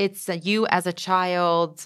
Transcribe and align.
it's 0.00 0.28
you 0.28 0.66
as 0.68 0.86
a 0.86 0.92
child 0.92 1.84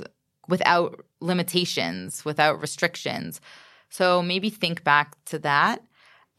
without 0.48 1.04
limitations, 1.20 2.24
without 2.24 2.60
restrictions. 2.60 3.40
So 3.88 4.22
maybe 4.22 4.50
think 4.50 4.84
back 4.84 5.16
to 5.26 5.38
that. 5.40 5.82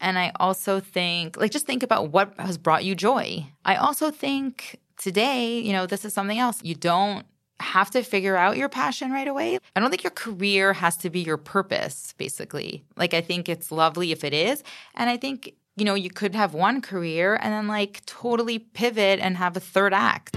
And 0.00 0.18
I 0.18 0.32
also 0.38 0.80
think, 0.80 1.36
like, 1.36 1.50
just 1.50 1.66
think 1.66 1.82
about 1.82 2.10
what 2.12 2.34
has 2.38 2.58
brought 2.58 2.84
you 2.84 2.94
joy. 2.94 3.46
I 3.64 3.76
also 3.76 4.10
think 4.10 4.78
today, 4.98 5.58
you 5.58 5.72
know, 5.72 5.86
this 5.86 6.04
is 6.04 6.12
something 6.12 6.38
else. 6.38 6.60
You 6.62 6.74
don't 6.74 7.24
have 7.60 7.90
to 7.92 8.02
figure 8.02 8.36
out 8.36 8.58
your 8.58 8.68
passion 8.68 9.10
right 9.10 9.26
away. 9.26 9.58
I 9.74 9.80
don't 9.80 9.90
think 9.90 10.04
your 10.04 10.10
career 10.10 10.74
has 10.74 10.96
to 10.98 11.10
be 11.10 11.20
your 11.20 11.38
purpose, 11.38 12.14
basically. 12.18 12.84
Like, 12.96 13.14
I 13.14 13.22
think 13.22 13.48
it's 13.48 13.72
lovely 13.72 14.12
if 14.12 14.22
it 14.22 14.34
is. 14.34 14.62
And 14.94 15.08
I 15.08 15.16
think, 15.16 15.54
you 15.76 15.84
know, 15.84 15.94
you 15.94 16.10
could 16.10 16.34
have 16.34 16.52
one 16.52 16.82
career 16.82 17.38
and 17.40 17.52
then 17.52 17.66
like 17.66 18.04
totally 18.04 18.58
pivot 18.58 19.18
and 19.20 19.36
have 19.38 19.56
a 19.56 19.60
third 19.60 19.94
act. 19.94 20.36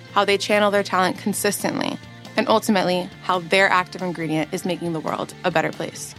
how 0.13 0.25
they 0.25 0.37
channel 0.37 0.71
their 0.71 0.83
talent 0.83 1.17
consistently, 1.17 1.97
and 2.37 2.47
ultimately, 2.47 3.09
how 3.23 3.39
their 3.39 3.69
active 3.69 4.01
ingredient 4.01 4.53
is 4.53 4.65
making 4.65 4.93
the 4.93 4.99
world 4.99 5.33
a 5.43 5.51
better 5.51 5.71
place. 5.71 6.15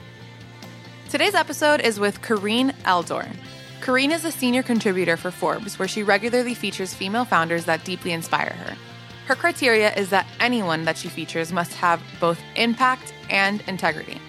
Today's 1.11 1.35
episode 1.35 1.81
is 1.81 2.01
with 2.01 2.23
Karine 2.23 2.73
Eldor. 2.85 3.29
Karine 3.81 4.13
is 4.13 4.25
a 4.25 4.33
senior 4.33 4.63
contributor 4.63 5.17
for 5.17 5.31
Forbes, 5.31 5.79
where 5.79 5.89
she 5.89 6.03
regularly 6.03 6.55
features 6.55 6.95
female 6.95 7.25
founders 7.25 7.65
that 7.67 7.85
deeply 7.85 8.13
inspire 8.13 8.51
her. 8.51 8.77
Her 9.27 9.35
criteria 9.35 9.93
is 9.95 10.11
that 10.11 10.27
anyone 10.41 10.85
that 10.85 10.97
she 10.97 11.09
features 11.09 11.53
must 11.53 11.75
have 11.75 12.03
both 12.21 12.41
impact 12.57 13.13
and 13.29 13.63
integrity. 13.67 14.21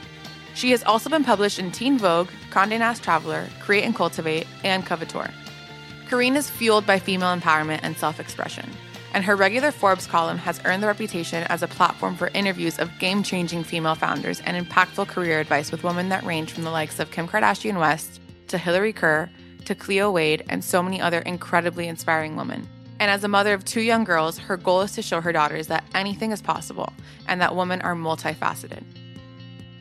She 0.56 0.72
has 0.72 0.84
also 0.84 1.10
been 1.10 1.24
published 1.24 1.58
in 1.58 1.72
Teen 1.72 1.98
Vogue, 1.98 2.30
Condé 2.52 2.80
Nast 2.80 3.04
Traveler, 3.04 3.48
Create 3.60 3.84
and 3.84 3.96
Cultivate, 3.96 4.46
and 4.64 4.86
Coveteur. 4.86 5.32
Karine 6.08 6.36
is 6.36 6.50
fueled 6.50 6.86
by 6.86 7.00
female 7.00 7.36
empowerment 7.36 7.80
and 7.82 7.98
self 7.98 8.20
expression 8.20 8.70
and 9.14 9.24
her 9.24 9.36
regular 9.36 9.72
Forbes 9.72 10.08
column 10.08 10.40
has 10.40 10.60
earned 10.66 10.82
the 10.82 10.88
reputation 10.88 11.44
as 11.44 11.62
a 11.62 11.68
platform 11.68 12.16
for 12.16 12.30
interviews 12.30 12.80
of 12.80 12.98
game 13.00 13.22
changing 13.22 13.64
female 13.64 13.96
founders 13.96 14.42
and 14.42 14.58
impactful 14.58 15.08
career 15.08 15.40
advice 15.40 15.72
with 15.72 15.84
women 15.84 16.10
that 16.10 16.24
range 16.24 16.52
from 16.52 16.64
the 16.64 16.72
likes 16.72 17.00
of 17.00 17.12
Kim 17.12 17.28
Kardashian 17.28 17.80
West 17.80 18.20
to 18.48 18.58
Hillary 18.58 18.94
Kerr 18.94 19.30
to 19.66 19.76
Cleo 19.76 20.12
Wade 20.12 20.44
and 20.50 20.64
so 20.64 20.82
many 20.82 21.00
other 21.00 21.20
incredibly 21.20 21.88
inspiring 21.88 22.36
women. 22.36 22.68
And 23.00 23.12
as 23.12 23.24
a 23.24 23.28
mother 23.28 23.54
of 23.54 23.66
two 23.66 23.82
young 23.82 24.04
girls, 24.04 24.38
her 24.38 24.58
goal 24.58 24.82
is 24.82 24.94
to 24.94 25.02
show 25.02 25.22
her 25.22 25.32
daughters 25.32 25.68
that 25.68 25.84
anything 25.94 26.32
is 26.32 26.42
possible 26.42 26.92
and 27.28 27.40
that 27.42 27.56
women 27.56 27.82
are 27.82 27.96
multifaceted. 27.96 28.84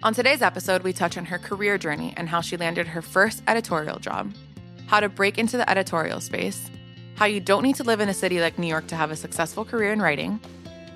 On 0.02 0.12
today's 0.12 0.42
episode, 0.42 0.82
we 0.82 0.92
touch 0.92 1.16
on 1.16 1.24
her 1.26 1.38
career 1.38 1.78
journey 1.78 2.12
and 2.16 2.28
how 2.28 2.40
she 2.40 2.56
landed 2.56 2.88
her 2.88 3.00
first 3.00 3.42
editorial 3.46 3.98
job, 3.98 4.34
how 4.88 5.00
to 5.00 5.08
break 5.08 5.38
into 5.38 5.56
the 5.56 5.68
editorial 5.70 6.20
space, 6.20 6.68
how 7.14 7.26
you 7.26 7.40
don't 7.40 7.62
need 7.62 7.76
to 7.76 7.84
live 7.84 8.00
in 8.00 8.08
a 8.08 8.14
city 8.14 8.40
like 8.40 8.58
New 8.58 8.66
York 8.66 8.86
to 8.88 8.96
have 8.96 9.10
a 9.10 9.16
successful 9.16 9.64
career 9.64 9.92
in 9.92 10.00
writing, 10.00 10.40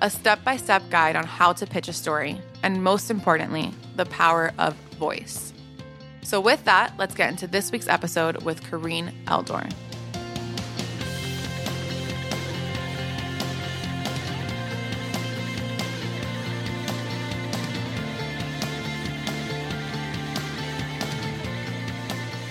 a 0.01 0.09
step 0.09 0.43
by 0.43 0.57
step 0.57 0.83
guide 0.89 1.15
on 1.15 1.25
how 1.25 1.53
to 1.53 1.65
pitch 1.65 1.87
a 1.87 1.93
story, 1.93 2.41
and 2.63 2.83
most 2.83 3.09
importantly, 3.09 3.71
the 3.95 4.05
power 4.05 4.51
of 4.57 4.75
voice. 4.99 5.53
So, 6.21 6.41
with 6.41 6.63
that, 6.65 6.93
let's 6.97 7.15
get 7.15 7.29
into 7.29 7.47
this 7.47 7.71
week's 7.71 7.87
episode 7.87 8.43
with 8.43 8.61
Karine 8.63 9.13
Eldor. 9.25 9.71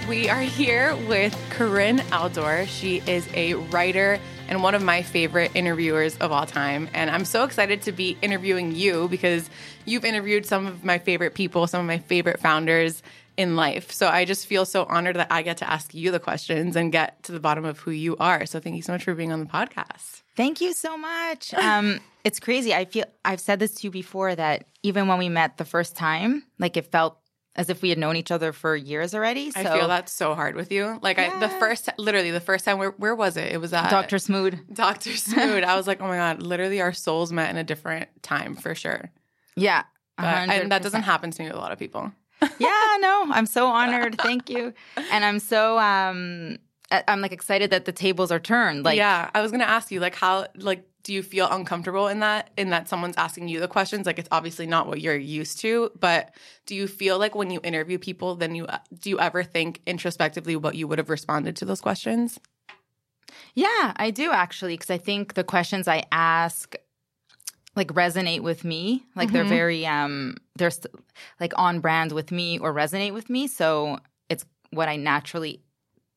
We 0.09 0.29
are 0.29 0.41
here 0.41 0.95
with 1.09 1.35
Karine 1.51 1.99
Eldor. 2.11 2.69
She 2.69 3.03
is 3.09 3.29
a 3.35 3.55
writer 3.55 4.21
and 4.47 4.63
one 4.63 4.77
of 4.77 4.83
my 4.83 5.03
favorite 5.03 5.51
interviewers 5.57 6.17
of 6.19 6.31
all 6.31 6.47
time. 6.47 6.89
And 6.95 7.11
I'm 7.11 7.25
so 7.25 7.43
excited 7.43 7.83
to 7.83 7.93
be 7.93 8.17
interviewing 8.23 8.73
you 8.73 9.09
because 9.09 9.51
you've 9.85 10.05
interviewed 10.05 10.47
some 10.47 10.69
of 10.69 10.85
my 10.85 10.99
favorite 10.99 11.35
people, 11.35 11.67
some 11.67 11.81
of 11.81 11.87
my 11.89 11.99
favorite 11.99 12.39
founders 12.39 13.03
in 13.37 13.57
life. 13.57 13.91
So 13.91 14.07
I 14.07 14.25
just 14.25 14.47
feel 14.47 14.65
so 14.65 14.85
honored 14.85 15.17
that 15.17 15.33
I 15.33 15.43
get 15.43 15.57
to 15.57 15.69
ask 15.69 15.93
you 15.93 16.13
the 16.13 16.21
questions 16.21 16.77
and 16.77 16.93
get 16.93 17.25
to 17.25 17.33
the 17.33 17.41
bottom 17.41 17.65
of 17.65 17.81
who 17.81 17.91
you 17.91 18.17
are. 18.19 18.47
So 18.47 18.61
thank 18.61 18.77
you 18.77 18.83
so 18.83 18.93
much 18.93 19.03
for 19.03 19.15
being 19.15 19.33
on 19.33 19.41
the 19.41 19.47
podcast. 19.47 20.23
Thank 20.37 20.61
you 20.61 20.73
so 20.73 20.97
much. 20.97 21.53
Um, 21.67 21.99
it's 22.23 22.41
crazy. 22.41 22.75
I 22.75 22.85
feel 22.85 23.05
I've 23.25 23.41
said 23.41 23.59
this 23.59 23.75
to 23.77 23.87
you 23.87 23.91
before 23.91 24.35
that 24.35 24.67
even 24.83 25.09
when 25.09 25.19
we 25.19 25.29
met 25.29 25.59
the 25.59 25.65
first 25.65 25.97
time, 25.97 26.45
like 26.59 26.77
it 26.77 26.91
felt 26.91 27.19
as 27.57 27.69
if 27.69 27.83
we 27.83 27.89
had 27.89 27.99
known 27.99 28.17
each 28.17 28.31
other 28.31 28.53
for 28.53 28.77
years 28.77 29.15
already. 29.15 29.51
So. 29.51 29.61
I 29.61 29.65
feel 29.65 29.89
that's 29.89 30.13
so 30.13 30.35
hard 30.35 30.55
with 30.55 30.71
you. 30.71 30.99
Like. 31.03 31.19
I, 31.19 31.39
the 31.41 31.49
first, 31.49 31.89
literally 31.99 32.31
the 32.31 32.41
first 32.41 32.65
time, 32.65 32.79
where, 32.79 32.91
where 32.93 33.15
was 33.15 33.37
it? 33.37 33.53
It 33.53 33.59
was 33.59 33.73
at 33.73 33.91
Dr. 33.91 34.17
Smood. 34.17 34.61
Dr. 34.73 35.11
Smood. 35.11 35.65
I 35.65 35.77
was 35.77 35.87
like, 35.87 36.01
oh 36.01 36.07
my 36.07 36.17
God, 36.17 36.43
literally 36.43 36.81
our 36.81 36.93
souls 36.93 37.33
met 37.33 37.51
in 37.51 37.57
a 37.57 37.65
different 37.65 38.09
time 38.23 38.55
for 38.55 38.75
sure. 38.75 39.11
Yeah. 39.57 39.83
And 40.19 40.71
that 40.71 40.83
doesn't 40.83 41.03
happen 41.03 41.31
to 41.31 41.43
me 41.43 41.49
with 41.49 41.57
a 41.57 41.61
lot 41.61 41.73
of 41.73 41.79
people. 41.79 42.13
yeah, 42.59 42.97
no, 43.01 43.27
I'm 43.31 43.47
so 43.47 43.67
honored. 43.67 44.19
Thank 44.19 44.51
you. 44.51 44.75
And 45.11 45.25
I'm 45.25 45.39
so, 45.39 45.79
um, 45.79 46.59
I'm 46.91 47.21
like 47.21 47.33
excited 47.33 47.71
that 47.71 47.87
the 47.87 47.93
tables 47.93 48.31
are 48.31 48.39
turned. 48.39 48.85
Like, 48.85 48.97
yeah, 48.97 49.31
I 49.35 49.41
was 49.41 49.51
going 49.51 49.61
to 49.61 49.69
ask 49.69 49.91
you, 49.91 50.01
like, 50.01 50.15
how, 50.15 50.47
like, 50.57 50.87
do 51.07 51.15
you 51.15 51.23
feel 51.23 51.49
uncomfortable 51.49 52.09
in 52.09 52.19
that 52.19 52.51
in 52.57 52.71
that 52.71 52.89
someone's 52.89 53.17
asking 53.17 53.47
you 53.47 53.61
the 53.61 53.69
questions? 53.69 54.07
Like 54.07 54.19
it's 54.19 54.29
obviously 54.33 54.67
not 54.67 54.89
what 54.89 55.01
you're 55.01 55.17
used 55.17 55.61
to 55.61 55.93
but 56.01 56.35
do 56.67 56.75
you 56.75 56.89
feel 56.89 57.17
like 57.17 57.37
when 57.37 57.49
you 57.49 57.61
interview 57.63 57.97
people 57.97 58.35
then 58.35 58.57
you 58.57 58.67
do 58.99 59.11
you 59.11 59.21
ever 59.21 59.45
think 59.45 59.81
introspectively 59.87 60.57
what 60.57 60.75
you 60.75 60.89
would 60.89 60.99
have 60.99 61.09
responded 61.09 61.55
to 61.57 61.65
those 61.65 61.81
questions? 61.81 62.41
Yeah 63.55 63.93
i 63.97 64.11
do 64.11 64.33
actually 64.33 64.75
because 64.75 64.91
i 64.91 64.99
think 64.99 65.35
the 65.35 65.45
questions 65.45 65.87
i 65.87 66.03
ask 66.11 66.75
like 67.77 67.89
resonate 67.89 68.41
with 68.41 68.65
me. 68.65 69.05
Like 69.15 69.29
mm-hmm. 69.29 69.35
they're 69.35 69.45
very 69.45 69.87
um 69.87 70.37
they're 70.57 70.71
st- 70.71 70.93
like 71.39 71.53
on 71.57 71.79
brand 71.79 72.11
with 72.11 72.33
me 72.33 72.59
or 72.59 72.75
resonate 72.75 73.15
with 73.15 73.31
me 73.31 73.47
so 73.47 74.01
it's 74.29 74.45
what 74.71 74.89
i 74.89 74.97
naturally 74.97 75.63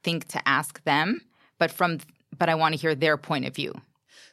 think 0.04 0.28
to 0.30 0.48
ask 0.48 0.84
them 0.84 1.22
but 1.60 1.70
from 1.70 2.00
but 2.38 2.50
i 2.50 2.56
want 2.56 2.74
to 2.74 2.80
hear 2.80 2.96
their 2.96 3.18
point 3.18 3.46
of 3.46 3.54
view 3.54 3.74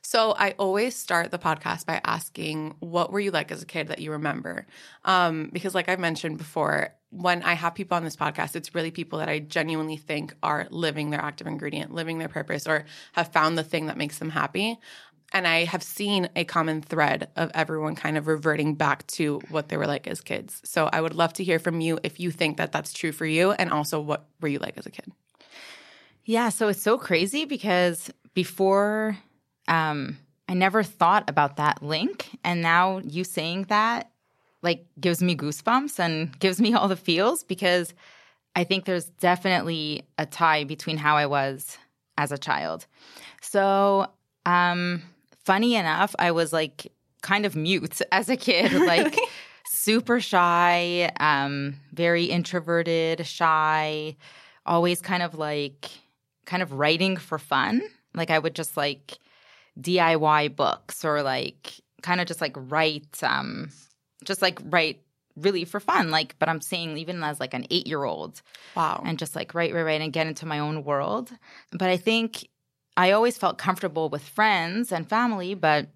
so 0.06 0.36
I 0.38 0.54
always 0.56 0.94
start 0.94 1.32
the 1.32 1.38
podcast 1.38 1.84
by 1.84 2.00
asking, 2.04 2.76
what 2.78 3.10
were 3.10 3.18
you 3.18 3.32
like 3.32 3.50
as 3.50 3.60
a 3.60 3.66
kid 3.66 3.88
that 3.88 3.98
you 3.98 4.12
remember? 4.12 4.64
Um, 5.04 5.50
because, 5.52 5.74
like 5.74 5.88
I've 5.88 5.98
mentioned 5.98 6.38
before, 6.38 6.94
when 7.10 7.42
I 7.42 7.54
have 7.54 7.74
people 7.74 7.96
on 7.96 8.04
this 8.04 8.14
podcast, 8.14 8.54
it's 8.54 8.72
really 8.72 8.92
people 8.92 9.18
that 9.18 9.28
I 9.28 9.40
genuinely 9.40 9.96
think 9.96 10.32
are 10.44 10.68
living 10.70 11.10
their 11.10 11.20
active 11.20 11.48
ingredient, 11.48 11.92
living 11.92 12.18
their 12.18 12.28
purpose, 12.28 12.68
or 12.68 12.84
have 13.14 13.32
found 13.32 13.58
the 13.58 13.64
thing 13.64 13.86
that 13.86 13.96
makes 13.96 14.18
them 14.18 14.30
happy. 14.30 14.78
And 15.32 15.44
I 15.44 15.64
have 15.64 15.82
seen 15.82 16.28
a 16.36 16.44
common 16.44 16.82
thread 16.82 17.28
of 17.34 17.50
everyone 17.52 17.96
kind 17.96 18.16
of 18.16 18.28
reverting 18.28 18.76
back 18.76 19.08
to 19.08 19.40
what 19.48 19.70
they 19.70 19.76
were 19.76 19.88
like 19.88 20.06
as 20.06 20.20
kids. 20.20 20.62
So 20.64 20.88
I 20.92 21.00
would 21.00 21.14
love 21.14 21.32
to 21.32 21.44
hear 21.44 21.58
from 21.58 21.80
you 21.80 21.98
if 22.04 22.20
you 22.20 22.30
think 22.30 22.58
that 22.58 22.70
that's 22.70 22.92
true 22.92 23.10
for 23.10 23.26
you, 23.26 23.50
and 23.50 23.72
also 23.72 23.98
what 24.00 24.28
were 24.40 24.46
you 24.46 24.60
like 24.60 24.78
as 24.78 24.86
a 24.86 24.90
kid? 24.90 25.10
Yeah, 26.24 26.50
so 26.50 26.68
it's 26.68 26.82
so 26.82 26.96
crazy 26.96 27.44
because 27.44 28.08
before 28.34 29.18
um, 29.68 30.18
I 30.48 30.54
never 30.54 30.82
thought 30.82 31.28
about 31.28 31.56
that 31.56 31.82
link. 31.82 32.28
And 32.44 32.62
now 32.62 32.98
you 32.98 33.24
saying 33.24 33.64
that 33.64 34.10
like 34.62 34.86
gives 35.00 35.22
me 35.22 35.36
goosebumps 35.36 35.98
and 35.98 36.38
gives 36.38 36.60
me 36.60 36.74
all 36.74 36.88
the 36.88 36.96
feels 36.96 37.44
because 37.44 37.94
I 38.54 38.64
think 38.64 38.84
there's 38.84 39.06
definitely 39.06 40.06
a 40.18 40.26
tie 40.26 40.64
between 40.64 40.96
how 40.96 41.16
I 41.16 41.26
was 41.26 41.76
as 42.16 42.32
a 42.32 42.38
child. 42.38 42.86
So, 43.42 44.10
um, 44.46 45.02
funny 45.44 45.74
enough, 45.74 46.14
I 46.18 46.30
was 46.30 46.52
like 46.52 46.90
kind 47.20 47.44
of 47.44 47.54
mute 47.54 48.00
as 48.12 48.28
a 48.28 48.36
kid, 48.36 48.72
like 48.72 49.16
super 49.66 50.20
shy, 50.20 51.10
um, 51.20 51.76
very 51.92 52.24
introverted, 52.24 53.26
shy, 53.26 54.16
always 54.64 55.00
kind 55.00 55.22
of 55.22 55.34
like 55.34 55.90
kind 56.46 56.62
of 56.62 56.72
writing 56.72 57.16
for 57.16 57.38
fun. 57.38 57.82
Like 58.14 58.30
I 58.30 58.38
would 58.38 58.54
just 58.54 58.76
like 58.76 59.18
DIY 59.80 60.56
books 60.56 61.04
or 61.04 61.22
like 61.22 61.74
kind 62.02 62.20
of 62.20 62.26
just 62.26 62.40
like 62.40 62.54
write, 62.56 63.22
um, 63.22 63.70
just 64.24 64.42
like 64.42 64.58
write 64.64 65.00
really 65.36 65.64
for 65.64 65.80
fun. 65.80 66.10
Like, 66.10 66.36
but 66.38 66.48
I'm 66.48 66.60
saying 66.60 66.96
even 66.96 67.22
as 67.22 67.40
like 67.40 67.54
an 67.54 67.66
eight 67.70 67.86
year 67.86 68.04
old. 68.04 68.42
Wow. 68.74 69.02
And 69.04 69.18
just 69.18 69.36
like 69.36 69.54
write, 69.54 69.72
write, 69.74 69.84
write 69.84 70.00
and 70.00 70.12
get 70.12 70.26
into 70.26 70.46
my 70.46 70.58
own 70.58 70.84
world. 70.84 71.30
But 71.72 71.90
I 71.90 71.96
think 71.96 72.48
I 72.96 73.12
always 73.12 73.36
felt 73.36 73.58
comfortable 73.58 74.08
with 74.08 74.22
friends 74.22 74.92
and 74.92 75.08
family, 75.08 75.54
but 75.54 75.88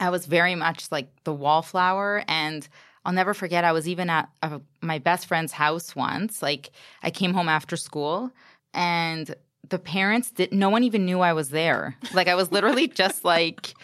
I 0.00 0.10
was 0.10 0.26
very 0.26 0.54
much 0.54 0.90
like 0.92 1.08
the 1.24 1.32
wallflower. 1.32 2.24
And 2.28 2.68
I'll 3.04 3.12
never 3.12 3.34
forget, 3.34 3.64
I 3.64 3.72
was 3.72 3.88
even 3.88 4.10
at 4.10 4.28
uh, 4.42 4.58
my 4.80 4.98
best 4.98 5.26
friend's 5.26 5.52
house 5.52 5.96
once. 5.96 6.42
Like, 6.42 6.70
I 7.02 7.10
came 7.10 7.34
home 7.34 7.48
after 7.48 7.76
school 7.76 8.30
and 8.72 9.34
the 9.68 9.78
parents 9.78 10.30
did 10.30 10.52
no 10.52 10.70
one 10.70 10.84
even 10.84 11.04
knew 11.04 11.20
I 11.20 11.32
was 11.32 11.50
there. 11.50 11.96
Like 12.12 12.28
I 12.28 12.34
was 12.34 12.52
literally 12.52 12.88
just 13.02 13.24
like 13.24 13.74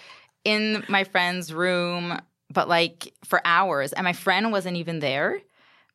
in 0.44 0.84
my 0.88 1.04
friend's 1.04 1.52
room, 1.52 2.18
but 2.52 2.68
like 2.68 3.12
for 3.24 3.40
hours. 3.44 3.92
And 3.92 4.04
my 4.04 4.12
friend 4.12 4.52
wasn't 4.52 4.76
even 4.76 5.00
there. 5.00 5.40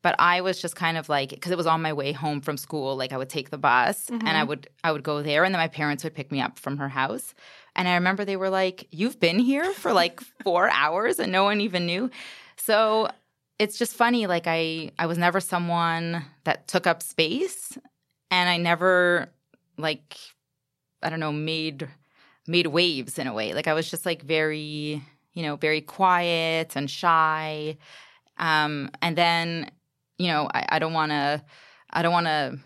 But 0.02 0.16
I 0.20 0.42
was 0.42 0.62
just 0.62 0.76
kind 0.76 0.98
of 0.98 1.10
like 1.10 1.32
because 1.32 1.52
it 1.52 1.58
was 1.58 1.66
on 1.66 1.82
my 1.82 1.92
way 1.92 2.12
home 2.12 2.40
from 2.40 2.58
school, 2.58 2.96
like 2.96 3.12
I 3.12 3.18
would 3.18 3.30
take 3.30 3.50
the 3.50 3.58
bus 3.58 4.06
mm-hmm. 4.06 4.28
and 4.28 4.38
I 4.38 4.44
would 4.44 4.70
I 4.84 4.92
would 4.92 5.02
go 5.02 5.24
there 5.24 5.44
and 5.44 5.54
then 5.54 5.60
my 5.60 5.68
parents 5.68 6.04
would 6.04 6.14
pick 6.14 6.32
me 6.32 6.42
up 6.42 6.60
from 6.60 6.78
her 6.78 6.90
house. 6.90 7.34
And 7.76 7.88
I 7.88 7.96
remember 7.96 8.24
they 8.24 8.38
were 8.38 8.52
like, 8.52 8.88
You've 8.92 9.20
been 9.20 9.40
here 9.40 9.74
for 9.74 9.94
like 9.94 10.22
four 10.44 10.70
hours 10.70 11.18
and 11.18 11.32
no 11.32 11.44
one 11.44 11.60
even 11.60 11.88
knew. 11.88 12.12
So 12.56 13.10
it's 13.58 13.80
just 13.80 13.96
funny, 13.96 14.28
like 14.28 14.46
I 14.46 14.92
I 15.00 15.08
was 15.08 15.18
never 15.18 15.40
someone 15.40 16.24
that 16.44 16.68
took 16.68 16.86
up 16.86 17.02
space 17.02 17.76
and 18.30 18.50
I 18.50 18.58
never 18.58 19.32
like 19.78 20.18
I 21.02 21.10
don't 21.10 21.20
know 21.20 21.32
made 21.32 21.88
made 22.48 22.68
waves 22.68 23.18
in 23.20 23.28
a 23.28 23.34
way. 23.34 23.54
Like 23.54 23.68
I 23.68 23.74
was 23.74 23.90
just 23.90 24.06
like 24.06 24.22
very 24.24 25.02
you 25.34 25.44
know 25.44 25.56
very 25.56 25.82
quiet 25.82 26.76
and 26.76 26.90
shy. 26.90 27.78
Um, 28.38 28.90
and 29.02 29.18
then 29.18 29.72
you 30.18 30.28
know 30.28 30.50
I, 30.54 30.80
don't 30.80 30.94
want 30.94 31.12
to 31.12 31.44
I 31.90 32.02
don't 32.02 32.14
want 32.14 32.28
to 32.28 32.60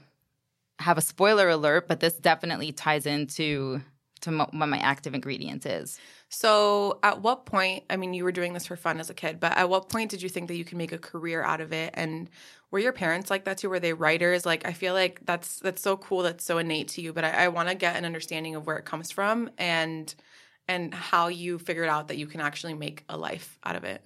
have 0.80 0.98
a 0.98 1.02
spoiler 1.02 1.50
alert, 1.50 1.88
but 1.88 2.00
this 2.00 2.14
definitely 2.14 2.72
ties 2.72 3.06
into 3.06 3.82
to 4.22 4.32
what 4.38 4.54
my 4.54 4.78
active 4.78 5.14
ingredient 5.14 5.66
is. 5.66 6.00
So, 6.30 7.00
at 7.04 7.22
what 7.22 7.46
point, 7.46 7.84
I 7.90 7.98
mean, 7.98 8.14
you 8.14 8.24
were 8.24 8.32
doing 8.32 8.54
this 8.54 8.68
for 8.68 8.76
fun 8.76 9.00
as 9.00 9.10
a 9.10 9.14
kid, 9.14 9.40
but 9.40 9.54
at 9.58 9.70
what 9.70 9.90
point 9.90 10.12
did 10.12 10.22
you 10.22 10.30
think 10.30 10.48
that 10.48 10.56
you 10.56 10.66
could 10.66 10.78
make 10.78 10.92
a 10.92 10.98
career 10.98 11.42
out 11.44 11.62
of 11.62 11.74
it? 11.74 11.92
And 11.96 12.30
were 12.72 12.80
your 12.80 12.94
parents 12.94 13.30
like 13.30 13.46
that 13.46 13.58
too? 13.58 13.70
Were 13.70 13.80
they 13.80 13.94
writers? 13.94 14.46
Like, 14.46 14.68
I 14.68 14.74
feel 14.74 14.94
like 14.94 15.26
that's 15.26 15.60
that's 15.60 15.82
so 15.82 15.98
cool. 15.98 16.22
That's 16.22 16.46
so 16.46 16.58
innate 16.58 16.90
to 16.90 17.02
you. 17.02 17.14
But 17.14 17.24
I, 17.24 17.46
I 17.46 17.48
want 17.48 17.70
to 17.70 17.76
get 17.76 17.96
an 17.96 18.06
understanding 18.06 18.56
of 18.56 18.68
where 18.68 18.78
it 18.78 18.86
comes 18.86 19.12
from 19.12 19.50
and 19.58 20.14
and 20.68 20.94
how 20.94 21.28
you 21.28 21.58
figured 21.58 21.90
out 21.90 22.10
that 22.10 22.18
you 22.18 22.28
can 22.28 22.42
actually 22.42 22.76
make 22.76 23.04
a 23.10 23.18
life 23.18 23.58
out 23.64 23.76
of 23.76 23.84
it. 23.84 24.04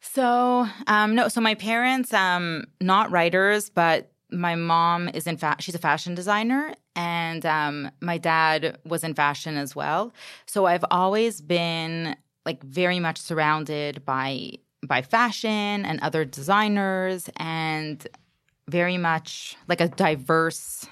So, 0.00 0.68
um, 0.86 1.14
no, 1.14 1.28
so 1.28 1.40
my 1.40 1.54
parents, 1.54 2.12
um, 2.12 2.64
not 2.78 3.10
writers, 3.10 3.70
but 3.70 4.12
my 4.34 4.54
mom 4.54 5.08
is 5.10 5.26
in 5.26 5.36
fact 5.36 5.62
she's 5.62 5.74
a 5.74 5.78
fashion 5.78 6.14
designer 6.14 6.74
and 6.96 7.44
um, 7.46 7.90
my 8.00 8.18
dad 8.18 8.78
was 8.84 9.04
in 9.04 9.14
fashion 9.14 9.56
as 9.56 9.74
well. 9.74 10.12
So 10.46 10.66
i've 10.66 10.84
always 10.90 11.40
been 11.40 12.16
like 12.44 12.62
very 12.62 13.00
much 13.00 13.18
surrounded 13.18 14.04
by 14.04 14.52
by 14.86 15.02
fashion 15.02 15.84
and 15.84 15.98
other 16.00 16.24
designers 16.24 17.30
and 17.36 18.06
very 18.68 18.98
much 18.98 19.56
like 19.68 19.80
a 19.80 19.88
diverse 19.88 20.86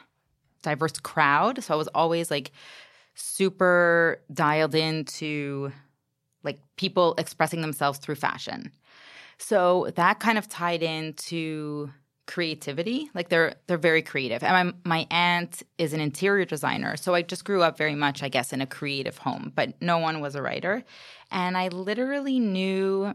diverse 0.62 0.92
crowd. 0.92 1.62
So 1.62 1.74
i 1.74 1.76
was 1.76 1.88
always 1.88 2.30
like 2.30 2.52
super 3.14 4.20
dialed 4.32 4.74
into 4.74 5.72
like 6.42 6.60
people 6.76 7.14
expressing 7.18 7.60
themselves 7.60 7.98
through 7.98 8.14
fashion. 8.16 8.72
So 9.38 9.90
that 9.96 10.20
kind 10.20 10.38
of 10.38 10.48
tied 10.48 10.82
into 10.82 11.90
creativity. 12.32 13.11
Like 13.14 13.29
they're 13.29 13.56
they're 13.67 13.76
very 13.76 14.00
creative. 14.00 14.43
And 14.43 14.75
my 14.84 14.99
my 15.00 15.06
aunt 15.11 15.62
is 15.76 15.93
an 15.93 16.00
interior 16.00 16.46
designer, 16.46 16.96
so 16.96 17.14
I 17.14 17.20
just 17.20 17.44
grew 17.44 17.62
up 17.62 17.76
very 17.76 17.94
much, 17.94 18.23
I 18.23 18.31
guess, 18.31 18.55
in 18.55 18.62
a 18.62 18.67
creative 18.67 19.19
home. 19.19 19.52
But 19.55 19.81
no 19.82 19.99
one 19.99 20.20
was 20.20 20.34
a 20.34 20.40
writer, 20.40 20.82
and 21.31 21.58
I 21.58 21.69
literally 21.69 22.40
knew. 22.40 23.14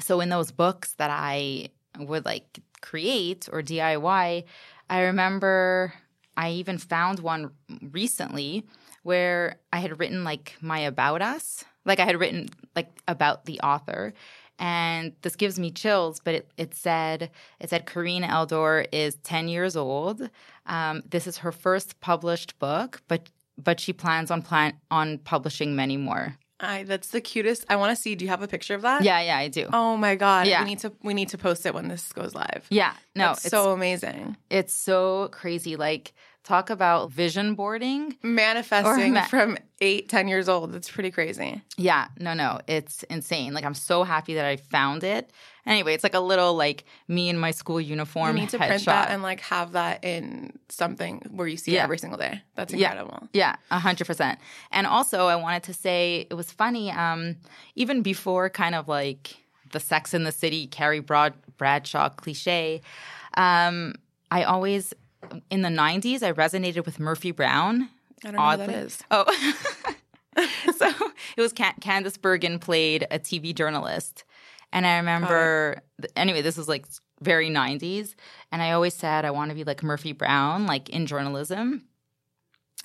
So 0.00 0.20
in 0.20 0.30
those 0.30 0.50
books 0.50 0.94
that 0.94 1.10
I 1.10 1.68
would 1.96 2.24
like 2.24 2.58
create 2.80 3.48
or 3.52 3.62
DIY, 3.62 4.44
I 4.90 5.00
remember 5.00 5.94
I 6.36 6.50
even 6.52 6.78
found 6.78 7.20
one 7.20 7.52
recently 7.82 8.66
where 9.04 9.60
I 9.72 9.78
had 9.78 10.00
written 10.00 10.24
like 10.24 10.56
my 10.60 10.80
about 10.80 11.22
us. 11.22 11.64
Like 11.84 12.00
I 12.00 12.04
had 12.04 12.18
written 12.18 12.48
like 12.74 12.90
about 13.06 13.44
the 13.44 13.60
author 13.60 14.12
and 14.58 15.12
this 15.22 15.36
gives 15.36 15.58
me 15.58 15.70
chills 15.70 16.20
but 16.20 16.34
it, 16.34 16.50
it 16.56 16.74
said 16.74 17.30
it 17.60 17.70
said 17.70 17.86
Karine 17.86 18.22
Eldor 18.24 18.86
is 18.92 19.16
10 19.16 19.48
years 19.48 19.76
old 19.76 20.28
um, 20.66 21.02
this 21.08 21.26
is 21.26 21.38
her 21.38 21.52
first 21.52 22.00
published 22.00 22.58
book 22.58 23.02
but 23.08 23.28
but 23.58 23.80
she 23.80 23.92
plans 23.92 24.30
on 24.30 24.42
plan 24.42 24.74
on 24.90 25.18
publishing 25.18 25.76
many 25.76 25.96
more 25.96 26.38
I, 26.62 26.84
that's 26.84 27.08
the 27.08 27.20
cutest. 27.20 27.64
I 27.68 27.74
want 27.74 27.94
to 27.96 28.00
see. 28.00 28.14
Do 28.14 28.24
you 28.24 28.30
have 28.30 28.42
a 28.42 28.46
picture 28.46 28.76
of 28.76 28.82
that? 28.82 29.02
Yeah, 29.02 29.20
yeah, 29.20 29.36
I 29.36 29.48
do. 29.48 29.68
Oh 29.72 29.96
my 29.96 30.14
god! 30.14 30.46
Yeah. 30.46 30.62
we 30.62 30.70
need 30.70 30.78
to 30.80 30.92
we 31.02 31.12
need 31.12 31.30
to 31.30 31.38
post 31.38 31.66
it 31.66 31.74
when 31.74 31.88
this 31.88 32.12
goes 32.12 32.36
live. 32.36 32.64
Yeah, 32.70 32.92
no, 33.16 33.32
it's 33.32 33.42
so 33.42 33.72
amazing. 33.72 34.36
It's 34.48 34.72
so 34.72 35.28
crazy. 35.32 35.74
Like 35.74 36.12
talk 36.44 36.70
about 36.70 37.10
vision 37.10 37.54
boarding? 37.54 38.16
Manifesting 38.22 39.14
ma- 39.14 39.24
from 39.26 39.56
eight 39.80 40.08
ten 40.08 40.28
years 40.28 40.48
old. 40.48 40.72
That's 40.72 40.90
pretty 40.90 41.10
crazy. 41.10 41.62
Yeah. 41.76 42.08
No 42.18 42.34
no. 42.34 42.60
It's 42.66 43.02
insane. 43.04 43.54
Like 43.54 43.64
i'm 43.64 43.74
so 43.74 44.02
happy 44.04 44.34
that 44.34 44.44
i 44.44 44.56
found 44.56 45.04
it. 45.04 45.30
Anyway 45.64 45.94
it's 45.94 46.02
like 46.02 46.14
a 46.14 46.20
little 46.20 46.54
like 46.54 46.84
me 47.06 47.28
in 47.28 47.38
my 47.38 47.52
school 47.52 47.80
uniform 47.80 48.36
you 48.36 48.42
need 48.42 48.50
to 48.50 48.58
print 48.58 48.82
shot. 48.82 49.06
that 49.06 49.10
and 49.10 49.22
like 49.22 49.40
have 49.40 49.72
that 49.72 50.04
in 50.04 50.58
something 50.68 51.22
where 51.30 51.46
you 51.46 51.56
see 51.56 51.74
yeah. 51.74 51.80
it 51.80 51.84
every 51.84 51.98
single 51.98 52.18
day. 52.18 52.42
That's 52.56 52.72
incredible. 52.72 53.28
Yeah. 53.32 53.56
A 53.70 53.78
hundred 53.78 54.06
percent. 54.06 54.38
And 54.70 54.86
also 54.86 55.26
i 55.26 55.36
wanted 55.36 55.62
to 55.64 55.74
say 55.74 56.26
it 56.28 56.34
was 56.34 56.50
funny 56.50 56.90
um 56.90 57.36
even 57.76 58.02
before 58.02 58.50
kind 58.50 58.74
of 58.74 58.88
like 58.88 59.36
the 59.70 59.80
sex 59.80 60.12
in 60.12 60.24
the 60.24 60.32
city 60.32 60.66
carrie 60.66 61.00
Broad- 61.00 61.34
bradshaw 61.56 62.08
cliche 62.10 62.82
um 63.34 63.94
I 64.32 64.44
always 64.44 64.94
in 65.50 65.62
the 65.62 65.68
90s, 65.68 66.22
I 66.22 66.32
resonated 66.32 66.84
with 66.84 66.98
Murphy 66.98 67.30
Brown. 67.30 67.88
I 68.24 68.30
don't 68.30 68.40
oddly. 68.40 68.66
know 68.66 68.72
who 68.72 68.78
that 68.78 68.86
is. 68.86 69.02
Oh. 69.10 69.66
so 70.76 70.90
it 71.36 71.40
was 71.40 71.52
Candice 71.52 72.20
Bergen 72.20 72.58
played 72.58 73.06
a 73.10 73.18
TV 73.18 73.54
journalist. 73.54 74.24
And 74.72 74.86
I 74.86 74.96
remember, 74.96 75.82
oh. 76.02 76.06
anyway, 76.16 76.42
this 76.42 76.56
was 76.56 76.68
like 76.68 76.86
very 77.20 77.50
90s. 77.50 78.14
And 78.50 78.62
I 78.62 78.72
always 78.72 78.94
said 78.94 79.24
I 79.24 79.30
want 79.30 79.50
to 79.50 79.54
be 79.54 79.64
like 79.64 79.82
Murphy 79.82 80.12
Brown, 80.12 80.66
like 80.66 80.88
in 80.88 81.06
journalism. 81.06 81.84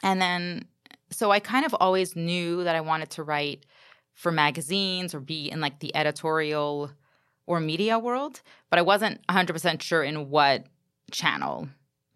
And 0.03 0.21
then, 0.21 0.65
so 1.11 1.31
I 1.31 1.39
kind 1.39 1.65
of 1.65 1.75
always 1.79 2.15
knew 2.15 2.63
that 2.63 2.75
I 2.75 2.81
wanted 2.81 3.09
to 3.11 3.23
write 3.23 3.65
for 4.13 4.31
magazines 4.31 5.13
or 5.13 5.19
be 5.19 5.49
in 5.49 5.61
like 5.61 5.79
the 5.79 5.95
editorial 5.95 6.91
or 7.45 7.59
media 7.59 7.97
world, 7.97 8.41
but 8.69 8.77
I 8.77 8.81
wasn't 8.81 9.25
100% 9.27 9.81
sure 9.81 10.03
in 10.03 10.29
what 10.29 10.65
channel 11.11 11.69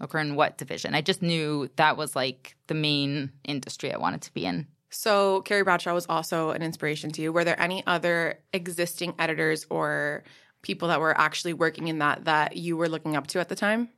or 0.09 0.19
in 0.19 0.35
what 0.35 0.57
division. 0.57 0.95
I 0.95 1.01
just 1.01 1.21
knew 1.21 1.69
that 1.75 1.97
was 1.97 2.15
like 2.15 2.55
the 2.67 2.73
main 2.73 3.31
industry 3.43 3.93
I 3.93 3.97
wanted 3.97 4.21
to 4.23 4.33
be 4.33 4.45
in. 4.45 4.67
So, 4.89 5.41
Carrie 5.43 5.63
Bradshaw 5.63 5.93
was 5.93 6.05
also 6.09 6.49
an 6.49 6.61
inspiration 6.61 7.11
to 7.11 7.21
you. 7.21 7.31
Were 7.31 7.45
there 7.45 7.59
any 7.59 7.85
other 7.87 8.39
existing 8.51 9.13
editors 9.17 9.65
or 9.69 10.23
people 10.63 10.89
that 10.89 10.99
were 10.99 11.17
actually 11.17 11.53
working 11.53 11.87
in 11.87 11.99
that 11.99 12.25
that 12.25 12.57
you 12.57 12.75
were 12.75 12.89
looking 12.89 13.15
up 13.15 13.27
to 13.27 13.39
at 13.39 13.47
the 13.49 13.55
time 13.55 13.89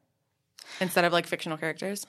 instead 0.80 1.04
of 1.04 1.12
like 1.12 1.26
fictional 1.26 1.58
characters? 1.58 2.06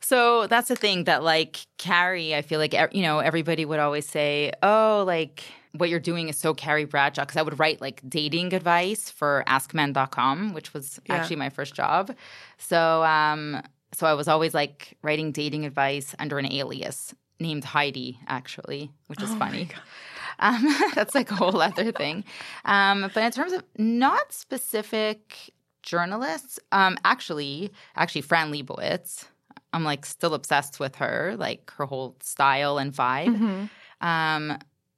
So 0.00 0.46
that's 0.46 0.68
the 0.68 0.76
thing 0.76 1.04
that 1.04 1.22
like 1.22 1.66
Carrie, 1.78 2.34
I 2.34 2.42
feel 2.42 2.60
like 2.60 2.74
you 2.92 3.02
know 3.02 3.18
everybody 3.18 3.64
would 3.64 3.80
always 3.80 4.08
say, 4.08 4.52
"Oh, 4.62 5.04
like 5.06 5.44
what 5.76 5.88
you're 5.88 6.00
doing 6.00 6.28
is 6.28 6.38
so 6.38 6.54
Carrie 6.54 6.84
Bradshaw 6.84 7.22
because 7.22 7.36
I 7.36 7.42
would 7.42 7.58
write 7.58 7.80
like 7.80 8.00
dating 8.08 8.52
advice 8.52 9.10
for 9.10 9.44
askmen.com, 9.46 10.54
which 10.54 10.72
was 10.72 11.00
yeah. 11.06 11.16
actually 11.16 11.36
my 11.36 11.50
first 11.50 11.74
job. 11.74 12.14
So 12.58 13.02
um 13.02 13.62
so 13.92 14.06
I 14.06 14.14
was 14.14 14.28
always 14.28 14.54
like 14.54 14.96
writing 15.02 15.32
dating 15.32 15.64
advice 15.64 16.14
under 16.18 16.38
an 16.38 16.50
alias 16.50 17.14
named 17.40 17.64
Heidi 17.64 18.18
actually, 18.28 18.90
which 19.08 19.22
is 19.22 19.30
oh 19.30 19.36
funny. 19.36 19.68
Um, 20.40 20.66
that's 20.96 21.14
like 21.14 21.30
a 21.30 21.36
whole 21.36 21.60
other 21.60 21.92
thing. 21.92 22.24
Um, 22.64 23.08
but 23.14 23.22
in 23.22 23.30
terms 23.30 23.52
of 23.52 23.62
not 23.78 24.32
specific 24.32 25.52
journalists, 25.84 26.58
um, 26.72 26.98
actually, 27.04 27.70
actually, 27.94 28.22
Fran 28.22 28.52
Lebowitz, 28.52 29.26
I'm 29.72 29.84
like 29.84 30.04
still 30.04 30.34
obsessed 30.34 30.80
with 30.80 30.96
her, 30.96 31.36
like 31.38 31.70
her 31.76 31.84
whole 31.84 32.16
style 32.20 32.78
and 32.78 32.92
vibe. 32.92 33.36
Mm-hmm. 33.36 33.64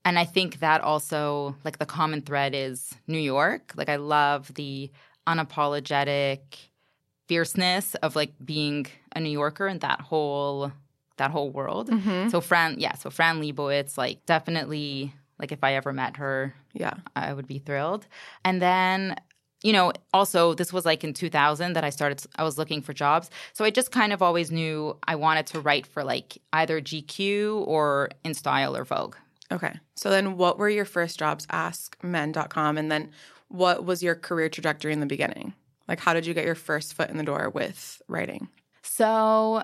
And 0.06 0.18
I 0.18 0.24
think 0.24 0.60
that 0.60 0.80
also, 0.80 1.56
like, 1.64 1.78
the 1.78 1.84
common 1.84 2.22
thread 2.22 2.54
is 2.54 2.94
New 3.06 3.18
York. 3.18 3.72
Like, 3.76 3.90
I 3.90 3.96
love 3.96 4.54
the 4.54 4.90
unapologetic 5.26 6.38
fierceness 7.28 7.94
of 7.96 8.14
like 8.16 8.32
being 8.44 8.86
a 9.14 9.20
New 9.20 9.30
Yorker 9.30 9.66
and 9.66 9.80
that 9.80 10.00
whole 10.00 10.72
that 11.16 11.30
whole 11.30 11.50
world. 11.50 11.90
Mm-hmm. 11.90 12.28
So 12.28 12.40
Fran, 12.40 12.78
yeah, 12.78 12.94
so 12.94 13.10
Fran 13.10 13.40
Lebowitz, 13.40 13.96
like 13.96 14.24
definitely, 14.26 15.14
like 15.38 15.50
if 15.50 15.64
I 15.64 15.74
ever 15.74 15.92
met 15.92 16.18
her, 16.18 16.54
Yeah. 16.74 16.94
I 17.14 17.32
would 17.32 17.46
be 17.46 17.58
thrilled. 17.58 18.06
And 18.44 18.60
then, 18.60 19.16
you 19.62 19.72
know, 19.72 19.92
also 20.12 20.52
this 20.52 20.74
was 20.74 20.84
like 20.84 21.04
in 21.04 21.14
2000 21.14 21.72
that 21.72 21.84
I 21.84 21.90
started, 21.90 22.22
I 22.36 22.44
was 22.44 22.58
looking 22.58 22.82
for 22.82 22.92
jobs. 22.92 23.30
So 23.54 23.64
I 23.64 23.70
just 23.70 23.90
kind 23.90 24.12
of 24.12 24.20
always 24.20 24.50
knew 24.50 24.98
I 25.08 25.14
wanted 25.14 25.46
to 25.48 25.60
write 25.60 25.86
for 25.86 26.04
like 26.04 26.36
either 26.52 26.82
GQ 26.82 27.66
or 27.66 28.10
In 28.22 28.34
Style 28.34 28.76
or 28.76 28.84
Vogue. 28.84 29.16
Okay. 29.52 29.74
So 29.94 30.10
then 30.10 30.36
what 30.36 30.58
were 30.58 30.68
your 30.68 30.84
first 30.84 31.18
jobs? 31.18 31.46
AskMen.com. 31.46 32.78
And 32.78 32.90
then 32.90 33.10
what 33.48 33.84
was 33.84 34.02
your 34.02 34.14
career 34.14 34.48
trajectory 34.48 34.92
in 34.92 35.00
the 35.00 35.06
beginning? 35.06 35.54
Like, 35.88 36.00
how 36.00 36.14
did 36.14 36.26
you 36.26 36.34
get 36.34 36.44
your 36.44 36.56
first 36.56 36.94
foot 36.94 37.10
in 37.10 37.16
the 37.16 37.22
door 37.22 37.50
with 37.50 38.02
writing? 38.08 38.48
So, 38.82 39.62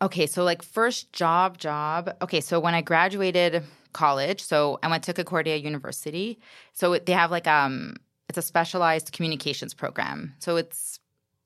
okay, 0.00 0.26
so 0.26 0.44
like 0.44 0.62
first 0.62 1.12
job, 1.12 1.58
job. 1.58 2.14
Okay, 2.22 2.40
so 2.40 2.60
when 2.60 2.74
I 2.74 2.82
graduated 2.82 3.62
college, 3.92 4.42
so 4.42 4.78
I 4.82 4.88
went 4.88 5.02
to 5.04 5.12
Concordia 5.12 5.56
University. 5.56 6.38
So 6.72 6.96
they 6.98 7.12
have 7.12 7.30
like 7.30 7.48
um, 7.48 7.96
it's 8.28 8.38
a 8.38 8.42
specialized 8.42 9.12
communications 9.12 9.74
program. 9.74 10.34
So 10.38 10.56
it's 10.56 11.00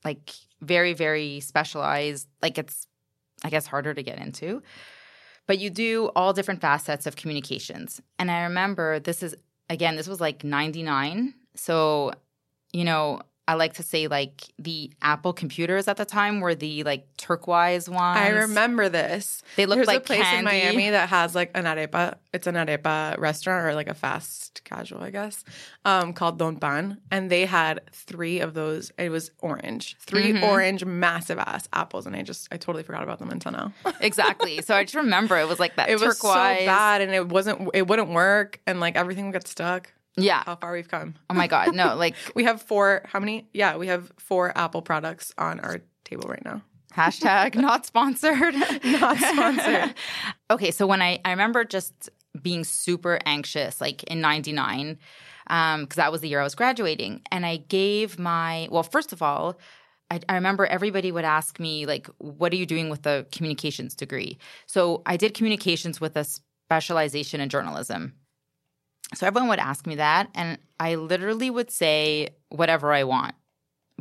like 0.05 0.33
very, 0.61 0.93
very 0.93 1.41
specialized. 1.41 2.29
Like 2.43 2.59
it's, 2.59 2.87
I 3.45 3.51
guess, 3.51 3.67
harder 3.67 3.95
to 3.95 4.03
get 4.03 4.19
into. 4.19 4.63
But 5.51 5.59
you 5.59 5.69
do 5.69 6.13
all 6.15 6.33
different 6.33 6.61
facets 6.61 7.09
of 7.09 7.17
communications. 7.17 8.01
And 8.21 8.31
I 8.31 8.43
remember 8.43 9.01
this 9.01 9.21
is 9.21 9.35
again, 9.69 9.97
this 9.97 10.07
was 10.07 10.21
like 10.21 10.45
'99. 10.45 11.35
So, 11.57 12.13
you 12.73 12.85
know, 12.85 13.23
I 13.51 13.55
like 13.55 13.73
to 13.75 13.83
say 13.83 14.07
like 14.07 14.43
the 14.61 14.93
Apple 15.03 15.33
computers 15.33 15.89
at 15.89 15.97
the 15.97 16.05
time 16.05 16.39
were 16.41 16.55
the 16.55 16.85
like 16.85 17.09
turquoise 17.17 17.89
ones. 17.89 18.17
I 18.19 18.29
remember 18.29 18.89
this. 18.89 19.43
They 19.57 19.67
look 19.67 19.79
There's 19.79 19.89
like 19.89 19.97
a 19.99 20.01
place 20.03 20.23
candy. 20.23 20.39
in 20.39 20.45
Miami 20.45 20.91
that 20.91 21.09
has 21.09 21.35
like 21.35 21.51
an 21.57 21.65
arepa. 21.65 22.15
It's 22.33 22.47
an 22.47 22.55
arepa 22.55 23.19
restaurant 23.19 23.67
or 23.67 23.75
like 23.75 23.89
a 23.89 23.95
fast 23.95 24.63
casual, 24.63 25.03
I 25.03 25.11
guess, 25.11 25.43
um, 25.85 26.13
called 26.13 26.39
Don 26.39 26.59
Pan. 26.59 26.99
And 27.11 27.29
they 27.29 27.45
had 27.45 27.81
three 27.93 28.39
of 28.39 28.55
those. 28.55 28.93
It 28.99 29.09
was 29.11 29.33
orange, 29.41 29.97
3 29.99 30.33
Mhm. 30.35 30.43
orange, 30.45 30.85
massive 30.85 31.41
ass 31.41 31.69
apples. 31.73 32.07
And 32.07 32.15
I 32.15 32.23
just, 32.23 32.47
I 32.53 32.57
totally 32.57 32.85
forgot 32.85 33.03
about 33.03 33.19
them 33.19 33.31
until 33.31 33.51
now. 33.51 33.73
exactly. 34.01 34.63
So 34.63 34.77
I 34.77 34.85
just 34.85 34.95
remember 34.95 35.37
it 35.39 35.49
was 35.49 35.59
like 35.59 35.75
that 35.75 35.89
it 35.89 35.95
was 35.95 36.03
turquoise. 36.19 36.61
so 36.61 36.67
bad 36.67 37.01
and 37.01 37.13
it 37.13 37.29
wasn't, 37.29 37.69
it 37.75 37.89
wouldn't 37.89 38.11
work. 38.11 38.61
And 38.67 38.79
like 38.79 38.95
everything 38.95 39.25
would 39.27 39.33
get 39.33 39.49
stuck. 39.49 39.93
Yeah. 40.17 40.43
How 40.45 40.57
far 40.57 40.73
we've 40.73 40.89
come. 40.89 41.15
Oh 41.29 41.35
my 41.35 41.47
god. 41.47 41.75
No, 41.75 41.95
like 41.95 42.15
We 42.35 42.45
have 42.45 42.61
four, 42.63 43.03
how 43.07 43.21
many? 43.21 43.49
Yeah, 43.53 43.77
we 43.77 43.87
have 43.87 44.13
four 44.19 44.57
Apple 44.57 44.83
products 44.83 45.33
on 45.39 45.61
our 45.61 45.81
table 46.05 46.29
right 46.29 46.45
now. 46.45 46.63
hashtag 46.95 47.55
not 47.69 47.87
sponsored. 47.87 48.55
Not 48.55 49.17
sponsored. 49.19 49.95
okay, 50.51 50.71
so 50.71 50.87
when 50.87 51.01
I 51.03 51.21
I 51.25 51.31
remember 51.31 51.65
just 51.65 52.11
being 52.41 52.65
super 52.65 53.19
anxious, 53.27 53.81
like 53.81 54.03
in 54.05 54.21
'99, 54.21 54.99
because 55.47 55.75
um, 55.75 55.87
that 55.97 56.13
was 56.13 56.21
the 56.21 56.29
year 56.29 56.41
I 56.41 56.45
was 56.45 56.55
graduating, 56.55 57.23
and 57.31 57.47
I 57.47 57.57
gave 57.59 58.19
my 58.19 58.69
well. 58.71 58.83
First 58.83 59.13
of 59.13 59.23
all, 59.23 59.59
I, 60.11 60.21
I 60.29 60.35
remember 60.35 60.67
everybody 60.67 61.13
would 61.13 61.25
ask 61.25 61.59
me 61.61 61.87
like, 61.87 62.09
"What 62.19 62.53
are 62.53 62.57
you 62.57 62.67
doing 62.67 62.89
with 62.91 63.03
the 63.03 63.27
communications 63.33 63.95
degree?" 63.95 64.39
So 64.67 65.03
I 65.07 65.17
did 65.17 65.35
communications 65.35 66.01
with 66.01 66.17
a 66.17 66.25
specialization 66.25 67.41
in 67.41 67.49
journalism. 67.49 68.15
So 69.15 69.27
everyone 69.27 69.49
would 69.49 69.59
ask 69.59 69.87
me 69.87 69.97
that, 69.97 70.29
and 70.35 70.59
I 70.79 70.95
literally 70.95 71.51
would 71.51 71.71
say 71.71 72.31
whatever 72.49 72.93
I 72.93 73.05
want. 73.05 73.35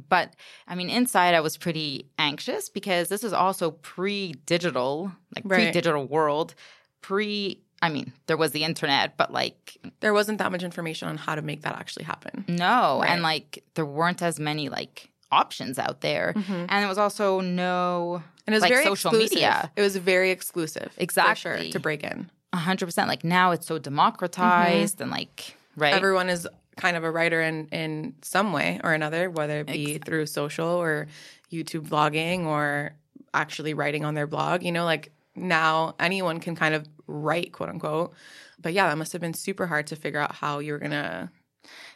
But 0.07 0.35
I 0.67 0.75
mean, 0.75 0.89
inside 0.89 1.33
I 1.35 1.41
was 1.41 1.57
pretty 1.57 2.05
anxious 2.17 2.69
because 2.69 3.09
this 3.09 3.23
is 3.23 3.33
also 3.33 3.71
pre-digital, 3.71 5.11
like 5.35 5.43
Right. 5.45 5.63
pre-digital 5.63 6.05
world, 6.05 6.55
pre. 7.01 7.61
I 7.81 7.89
mean, 7.89 8.11
there 8.27 8.35
was 8.37 8.51
the 8.51 8.63
internet, 8.65 9.15
but 9.17 9.31
like 9.31 9.77
There 10.01 10.13
wasn't 10.13 10.37
that 10.39 10.51
much 10.51 10.63
information 10.63 11.07
on 11.07 11.17
how 11.17 11.35
to 11.35 11.41
make 11.41 11.61
that 11.61 11.75
actually 11.75 12.03
happen. 12.05 12.45
no, 12.47 12.99
Right. 13.01 13.09
and 13.09 13.21
like 13.23 13.63
there 13.75 13.85
weren't 13.85 14.21
as 14.21 14.39
many 14.39 14.69
like 14.69 15.09
options 15.31 15.77
out 15.79 16.01
there, 16.01 16.33
Mhm. 16.35 16.65
and 16.69 16.81
there 16.81 16.87
was 16.87 16.97
also 16.97 17.39
no 17.41 18.21
And 18.47 18.53
it 18.53 18.57
was 18.57 18.61
Like 18.61 18.71
very 18.73 18.83
social 18.83 19.11
exclusive. 19.11 19.35
media. 19.35 19.71
It 19.75 19.81
was 19.81 19.95
very 19.97 20.31
exclusive. 20.31 20.91
Exactly. 20.97 21.63
sure, 21.63 21.71
to 21.71 21.79
break 21.79 22.03
in. 22.03 22.29
Hundred 22.53 22.85
percent. 22.85 23.07
Like 23.07 23.23
now, 23.23 23.51
it's 23.51 23.67
so 23.67 23.75
mm-hmm. 23.75 23.83
democratized 23.83 25.01
and 25.01 25.11
like 25.11 25.55
right. 25.75 25.93
Everyone 25.93 26.29
is 26.29 26.47
kind 26.77 26.95
of 26.95 27.03
a 27.03 27.11
writer 27.11 27.41
in 27.41 27.67
in 27.67 28.15
some 28.21 28.53
way 28.53 28.79
or 28.83 28.93
another, 28.93 29.29
whether 29.29 29.59
it 29.61 29.67
be 29.67 29.97
through 29.97 30.25
social 30.25 30.67
or 30.67 31.07
YouTube 31.51 31.87
vlogging 31.87 32.45
or 32.45 32.91
actually 33.33 33.73
writing 33.73 34.05
on 34.05 34.13
their 34.13 34.27
blog. 34.27 34.63
You 34.63 34.71
know, 34.71 34.85
like 34.85 35.11
now 35.35 35.95
anyone 35.99 36.39
can 36.39 36.55
kind 36.55 36.75
of 36.75 36.87
write, 37.07 37.51
quote 37.51 37.69
unquote. 37.69 38.13
But 38.61 38.73
yeah, 38.73 38.89
that 38.89 38.97
must 38.97 39.13
have 39.13 39.21
been 39.21 39.33
super 39.33 39.67
hard 39.67 39.87
to 39.87 39.95
figure 39.95 40.19
out 40.19 40.35
how 40.35 40.59
you 40.59 40.73
were 40.73 40.79
gonna 40.79 41.31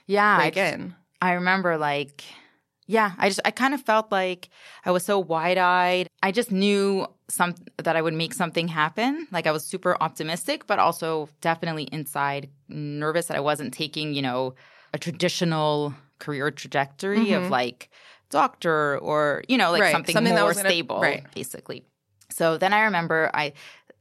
yeah, 0.06 0.38
I 0.38 0.38
break 0.38 0.56
just- 0.56 0.74
in. 0.74 0.96
I 1.22 1.34
remember 1.34 1.78
like 1.78 2.24
yeah, 2.86 3.14
I 3.18 3.30
just 3.30 3.40
I 3.46 3.52
kind 3.52 3.74
of 3.74 3.82
felt 3.82 4.12
like 4.12 4.50
I 4.86 4.92
was 4.92 5.06
so 5.06 5.18
wide-eyed. 5.18 6.08
I 6.22 6.32
just 6.32 6.52
knew 6.52 7.08
some 7.34 7.56
that 7.78 7.96
I 7.96 8.02
would 8.02 8.14
make 8.14 8.34
something 8.34 8.68
happen. 8.68 9.28
Like 9.32 9.48
I 9.48 9.52
was 9.52 9.66
super 9.66 9.98
optimistic, 10.02 10.68
but 10.68 10.80
also 10.80 11.30
definitely 11.42 11.86
inside 11.92 12.50
nervous 12.70 13.26
that 13.28 13.38
I 13.38 13.42
wasn't 13.42 13.74
taking, 13.74 14.14
you 14.14 14.22
know, 14.22 14.56
a 14.94 15.00
traditional 15.00 15.94
career 16.20 16.52
trajectory 16.52 17.34
of 17.34 17.44
Mhm. 17.44 17.50
like 17.50 17.90
doctor 18.30 18.98
or, 19.00 19.44
you 19.48 19.58
know, 19.58 19.72
like 19.72 19.82
Right, 19.82 19.92
something, 19.92 20.14
something 20.14 20.36
that 20.36 20.42
more 20.42 20.54
gonna- 20.54 20.70
stable 20.70 21.02
right. 21.02 21.24
basically. 21.36 21.84
So 22.30 22.58
then 22.58 22.74
I 22.74 22.82
remember 22.84 23.30
I 23.34 23.54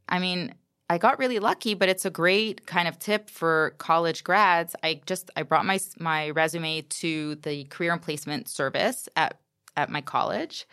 I 0.08 0.18
mean, 0.18 0.54
I 0.90 0.98
got 0.98 1.18
really 1.18 1.38
lucky, 1.38 1.72
but 1.74 1.88
it's 1.88 2.04
a 2.04 2.10
great 2.10 2.66
kind 2.66 2.86
of 2.86 2.98
tip 2.98 3.30
for 3.30 3.74
college 3.78 4.24
grads. 4.24 4.76
I 4.82 5.00
just 5.06 5.30
I 5.36 5.42
brought 5.42 5.64
my 5.64 5.78
my 5.98 6.30
resume 6.30 6.82
to 6.82 7.36
the 7.36 7.64
career 7.64 7.92
and 7.92 8.02
placement 8.02 8.48
service 8.48 9.08
at 9.16 9.38
at 9.76 9.88
my 9.90 10.02
college 10.02 10.66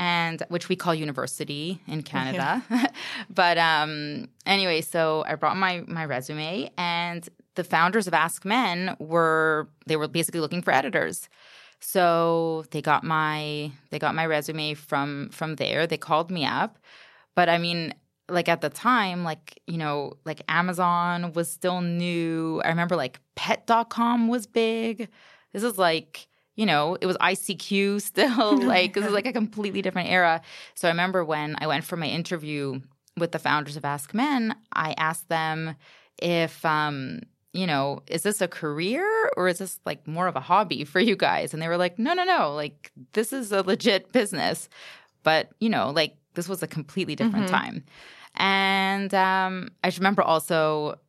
and 0.00 0.42
which 0.48 0.70
we 0.70 0.76
call 0.76 0.94
university 0.94 1.78
in 1.86 2.02
Canada. 2.12 2.62
but 3.30 3.58
um 3.58 4.28
anyway, 4.46 4.80
so 4.80 5.24
I 5.28 5.34
brought 5.36 5.56
my 5.56 5.84
my 5.86 6.04
resume 6.04 6.70
and 6.76 7.28
the 7.54 7.64
founders 7.64 8.06
of 8.06 8.14
Ask 8.14 8.44
Men 8.44 8.96
were 8.98 9.68
they 9.86 9.96
were 9.96 10.08
basically 10.08 10.40
looking 10.40 10.62
for 10.62 10.72
editors. 10.72 11.28
So 11.80 12.64
they 12.70 12.82
got 12.82 13.04
my 13.04 13.70
they 13.90 13.98
got 13.98 14.14
my 14.14 14.26
resume 14.26 14.74
from 14.74 15.28
from 15.30 15.56
there. 15.56 15.86
They 15.86 15.98
called 15.98 16.30
me 16.30 16.46
up. 16.46 16.78
But 17.36 17.48
I 17.48 17.58
mean, 17.58 17.94
like 18.28 18.48
at 18.48 18.60
the 18.62 18.70
time, 18.70 19.22
like, 19.24 19.60
you 19.66 19.76
know, 19.76 20.14
like 20.24 20.42
Amazon 20.48 21.32
was 21.32 21.50
still 21.50 21.80
new. 21.80 22.60
I 22.64 22.68
remember 22.68 22.96
like 22.96 23.20
pet.com 23.34 24.28
was 24.28 24.46
big. 24.46 25.08
This 25.52 25.62
is 25.62 25.78
like, 25.78 26.28
you 26.56 26.66
know, 26.66 26.96
it 27.00 27.06
was 27.06 27.16
ICQ 27.20 28.00
still. 28.00 28.60
like 28.66 28.94
this 28.94 29.04
is 29.06 29.12
like 29.12 29.26
a 29.26 29.32
completely 29.32 29.82
different 29.82 30.08
era. 30.10 30.40
So 30.74 30.88
I 30.88 30.90
remember 30.90 31.24
when 31.24 31.56
I 31.58 31.66
went 31.66 31.84
for 31.84 31.96
my 31.96 32.06
interview 32.06 32.80
with 33.16 33.32
the 33.32 33.38
founders 33.38 33.76
of 33.76 33.84
Ask 33.84 34.14
Men, 34.14 34.54
I 34.72 34.94
asked 34.98 35.28
them 35.28 35.74
if 36.18 36.64
um 36.64 37.20
you 37.52 37.66
know, 37.66 38.00
is 38.06 38.22
this 38.22 38.40
a 38.40 38.46
career 38.46 39.04
or 39.36 39.48
is 39.48 39.58
this 39.58 39.80
like 39.84 40.06
more 40.06 40.28
of 40.28 40.36
a 40.36 40.40
hobby 40.40 40.84
for 40.84 41.00
you 41.00 41.16
guys? 41.16 41.52
And 41.52 41.60
they 41.60 41.66
were 41.66 41.76
like, 41.76 41.98
no, 41.98 42.14
no, 42.14 42.22
no. 42.22 42.54
Like, 42.54 42.92
this 43.12 43.32
is 43.32 43.50
a 43.50 43.62
legit 43.62 44.12
business. 44.12 44.68
But, 45.24 45.50
you 45.58 45.68
know, 45.68 45.90
like, 45.90 46.14
this 46.34 46.48
was 46.48 46.62
a 46.62 46.68
completely 46.68 47.16
different 47.16 47.48
Mhm. 47.48 47.50
time. 47.50 47.84
And 48.36 49.12
um, 49.14 49.70
I 49.82 49.88
remember 49.96 50.22
also, 50.22 51.00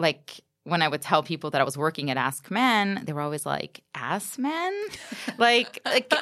like, 0.00 0.40
when 0.66 0.82
I 0.82 0.88
would 0.88 1.00
tell 1.00 1.22
people 1.22 1.50
that 1.50 1.60
I 1.60 1.64
was 1.64 1.76
working 1.78 2.10
at 2.10 2.16
Ask 2.16 2.50
Men, 2.50 3.02
they 3.06 3.12
were 3.12 3.20
always 3.22 3.46
like, 3.46 3.82
Ask 3.94 4.38
Men? 4.38 4.72
like, 5.38 5.80
like, 5.84 6.12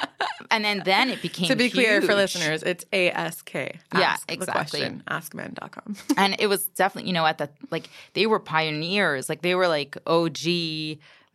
and 0.51 0.63
then 0.63 0.83
then 0.85 1.09
it 1.09 1.21
became 1.21 1.47
to 1.49 1.55
be 1.55 1.69
clear 1.69 2.01
for 2.01 2.13
listeners, 2.15 2.61
it's 2.63 2.85
ASK. 2.93 3.53
Yeah, 3.53 3.71
Ask 3.91 4.27
the 4.27 4.33
exactly. 4.33 4.79
question. 4.81 5.03
Askmen.com. 5.09 5.95
and 6.17 6.35
it 6.39 6.47
was 6.47 6.67
definitely 6.67 7.09
you 7.09 7.13
know 7.13 7.25
at 7.25 7.37
the 7.39 7.49
like 7.71 7.89
they 8.13 8.25
were 8.27 8.39
pioneers 8.39 9.29
like 9.29 9.41
they 9.41 9.55
were 9.55 9.67
like 9.67 9.97
og 10.07 10.37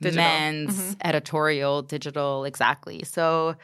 men's 0.01 0.73
Mhm. 0.73 0.97
editorial 1.05 1.83
digital 1.83 2.45
exactly 2.45 3.03
so 3.05 3.55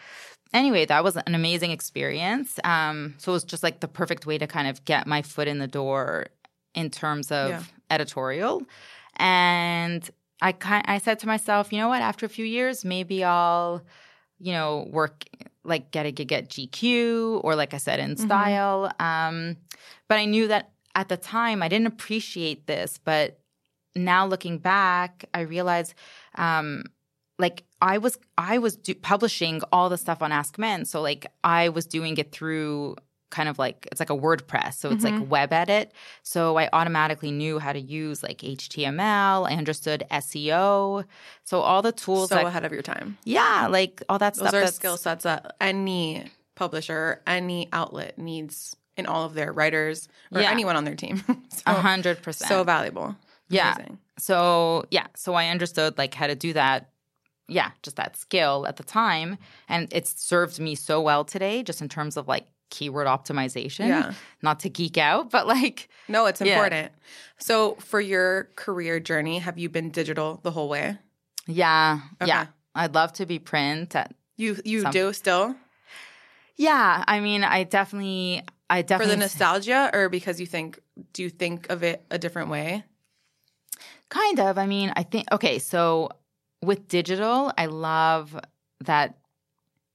anyway 0.52 0.84
that 0.84 1.02
was 1.02 1.16
an 1.16 1.34
amazing 1.34 1.70
experience 1.70 2.58
um 2.64 3.14
so 3.18 3.32
it 3.32 3.34
was 3.34 3.44
just 3.44 3.62
like 3.62 3.80
the 3.80 3.88
perfect 3.88 4.26
way 4.26 4.36
to 4.38 4.46
kind 4.46 4.68
of 4.68 4.84
get 4.84 5.06
my 5.06 5.22
foot 5.22 5.48
in 5.48 5.58
the 5.58 5.66
door 5.66 6.26
in 6.74 6.90
terms 6.90 7.30
of 7.32 7.48
Yeah. 7.50 7.62
editorial 7.90 8.62
and 9.16 10.08
i 10.42 10.52
kind 10.52 10.84
i 10.88 10.98
said 10.98 11.18
to 11.18 11.26
myself 11.26 11.72
you 11.72 11.78
know 11.78 11.88
what? 11.88 12.02
After 12.02 12.26
a 12.26 12.28
few 12.28 12.44
years 12.44 12.84
maybe 12.84 13.24
i'll 13.24 13.82
you 14.38 14.52
know 14.52 14.86
work 14.90 15.24
like 15.64 15.90
get 15.90 16.06
a 16.06 16.12
gig 16.12 16.32
at 16.32 16.48
gq 16.50 17.40
or 17.42 17.54
like 17.56 17.74
i 17.74 17.78
said 17.78 17.98
in 18.00 18.14
Mhm. 18.16 18.20
style. 18.26 18.92
Um 18.98 19.56
but 20.08 20.18
i 20.18 20.24
knew 20.24 20.48
that 20.48 20.70
at 20.94 21.08
the 21.08 21.16
time 21.16 21.62
i 21.62 21.68
didn't 21.68 21.86
appreciate 21.88 22.66
this 22.66 22.98
but 23.04 23.38
now 23.94 24.26
looking 24.26 24.58
back 24.58 25.24
i 25.34 25.40
realized 25.40 25.94
um 26.36 26.84
like 27.38 27.64
i 27.80 27.98
was 27.98 28.18
i 28.38 28.58
was 28.58 28.76
do- 28.76 28.94
publishing 28.94 29.60
all 29.72 29.88
the 29.88 29.98
stuff 29.98 30.20
on 30.22 30.32
ask 30.32 30.58
men. 30.58 30.84
So 30.84 31.00
like 31.00 31.26
i 31.44 31.68
was 31.70 31.86
doing 31.86 32.16
it 32.18 32.30
through 32.32 32.96
kind 33.30 33.48
of 33.48 33.58
like 33.58 33.88
it's 33.90 34.00
like 34.00 34.10
a 34.10 34.16
WordPress, 34.16 34.74
so 34.74 34.90
it's 34.90 35.04
Mm-hmm. 35.04 35.20
like 35.22 35.30
web 35.30 35.52
edit. 35.52 35.92
So 36.22 36.56
I 36.56 36.68
automatically 36.72 37.30
knew 37.32 37.58
how 37.58 37.72
to 37.72 37.80
use 37.80 38.22
like 38.22 38.38
HTML. 38.38 39.50
I 39.50 39.54
understood 39.56 40.04
SEO. 40.10 41.04
So 41.44 41.60
all 41.60 41.82
the 41.82 41.92
tools 41.92 42.28
so 42.28 42.36
that 42.36 42.46
ahead 42.46 42.64
of 42.64 42.72
your 42.72 42.82
time. 42.82 43.18
yeah, 43.24 43.66
like 43.70 44.02
all 44.08 44.18
that 44.18 44.34
Those 44.34 44.48
stuff. 44.48 44.62
are 44.62 44.66
skill 44.68 44.96
sets 44.96 45.24
that 45.24 45.56
any 45.60 46.24
publisher, 46.54 47.20
any 47.26 47.68
outlet 47.72 48.16
needs 48.18 48.76
in 48.96 49.06
all 49.06 49.24
of 49.24 49.34
their 49.34 49.52
writers 49.52 50.08
or 50.32 50.40
Yeah. 50.40 50.50
anyone 50.50 50.76
on 50.76 50.84
their 50.84 50.94
team. 50.94 51.22
A 51.66 51.74
hundred 51.74 52.22
percent. 52.22 52.48
so 52.48 52.64
valuable. 52.64 53.14
Yeah. 53.48 53.74
Amazing. 53.74 53.98
So 54.18 54.86
yeah, 54.90 55.06
so 55.14 55.34
I 55.34 55.48
understood 55.48 55.98
like 55.98 56.14
how 56.14 56.26
to 56.28 56.34
do 56.34 56.52
that. 56.54 56.90
Yeah, 57.48 57.70
just 57.82 57.94
that 57.96 58.16
skill 58.16 58.66
at 58.66 58.76
the 58.76 58.82
time, 58.82 59.38
and 59.68 59.86
it's 59.92 60.20
served 60.20 60.58
me 60.58 60.74
so 60.74 61.00
well 61.00 61.24
today, 61.24 61.62
just 61.62 61.80
in 61.80 61.88
terms 61.88 62.16
of 62.16 62.26
like 62.26 62.44
keyword 62.70 63.06
optimization. 63.06 63.88
Yeah. 63.88 64.12
Not 64.42 64.60
to 64.60 64.68
geek 64.68 64.98
out, 64.98 65.30
but 65.30 65.46
like 65.46 65.88
No, 66.08 66.26
it's 66.26 66.40
Yeah. 66.40 66.54
important. 66.54 66.92
So 67.38 67.74
for 67.76 68.00
your 68.00 68.44
career 68.56 69.00
journey, 69.00 69.38
have 69.38 69.58
you 69.58 69.68
been 69.68 69.90
digital 69.90 70.40
the 70.42 70.50
whole 70.50 70.68
way? 70.68 70.98
yeah, 71.46 72.00
yeah. 72.24 72.46
I'd 72.74 72.94
love 72.94 73.12
to 73.14 73.26
be 73.26 73.38
print. 73.38 73.94
At, 73.96 74.14
You 74.36 74.56
you 74.64 74.80
Some- 74.82 74.90
do 74.92 75.12
still 75.12 75.54
yeah, 76.58 77.04
I 77.06 77.20
mean, 77.20 77.44
I 77.44 77.64
definitely, 77.64 78.42
I 78.70 78.80
definitely 78.80 79.12
for 79.14 79.16
the 79.18 79.24
nostalgia, 79.24 79.90
or 79.92 80.08
because 80.08 80.40
you 80.40 80.46
think 80.46 80.80
do 81.12 81.22
you 81.22 81.28
think 81.30 81.68
of 81.70 81.82
it 81.82 82.02
a 82.10 82.18
different 82.18 82.48
way? 82.48 82.82
Kind 84.08 84.40
of. 84.40 84.56
I 84.58 84.66
mean, 84.66 84.92
I 84.96 85.02
think 85.02 85.26
okay, 85.32 85.58
so 85.58 86.10
with 86.62 86.88
digital, 86.88 87.52
I 87.58 87.66
love 87.66 88.38
that 88.84 89.18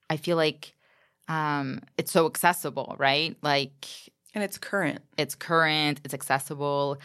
I 0.10 0.18
feel 0.18 0.38
like 0.38 0.76
um 1.36 1.68
it's 2.00 2.12
so 2.12 2.26
accessible, 2.32 2.90
right? 3.08 3.36
Like 3.42 3.86
And 4.34 4.44
it's 4.48 4.58
current. 4.70 5.00
it's 5.18 5.36
current, 5.36 5.96
it's 6.04 6.14
accessible. 6.14 6.98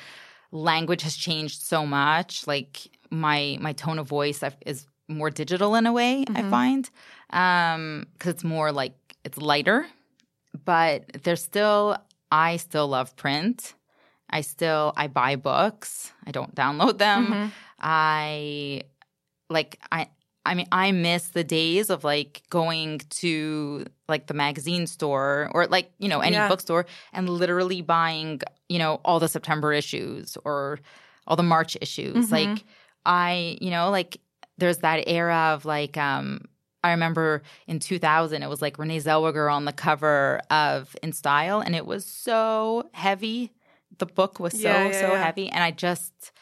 Language 0.52 1.02
has 1.02 1.16
changed 1.26 1.61
so 1.73 1.78
much. 1.87 2.47
Like 2.47 2.75
my 3.11 3.59
my 3.66 3.73
tone 3.83 3.99
of 3.99 4.06
voice 4.09 4.40
is 4.64 4.87
more 5.09 5.30
digital 5.30 5.71
in 5.78 5.87
a 5.87 5.92
way, 6.00 6.12
I 6.38 6.42
Mhm. 6.42 6.50
find. 6.50 6.85
Um 7.30 7.83
cuz 8.21 8.30
it's 8.35 8.45
more 8.45 8.71
like 8.83 8.95
it's 9.26 9.38
lighter, 9.38 9.87
but 10.64 10.97
there's 11.25 11.42
still 11.52 11.97
I 12.49 12.56
still 12.59 12.88
love 12.97 13.09
print. 13.16 13.75
I 14.38 14.40
still 14.54 14.92
I 15.02 15.06
buy 15.21 15.37
books. 15.37 16.12
I 16.28 16.30
don't 16.37 16.54
download 16.62 16.97
them. 16.99 17.23
Mhm. 17.26 17.50
I 17.78 18.83
like 19.56 19.78
I 19.92 20.09
I 20.46 20.54
mean 20.54 20.66
I 20.72 20.92
miss 20.92 21.28
the 21.28 21.44
days 21.44 21.90
of 21.90 22.04
like 22.04 22.42
going 22.50 23.00
to 23.22 23.84
like 24.08 24.26
the 24.26 24.34
magazine 24.34 24.86
store 24.86 25.50
or 25.52 25.66
like 25.66 25.90
you 25.98 26.08
know 26.08 26.20
any 26.20 26.36
Yeah. 26.36 26.48
bookstore 26.48 26.86
and 27.12 27.28
literally 27.28 27.82
buying 27.82 28.40
you 28.68 28.78
know 28.78 29.00
all 29.04 29.20
the 29.20 29.28
September 29.28 29.72
issues 29.72 30.36
or 30.44 30.78
all 31.26 31.36
the 31.36 31.42
March 31.42 31.76
issues 31.80 32.28
Mhm. 32.28 32.32
like 32.32 32.64
I 33.04 33.58
you 33.60 33.70
know 33.70 33.90
like 33.90 34.18
there's 34.58 34.78
that 34.78 35.04
era 35.08 35.52
of 35.54 35.64
like 35.64 35.96
um 35.96 36.40
I 36.84 36.90
remember 36.92 37.42
in 37.66 37.80
2000 37.80 38.42
it 38.42 38.48
was 38.48 38.62
like 38.62 38.78
Renee 38.78 39.00
Zellweger 39.00 39.52
on 39.52 39.64
the 39.64 39.72
cover 39.72 40.40
of 40.50 40.94
In 41.02 41.12
Style 41.12 41.60
and 41.60 41.74
it 41.74 41.84
was 41.86 42.04
so 42.06 42.88
heavy 42.92 43.52
the 43.98 44.06
book 44.06 44.38
was 44.38 44.52
so 44.52 44.68
Yeah, 44.68 44.86
yeah, 44.86 45.00
so 45.00 45.14
heavy 45.14 45.48
and 45.48 45.62
I 45.64 45.70
just 45.72 46.32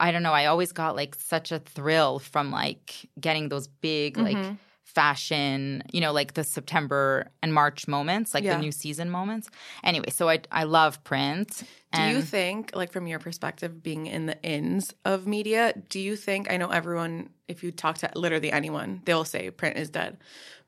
I 0.00 0.10
don't 0.12 0.22
know. 0.22 0.32
I 0.32 0.46
always 0.46 0.72
got 0.72 0.96
like 0.96 1.14
such 1.14 1.52
a 1.52 1.58
thrill 1.60 2.18
from 2.18 2.50
like 2.50 3.08
getting 3.20 3.48
those 3.50 3.68
big 3.68 4.16
like 4.18 4.36
Mhm. 4.38 4.56
fashion, 4.82 5.82
you 5.92 6.00
know, 6.00 6.12
like 6.12 6.34
the 6.34 6.42
September 6.42 7.30
and 7.42 7.54
March 7.54 7.86
moments, 7.86 8.34
like 8.34 8.42
Yeah. 8.44 8.56
the 8.56 8.60
new 8.60 8.72
season 8.72 9.08
moments. 9.10 9.48
Anyway, 9.84 10.10
so 10.10 10.28
I 10.28 10.40
I 10.50 10.64
love 10.64 11.04
print. 11.04 11.62
Do 11.92 12.02
you 12.02 12.22
think, 12.22 12.70
like 12.74 12.92
from 12.92 13.06
your 13.06 13.18
perspective, 13.18 13.82
being 13.82 14.06
in 14.06 14.26
the 14.26 14.40
ins 14.42 14.94
of 15.04 15.26
media, 15.26 15.74
do 15.88 15.98
you 16.00 16.16
think? 16.16 16.50
I 16.50 16.56
know 16.56 16.70
everyone, 16.70 17.30
if 17.48 17.62
you 17.64 17.72
talk 17.72 17.98
to 17.98 18.10
literally 18.14 18.50
anyone, 18.52 19.02
they'll 19.04 19.24
say 19.24 19.50
print 19.50 19.76
is 19.76 19.90
dead. 19.90 20.18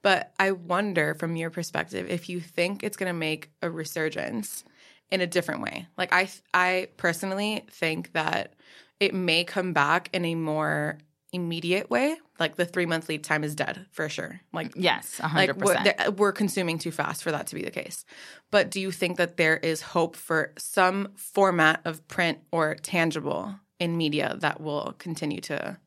But 0.03 0.33
I 0.41 0.51
wonder, 0.51 1.15
from 1.15 1.37
your 1.37 1.51
perspective, 1.51 2.11
if 2.11 2.29
you 2.29 2.41
think 2.41 2.83
it's 2.83 2.97
going 2.97 3.09
to 3.11 3.19
make 3.19 3.51
a 3.63 3.71
resurgence 3.71 4.65
in 5.13 5.21
a 5.21 5.27
different 5.27 5.61
way. 5.63 5.87
Like 5.97 6.13
I, 6.13 6.29
I 6.55 6.89
personally 6.97 7.65
think 7.71 8.13
that 8.15 8.55
it 9.03 9.13
may 9.15 9.43
come 9.45 9.73
back 9.73 10.09
in 10.13 10.25
a 10.25 10.35
more 10.37 10.99
immediate 11.33 11.91
way. 11.91 12.17
Like 12.39 12.57
the 12.57 12.65
three 12.65 12.87
month 12.87 13.09
lead 13.09 13.25
time 13.25 13.43
is 13.43 13.55
dead 13.55 13.87
for 13.91 14.09
sure. 14.09 14.41
Like 14.53 14.73
Yes, 14.77 15.21
a 15.21 15.29
like 15.35 15.57
we're, 15.57 16.11
we're 16.17 16.33
consuming 16.33 16.79
too 16.79 16.91
fast 16.93 17.23
for 17.23 17.33
that 17.33 17.49
to 17.49 17.55
be 17.55 17.63
the 17.63 17.71
case. 17.71 18.05
But 18.51 18.71
do 18.71 18.81
you 18.81 18.93
think 18.93 19.17
that 19.17 19.37
there 19.37 19.57
is 19.57 19.83
hope 19.83 20.15
for 20.15 20.53
some 20.57 21.09
format 21.17 21.81
of 21.85 22.07
print 22.07 22.39
or 22.53 22.77
tangible 22.77 23.55
in 23.81 23.97
media 23.97 24.37
that 24.41 24.61
will 24.61 24.95
continue 24.99 25.41
to? 25.43 25.79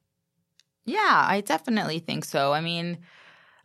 Yeah, 0.86 1.25
I 1.28 1.41
definitely 1.41 1.99
think 1.99 2.25
so. 2.25 2.54
I 2.54 2.62
mean, 2.62 2.99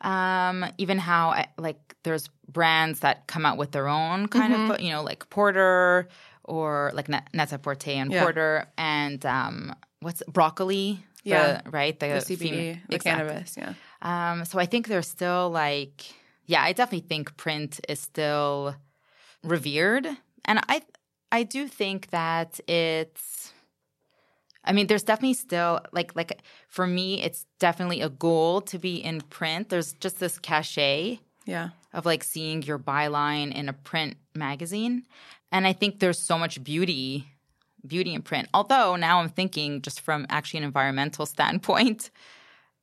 um, 0.00 0.64
even 0.78 0.98
how 0.98 1.30
I, 1.30 1.48
like 1.58 1.94
there's 2.04 2.28
brands 2.48 3.00
that 3.00 3.26
come 3.26 3.44
out 3.44 3.58
with 3.58 3.72
their 3.72 3.88
own 3.88 4.26
kind 4.28 4.52
Mhm. 4.54 4.74
of, 4.74 4.80
you 4.80 4.90
know, 4.90 5.02
like 5.02 5.28
Porter 5.28 6.08
or 6.50 6.90
like 6.94 7.08
Net- 7.08 7.28
Net-a-Porter 7.32 7.90
and 7.90 8.10
Yeah. 8.12 8.22
Porter 8.22 8.66
and 8.76 9.24
um, 9.26 9.74
what's 10.00 10.22
broccoli? 10.28 10.98
The- 11.24 11.30
Yeah. 11.30 11.60
right. 11.70 11.98
The, 12.00 12.06
The 12.08 12.24
CBD, 12.36 12.48
fem- 12.74 12.82
the 12.88 12.96
exactly. 12.96 13.00
cannabis, 13.28 13.56
yeah. 13.56 13.72
Um, 14.02 14.44
so 14.44 14.58
I 14.58 14.66
think 14.66 14.88
there's 14.88 15.08
still 15.08 15.50
like, 15.50 15.96
yeah, 16.46 16.62
I 16.62 16.72
definitely 16.72 17.06
think 17.08 17.36
print 17.36 17.80
is 17.88 18.00
still 18.00 18.74
revered, 19.44 20.06
and 20.44 20.58
I 20.68 20.82
I 21.32 21.44
do 21.44 21.68
think 21.68 22.10
that 22.10 22.58
it's. 22.66 23.52
I 24.64 24.72
mean, 24.72 24.86
there's 24.88 25.02
definitely 25.04 25.34
still 25.34 25.80
like 25.92 26.14
like 26.16 26.42
for 26.68 26.86
me, 26.86 27.22
it's 27.22 27.46
definitely 27.58 28.00
a 28.02 28.08
goal 28.10 28.60
to 28.62 28.78
be 28.78 28.96
in 28.96 29.20
print. 29.22 29.68
There's 29.68 29.92
just 30.00 30.18
this 30.20 30.38
cachet 30.38 31.18
Yeah. 31.46 31.68
of 31.92 32.04
like 32.04 32.24
seeing 32.24 32.62
your 32.62 32.78
byline 32.78 33.54
in 33.54 33.68
a 33.68 33.72
print 33.72 34.16
magazine, 34.34 35.04
and 35.52 35.66
I 35.66 35.72
think 35.72 35.98
there's 36.00 36.24
so 36.26 36.38
much 36.38 36.62
beauty 36.62 37.26
beauty 37.86 38.12
in 38.12 38.20
print. 38.22 38.46
Although 38.52 38.96
now 38.96 39.20
I'm 39.20 39.30
thinking 39.30 39.80
just 39.80 40.02
from 40.02 40.26
actually 40.28 40.58
an 40.58 40.64
environmental 40.64 41.24
standpoint 41.34 42.10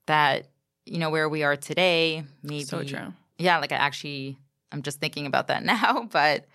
that 0.08 0.47
you 0.86 0.97
know 0.99 1.10
where 1.10 1.27
we 1.30 1.43
are 1.43 1.56
today 1.56 2.23
maybe 2.41 2.63
So 2.63 2.82
true. 2.84 3.13
yeah 3.38 3.58
like 3.58 3.73
i 3.73 3.75
actually 3.75 4.38
i'm 4.71 4.82
just 4.82 5.01
thinking 5.01 5.25
about 5.25 5.47
that 5.47 5.63
now 5.75 6.08
but 6.10 6.45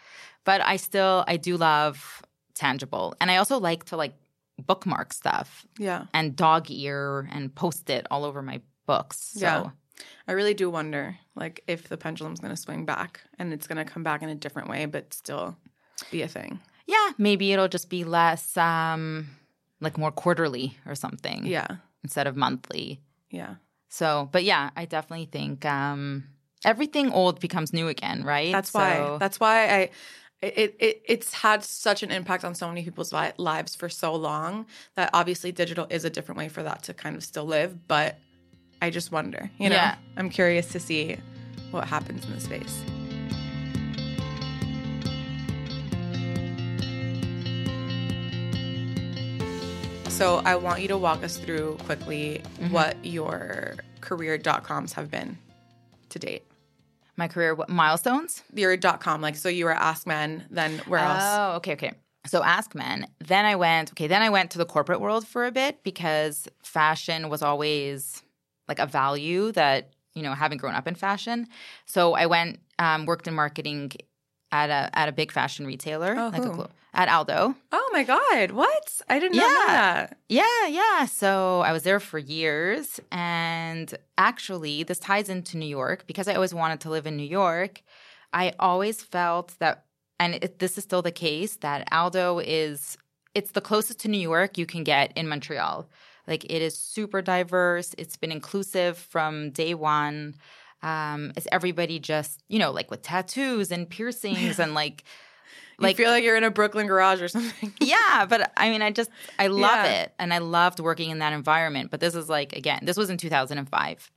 but 0.44 0.62
i 0.62 0.76
still 0.76 1.22
i 1.28 1.36
do 1.36 1.58
love 1.58 2.22
tangible 2.54 3.14
and 3.20 3.30
i 3.30 3.36
also 3.36 3.60
like 3.60 3.84
to 3.84 3.96
like 3.98 4.14
bookmark 4.66 5.12
stuff 5.12 5.66
Yeah. 5.78 6.06
and 6.14 6.34
dog 6.34 6.70
ear 6.70 7.28
and 7.30 7.54
post 7.54 7.90
it 7.90 8.06
all 8.10 8.24
over 8.24 8.40
my 8.42 8.60
books 8.86 9.18
so 9.18 9.40
Yeah. 9.40 9.70
I 10.26 10.32
really 10.32 10.54
do 10.54 10.70
wonder 10.70 11.18
like 11.36 11.62
if 11.68 11.88
the 11.88 11.98
pendulum's 11.98 12.40
going 12.40 12.54
to 12.54 12.60
swing 12.60 12.86
back 12.86 13.20
and 13.38 13.52
it's 13.52 13.66
going 13.66 13.84
to 13.84 13.92
come 13.92 14.02
back 14.02 14.22
in 14.22 14.30
a 14.30 14.34
different 14.34 14.68
way 14.70 14.86
but 14.86 15.12
still 15.12 15.56
be 16.10 16.22
a 16.22 16.28
thing. 16.28 16.60
yeah 16.86 17.10
maybe 17.18 17.52
it'll 17.52 17.68
just 17.68 17.88
be 17.88 18.04
less 18.04 18.56
um 18.56 19.26
like 19.80 19.96
more 19.98 20.10
quarterly 20.12 20.76
or 20.86 20.94
something 20.94 21.46
Yeah. 21.46 21.66
instead 22.04 22.26
of 22.26 22.36
monthly 22.36 23.00
Yeah. 23.30 23.54
so 23.88 24.28
but 24.32 24.42
yeah 24.44 24.70
i 24.76 24.84
definitely 24.84 25.26
think 25.26 25.64
um 25.64 26.24
everything 26.64 27.10
old 27.12 27.40
becomes 27.40 27.72
new 27.72 27.88
again 27.88 28.22
right 28.24 28.52
That's 28.52 28.72
why. 28.74 28.96
So- 28.96 29.18
That's 29.18 29.38
why 29.40 29.68
I. 29.68 29.90
It, 30.44 30.74
it 30.80 31.02
it's 31.06 31.32
had 31.34 31.62
such 31.62 32.02
an 32.02 32.10
impact 32.10 32.44
on 32.44 32.56
so 32.56 32.66
many 32.66 32.82
people's 32.82 33.12
li- 33.12 33.30
lives 33.38 33.76
for 33.76 33.88
so 33.88 34.12
long 34.16 34.66
that 34.96 35.08
obviously 35.12 35.52
digital 35.52 35.86
is 35.88 36.04
a 36.04 36.10
different 36.10 36.36
way 36.36 36.48
for 36.48 36.64
that 36.64 36.82
to 36.84 36.94
kind 36.94 37.14
of 37.14 37.22
still 37.22 37.44
live. 37.44 37.86
But 37.86 38.18
I 38.80 38.90
just 38.90 39.12
wonder, 39.12 39.48
you 39.60 39.68
know, 39.68 39.76
Yeah. 39.76 39.94
I'm 40.16 40.30
curious 40.30 40.66
to 40.72 40.80
see 40.80 41.16
what 41.70 41.86
happens 41.86 42.24
in 42.24 42.32
the 42.32 42.40
space. 42.40 42.82
So 50.22 50.36
I 50.44 50.54
want 50.54 50.80
you 50.80 50.86
to 50.86 50.96
walk 50.96 51.24
us 51.24 51.36
through 51.36 51.78
quickly 51.84 52.42
Mm-hmm. 52.60 52.72
what 52.72 53.04
your 53.04 53.74
career.coms 54.00 54.92
have 54.92 55.10
been 55.10 55.36
to 56.10 56.18
date. 56.20 56.44
my 57.16 57.26
career 57.26 57.56
what, 57.56 57.68
milestones 57.68 58.44
your 58.54 58.76
dot 58.76 59.00
com 59.00 59.20
like 59.20 59.34
so 59.34 59.48
you 59.48 59.64
were 59.64 59.72
ask 59.72 60.06
men 60.06 60.44
then 60.48 60.78
where 60.86 61.00
else 61.00 61.24
Oh, 61.24 61.52
okay, 61.56 61.72
okay. 61.72 61.92
So 62.26 62.44
Ask 62.44 62.72
Men. 62.76 63.08
Then 63.18 63.44
I 63.44 63.56
went, 63.56 63.90
okay, 63.94 64.06
then 64.06 64.22
I 64.22 64.30
went 64.30 64.52
to 64.52 64.58
the 64.58 64.64
corporate 64.64 65.00
world 65.00 65.26
for 65.26 65.44
a 65.44 65.50
bit 65.50 65.82
because 65.82 66.46
fashion 66.62 67.28
was 67.28 67.42
always 67.42 68.22
like 68.68 68.78
a 68.78 68.86
value 68.86 69.50
that, 69.52 69.90
you 70.14 70.22
know, 70.22 70.34
having 70.34 70.56
grown 70.56 70.74
up 70.76 70.86
in 70.86 70.94
fashion. 70.94 71.48
So 71.86 72.14
I 72.14 72.26
went, 72.26 72.60
um, 72.78 73.06
worked 73.06 73.26
in 73.26 73.34
marketing 73.34 73.90
at 74.52 74.70
a 74.70 74.96
at 74.96 75.08
a 75.08 75.12
big 75.12 75.32
fashion 75.32 75.66
retailer, 75.66 76.14
Oh, 76.16 76.30
like 76.32 76.44
a 76.44 76.48
who? 76.48 76.54
clo- 76.54 76.70
at 76.94 77.08
Aldo. 77.08 77.54
oh 77.72 77.90
my 77.92 78.04
god 78.04 78.50
what 78.50 79.00
i 79.08 79.18
did 79.18 79.32
not 79.32 79.38
know 79.40 79.48
Yeah. 79.48 79.66
that 79.66 80.16
Yeah, 80.28 80.66
yeah. 80.68 81.06
So 81.06 81.60
I 81.60 81.72
was 81.72 81.82
there 81.82 82.00
for 82.00 82.18
years. 82.18 83.00
And 83.10 83.92
actually, 84.16 84.82
this 84.82 84.98
ties 84.98 85.28
into 85.28 85.56
New 85.58 85.66
York 85.80 86.04
because 86.06 86.26
I 86.28 86.34
always 86.34 86.54
wanted 86.54 86.80
to 86.80 86.90
live 86.90 87.06
in 87.06 87.16
New 87.16 87.28
York. 87.42 87.82
I 88.32 88.52
always 88.58 89.02
felt 89.02 89.54
that, 89.58 89.84
and 90.18 90.34
it, 90.36 90.58
this 90.58 90.78
is 90.78 90.84
still 90.84 91.02
the 91.02 91.12
case, 91.12 91.56
that 91.56 91.86
Aldo 91.92 92.38
is 92.40 92.96
it's 93.34 93.52
the 93.52 93.60
closest 93.60 93.98
to 94.00 94.08
New 94.08 94.20
York 94.20 94.56
you 94.58 94.66
can 94.66 94.84
get 94.84 95.12
in 95.16 95.28
Montreal. 95.28 95.88
Like 96.26 96.44
it 96.44 96.62
is 96.62 96.76
super 96.76 97.20
diverse. 97.22 97.94
It's 97.98 98.16
been 98.16 98.32
inclusive 98.32 98.96
from 98.98 99.50
day 99.50 99.74
one. 99.74 100.34
Um, 100.82 101.32
it's 101.36 101.48
everybody 101.52 101.98
just 101.98 102.42
you 102.48 102.58
know 102.58 102.70
like 102.70 102.90
with 102.90 103.02
tattoos 103.02 103.70
and 103.70 103.88
piercings 103.88 104.58
and 104.62 104.72
like 104.74 105.04
like 105.82 105.98
you 105.98 106.04
feel 106.04 106.12
like 106.12 106.24
you're 106.24 106.36
in 106.36 106.44
a 106.44 106.50
Brooklyn 106.50 106.86
garage 106.86 107.20
or 107.20 107.28
something. 107.28 107.72
yeah, 107.80 108.26
but 108.28 108.52
I 108.56 108.70
mean, 108.70 108.82
I 108.82 108.90
just 108.90 109.10
I 109.38 109.48
love 109.48 109.84
yeah. 109.84 110.02
it, 110.02 110.14
and 110.18 110.32
I 110.32 110.38
loved 110.38 110.80
working 110.80 111.10
in 111.10 111.18
that 111.18 111.32
environment. 111.32 111.90
But 111.90 112.00
this 112.00 112.14
is 112.14 112.28
like 112.28 112.54
again, 112.54 112.80
this 112.82 112.96
was 112.96 113.10
in 113.10 113.16
2005. 113.16 114.10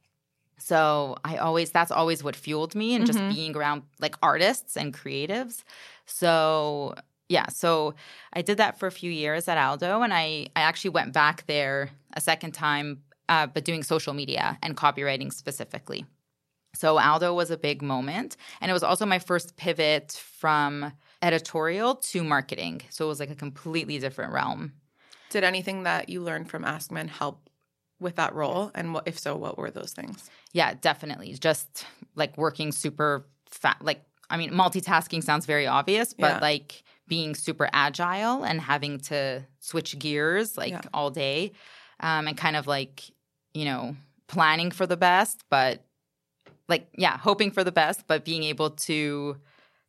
So 0.58 1.18
I 1.24 1.38
always 1.38 1.72
that's 1.72 1.92
always 1.92 2.24
what 2.24 2.36
fueled 2.36 2.76
me 2.76 2.96
and 2.96 3.06
mm-hmm. 3.06 3.18
just 3.18 3.36
being 3.36 3.56
around 3.56 3.84
like 4.00 4.16
artists 4.22 4.78
and 4.78 4.94
creatives. 4.94 5.64
So 6.06 6.96
yeah, 7.28 7.48
so 7.50 7.96
I 8.34 8.42
did 8.42 8.58
that 8.58 8.80
for 8.80 8.88
a 8.88 8.92
few 8.92 9.12
years 9.12 9.48
at 9.48 9.58
Aldo, 9.58 10.02
and 10.02 10.14
I 10.14 10.48
I 10.56 10.62
actually 10.62 10.92
went 10.92 11.14
back 11.14 11.46
there 11.48 11.90
a 12.14 12.22
second 12.22 12.54
time, 12.54 13.02
uh, 13.30 13.48
but 13.48 13.66
doing 13.66 13.84
social 13.84 14.14
media 14.14 14.58
and 14.62 14.78
copywriting 14.78 15.34
specifically. 15.34 16.06
So 16.76 17.00
Aldo 17.00 17.34
was 17.34 17.52
a 17.52 17.58
big 17.58 17.82
moment, 17.82 18.38
and 18.62 18.70
it 18.70 18.74
was 18.74 18.84
also 18.84 19.06
my 19.06 19.20
first 19.20 19.56
pivot 19.58 20.12
from 20.12 20.92
editorial 21.26 21.96
to 21.96 22.24
marketing. 22.24 22.84
So 22.90 23.06
it 23.06 23.08
was 23.08 23.20
like 23.20 23.32
a 23.32 23.36
completely 23.36 23.98
different 23.98 24.32
realm. 24.32 24.74
Did 25.32 25.44
anything 25.44 25.84
that 25.84 26.08
you 26.08 26.22
learned 26.22 26.52
from 26.52 26.64
AskMen 26.64 27.10
help 27.10 27.50
with 28.00 28.16
that 28.18 28.36
role? 28.36 28.70
And 28.76 28.94
what, 28.94 29.08
if 29.08 29.18
so, 29.18 29.36
what 29.36 29.58
were 29.58 29.72
those 29.72 29.92
things? 29.92 30.30
Yeah, 30.54 30.76
definitely. 30.76 31.34
Just 31.34 31.88
like 32.16 32.38
working 32.38 32.72
super 32.72 33.26
fast. 33.50 33.82
Like, 33.82 34.04
I 34.30 34.38
mean, 34.38 34.52
multitasking 34.52 35.24
sounds 35.24 35.48
very 35.48 35.66
obvious, 35.66 36.14
but 36.14 36.36
yeah. 36.36 36.40
like 36.40 36.84
being 37.08 37.34
super 37.34 37.68
agile 37.74 38.44
and 38.44 38.62
having 38.62 39.00
to 39.00 39.44
switch 39.60 39.98
gears 39.98 40.58
like 40.58 40.72
yeah. 40.72 40.82
all 40.94 41.10
day 41.10 41.54
um, 42.02 42.28
and 42.28 42.38
kind 42.38 42.56
of 42.56 42.68
like, 42.68 43.02
you 43.56 43.66
know, 43.66 43.96
planning 44.28 44.70
for 44.70 44.86
the 44.86 44.98
best, 44.98 45.44
but 45.50 45.84
like, 46.70 46.88
yeah, 46.96 47.18
hoping 47.18 47.50
for 47.50 47.64
the 47.64 47.72
best, 47.72 48.06
but 48.06 48.26
being 48.26 48.44
able 48.44 48.70
to 48.72 49.38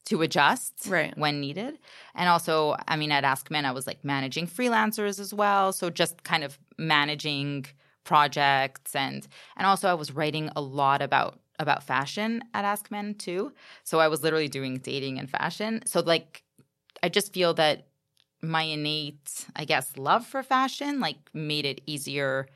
to 0.07 0.23
adjust 0.23 0.87
right. 0.89 1.17
when 1.19 1.41
needed. 1.41 1.79
And 2.15 2.29
also, 2.29 2.77
I 2.89 2.97
mean, 2.97 3.13
at 3.13 3.25
AskMen, 3.25 3.65
I 3.65 3.73
was 3.73 3.87
like 3.87 4.05
managing 4.05 4.47
freelancers 4.47 5.21
as 5.21 5.35
well. 5.35 5.73
So 5.73 5.91
just 5.91 6.23
kind 6.23 6.43
of 6.43 6.59
managing 6.79 7.67
projects 8.05 8.95
and 8.95 9.27
and 9.57 9.67
also 9.67 9.89
I 9.89 9.95
was 9.95 10.13
writing 10.13 10.49
a 10.55 10.61
lot 10.61 11.03
about 11.03 11.41
about 11.59 11.83
fashion 11.83 12.43
at 12.55 12.65
AskMen 12.65 13.19
too. 13.19 13.53
So 13.83 13.99
I 13.99 14.09
was 14.09 14.23
literally 14.23 14.49
doing 14.49 14.79
dating 14.79 15.19
and 15.19 15.29
fashion. 15.29 15.83
So 15.87 16.01
like 16.01 16.45
I 17.03 17.09
just 17.09 17.33
feel 17.33 17.53
that 17.55 17.89
my 18.43 18.63
innate, 18.63 19.47
I 19.57 19.65
guess, 19.65 19.97
love 19.97 20.25
for 20.25 20.43
fashion 20.43 21.01
like 21.01 21.17
made 21.35 21.67
it 21.67 21.81
easier 21.87 22.47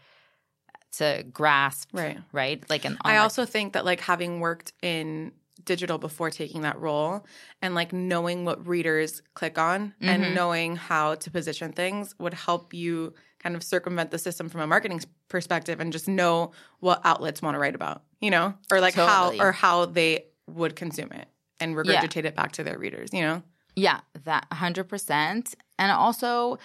to 0.92 1.24
grasp 1.32 1.88
right 1.92 2.18
right 2.32 2.68
like 2.68 2.84
an 2.84 2.98
i 3.02 3.18
also 3.18 3.44
think 3.44 3.74
that 3.74 3.84
like 3.84 4.00
having 4.00 4.40
worked 4.40 4.72
in 4.82 5.30
digital 5.64 5.98
before 5.98 6.30
taking 6.30 6.62
that 6.62 6.78
role 6.78 7.26
and 7.62 7.74
like 7.74 7.92
knowing 7.92 8.44
what 8.44 8.66
readers 8.66 9.22
click 9.34 9.58
on 9.58 9.88
mm-hmm. 9.88 10.08
and 10.08 10.34
knowing 10.34 10.76
how 10.76 11.14
to 11.14 11.30
position 11.30 11.72
things 11.72 12.14
would 12.18 12.34
help 12.34 12.72
you 12.74 13.14
kind 13.38 13.56
of 13.56 13.62
circumvent 13.62 14.10
the 14.10 14.18
system 14.18 14.48
from 14.48 14.60
a 14.60 14.66
marketing 14.66 15.00
perspective 15.28 15.80
and 15.80 15.92
just 15.92 16.08
know 16.08 16.52
what 16.80 17.00
outlets 17.04 17.40
want 17.40 17.54
to 17.54 17.58
write 17.58 17.74
about, 17.74 18.02
you 18.20 18.30
know, 18.30 18.54
or 18.70 18.80
like 18.80 18.94
totally. 18.94 19.38
how 19.38 19.44
or 19.44 19.52
how 19.52 19.86
they 19.86 20.26
would 20.46 20.76
consume 20.76 21.10
it 21.12 21.28
and 21.58 21.74
regurgitate 21.74 22.22
yeah. 22.22 22.28
it 22.28 22.36
back 22.36 22.52
to 22.52 22.64
their 22.64 22.78
readers, 22.78 23.10
you 23.12 23.22
know? 23.22 23.42
Yeah, 23.76 24.00
that 24.24 24.46
100%. 24.50 25.54
And 25.78 25.92
also 25.92 26.58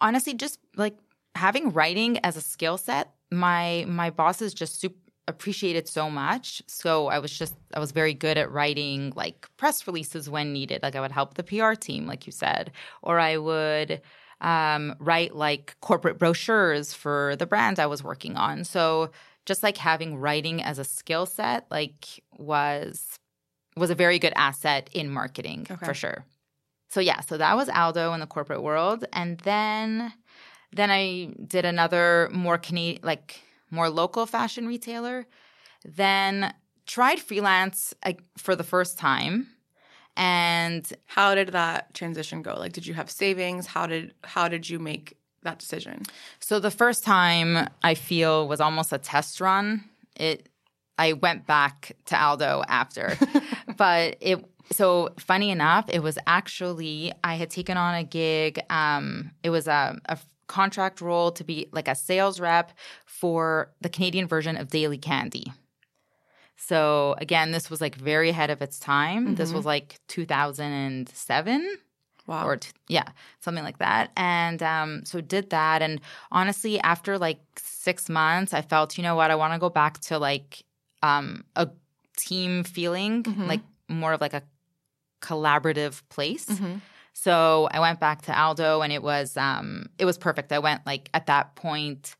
honestly 0.00 0.34
just 0.34 0.58
like 0.76 0.96
having 1.34 1.72
writing 1.72 2.18
as 2.18 2.36
a 2.36 2.40
skill 2.40 2.78
set, 2.78 3.12
my 3.30 3.84
my 3.88 4.10
boss 4.10 4.40
is 4.40 4.54
just 4.54 4.80
super 4.80 4.96
appreciated 5.28 5.88
so 5.88 6.08
much. 6.08 6.62
So 6.66 7.08
I 7.08 7.18
was 7.18 7.36
just 7.36 7.54
I 7.74 7.80
was 7.80 7.92
very 7.92 8.14
good 8.14 8.38
at 8.38 8.50
writing 8.50 9.12
like 9.16 9.48
press 9.56 9.86
releases 9.86 10.30
when 10.30 10.52
needed. 10.52 10.82
Like 10.82 10.94
I 10.94 11.00
would 11.00 11.12
help 11.12 11.34
the 11.34 11.42
PR 11.42 11.72
team, 11.72 12.06
like 12.06 12.26
you 12.26 12.32
said, 12.32 12.72
or 13.02 13.18
I 13.18 13.36
would 13.36 14.00
um, 14.40 14.94
write 14.98 15.34
like 15.34 15.76
corporate 15.80 16.18
brochures 16.18 16.92
for 16.92 17.36
the 17.36 17.46
brands 17.46 17.80
I 17.80 17.86
was 17.86 18.04
working 18.04 18.36
on. 18.36 18.64
So 18.64 19.10
just 19.46 19.62
like 19.62 19.76
having 19.78 20.16
writing 20.16 20.62
as 20.62 20.78
a 20.78 20.84
skill 20.84 21.26
set, 21.26 21.66
like 21.70 22.22
was 22.36 23.18
was 23.76 23.90
a 23.90 23.94
very 23.94 24.18
good 24.18 24.32
asset 24.36 24.88
in 24.92 25.10
marketing 25.10 25.66
okay. 25.70 25.84
for 25.84 25.94
sure. 25.94 26.24
So 26.88 27.00
yeah, 27.00 27.20
so 27.20 27.36
that 27.36 27.56
was 27.56 27.68
Aldo 27.68 28.12
in 28.12 28.20
the 28.20 28.26
corporate 28.26 28.62
world, 28.62 29.04
and 29.12 29.38
then 29.40 30.12
then 30.72 30.90
I 30.90 31.30
did 31.46 31.64
another 31.64 32.28
more 32.32 32.58
Canadian 32.58 33.00
like 33.02 33.40
more 33.70 33.88
local 33.88 34.26
fashion 34.26 34.66
retailer. 34.66 35.26
Then 35.84 36.52
tried 36.86 37.20
freelance 37.20 37.94
for 38.38 38.56
the 38.56 38.64
first 38.64 38.98
time. 38.98 39.48
And 40.16 40.90
how 41.04 41.34
did 41.34 41.48
that 41.48 41.92
transition 41.92 42.42
go? 42.42 42.54
Like 42.54 42.72
did 42.72 42.86
you 42.86 42.94
have 42.94 43.10
savings? 43.10 43.66
How 43.66 43.86
did 43.86 44.14
how 44.24 44.48
did 44.48 44.68
you 44.68 44.78
make 44.78 45.18
that 45.42 45.58
decision? 45.58 46.04
So 46.40 46.58
the 46.58 46.70
first 46.70 47.04
time 47.04 47.68
I 47.82 47.94
feel 47.94 48.48
was 48.48 48.60
almost 48.60 48.92
a 48.92 48.98
test 48.98 49.40
run. 49.40 49.84
It 50.16 50.48
I 50.98 51.12
went 51.12 51.46
back 51.46 51.96
to 52.06 52.20
Aldo 52.20 52.62
after. 52.68 53.18
but 53.76 54.16
it 54.20 54.42
so 54.72 55.10
funny 55.18 55.50
enough, 55.50 55.84
it 55.88 56.02
was 56.02 56.18
actually 56.26 57.12
I 57.22 57.34
had 57.34 57.50
taken 57.50 57.76
on 57.76 57.94
a 57.94 58.04
gig. 58.04 58.58
Um, 58.70 59.32
it 59.42 59.50
was 59.50 59.68
a, 59.68 60.00
a 60.06 60.18
contract 60.46 61.00
role 61.00 61.32
to 61.32 61.44
be 61.44 61.68
like 61.72 61.88
a 61.88 61.94
sales 61.94 62.40
rep 62.40 62.72
for 63.04 63.70
the 63.80 63.88
Canadian 63.88 64.26
version 64.26 64.56
of 64.56 64.68
Daily 64.68 64.98
Candy. 64.98 65.52
So 66.56 67.14
again, 67.18 67.52
this 67.52 67.70
was 67.70 67.80
like 67.80 67.94
very 67.94 68.30
ahead 68.30 68.50
of 68.50 68.62
its 68.62 68.78
time. 68.78 69.24
Mm-hmm. 69.24 69.34
This 69.34 69.52
was 69.52 69.64
like 69.64 70.00
2007. 70.08 71.76
Wow. 72.26 72.46
Or 72.46 72.56
t- 72.56 72.72
yeah, 72.88 73.08
something 73.40 73.62
like 73.62 73.78
that. 73.78 74.10
And 74.16 74.62
um, 74.62 75.04
so 75.04 75.20
did 75.20 75.50
that. 75.50 75.82
And 75.82 76.00
honestly, 76.32 76.80
after 76.80 77.18
like 77.18 77.38
six 77.56 78.08
months, 78.08 78.52
I 78.52 78.62
felt, 78.62 78.96
you 78.98 79.04
know 79.04 79.14
what, 79.14 79.30
I 79.30 79.36
want 79.36 79.52
to 79.52 79.60
go 79.60 79.70
back 79.70 80.00
to 80.00 80.18
like 80.18 80.64
um, 81.02 81.44
a 81.54 81.68
team 82.16 82.64
feeling, 82.64 83.22
mm-hmm. 83.22 83.46
like 83.46 83.60
more 83.88 84.12
of 84.12 84.20
like 84.20 84.34
a 84.34 84.42
collaborative 85.20 86.02
place. 86.08 86.46
Mm-hmm. 86.46 86.76
So 87.18 87.66
I 87.70 87.80
went 87.80 87.98
back 87.98 88.22
to 88.22 88.38
Aldo 88.38 88.82
and 88.82 88.92
it 88.92 89.02
was 89.02 89.38
um 89.38 89.86
it 89.98 90.04
was 90.04 90.18
perfect. 90.18 90.52
I 90.52 90.58
went 90.58 90.84
like 90.84 91.08
at 91.14 91.26
that 91.26 91.56
point 91.56 92.14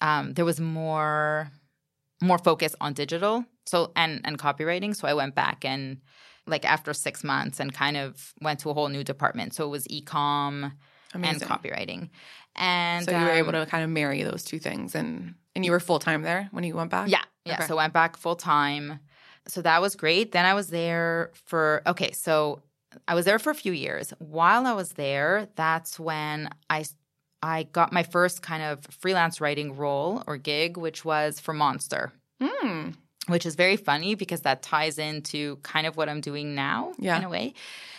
um 0.00 0.32
there 0.32 0.46
was 0.46 0.58
more 0.58 1.52
more 2.22 2.38
focus 2.38 2.74
on 2.80 2.94
digital 2.94 3.44
so 3.66 3.92
and 3.94 4.22
and 4.24 4.38
copywriting 4.38 4.96
so 4.96 5.06
I 5.06 5.12
went 5.12 5.34
back 5.34 5.66
and 5.66 6.00
like 6.46 6.64
after 6.64 6.94
6 6.94 7.24
months 7.24 7.60
and 7.60 7.74
kind 7.74 7.98
of 7.98 8.32
went 8.40 8.60
to 8.60 8.70
a 8.70 8.74
whole 8.74 8.88
new 8.88 9.04
department. 9.04 9.52
So 9.52 9.66
it 9.66 9.68
was 9.68 9.86
e-com 9.90 10.72
Amazing. 11.12 11.42
and 11.42 11.50
copywriting. 11.50 12.08
And 12.56 13.04
so 13.04 13.10
you 13.10 13.24
were 13.26 13.32
um, 13.32 13.36
able 13.36 13.52
to 13.52 13.66
kind 13.66 13.84
of 13.84 13.90
marry 13.90 14.22
those 14.22 14.44
two 14.44 14.58
things 14.58 14.94
and 14.94 15.34
and 15.54 15.62
you 15.62 15.72
were 15.72 15.80
full 15.80 15.98
time 15.98 16.22
there 16.22 16.48
when 16.52 16.64
you 16.64 16.74
went 16.74 16.90
back? 16.90 17.10
Yeah. 17.10 17.24
Yeah, 17.44 17.54
okay. 17.54 17.66
so 17.66 17.74
I 17.74 17.82
went 17.82 17.92
back 17.92 18.16
full 18.16 18.36
time. 18.36 19.00
So 19.46 19.60
that 19.60 19.82
was 19.82 19.94
great. 19.94 20.32
Then 20.32 20.46
I 20.46 20.54
was 20.54 20.68
there 20.68 21.32
for 21.34 21.82
okay, 21.86 22.12
so 22.12 22.62
I 23.06 23.14
was 23.14 23.24
there 23.24 23.38
for 23.38 23.50
a 23.50 23.54
few 23.54 23.72
years. 23.72 24.12
While 24.18 24.66
I 24.66 24.72
was 24.72 24.92
there, 24.92 25.48
that's 25.56 25.98
when 25.98 26.48
I 26.70 26.84
I 27.42 27.64
got 27.64 27.92
my 27.92 28.02
first 28.02 28.42
kind 28.42 28.62
of 28.62 28.84
freelance 28.86 29.40
writing 29.40 29.76
role 29.76 30.22
or 30.26 30.36
gig, 30.36 30.76
which 30.76 31.04
was 31.04 31.38
for 31.38 31.54
Monster. 31.54 32.12
Mm. 32.42 32.94
Which 33.28 33.46
is 33.46 33.54
very 33.54 33.76
funny 33.76 34.14
because 34.14 34.40
that 34.40 34.62
ties 34.62 34.98
into 34.98 35.56
kind 35.56 35.86
of 35.86 35.96
what 35.96 36.08
I'm 36.08 36.20
doing 36.20 36.54
now 36.54 36.92
yeah. 36.98 37.18
in 37.18 37.24
a 37.24 37.28
way. 37.28 37.54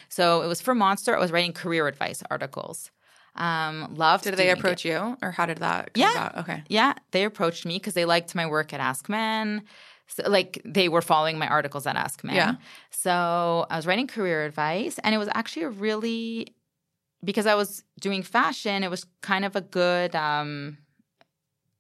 So 0.10 0.42
it 0.42 0.48
was 0.48 0.60
for 0.60 0.74
Monster. 0.74 1.16
I 1.16 1.20
was 1.20 1.32
writing 1.32 1.54
career 1.54 1.88
advice 1.88 2.24
articles. 2.30 2.92
Um, 3.36 3.94
loved. 3.96 4.24
Did 4.24 4.36
they 4.36 4.50
approach 4.50 4.86
it. 4.86 4.90
you, 4.90 5.18
or 5.22 5.32
how 5.32 5.46
did 5.46 5.60
that? 5.60 5.92
yeah. 5.96 6.12
About? 6.12 6.38
Okay. 6.40 6.64
Yeah, 6.68 6.94
they 7.12 7.24
approached 7.24 7.66
me 7.66 7.76
because 7.76 7.94
they 7.94 8.06
liked 8.06 8.36
my 8.36 8.48
work 8.48 8.74
at 8.74 8.82
AskMen. 8.82 9.62
So, 10.10 10.28
like 10.28 10.62
they 10.66 10.90
were 10.90 11.02
following 11.02 11.38
my 11.38 11.48
articles 11.48 11.86
at 11.88 11.96
AskMen. 11.96 12.34
Yeah. 12.34 12.56
So 12.90 13.66
I 13.70 13.76
was 13.76 13.86
writing 13.86 14.08
career 14.08 14.46
advice, 14.46 15.00
and 15.04 15.14
it 15.16 15.18
was 15.18 15.30
actually 15.34 15.64
a 15.64 15.70
really 15.70 16.56
because 17.24 17.46
I 17.46 17.56
was 17.56 17.84
doing 18.00 18.24
fashion. 18.24 18.84
It 18.84 18.90
was 18.90 19.06
kind 19.22 19.46
of 19.46 19.56
a 19.56 19.62
good. 19.62 20.16
um 20.16 20.78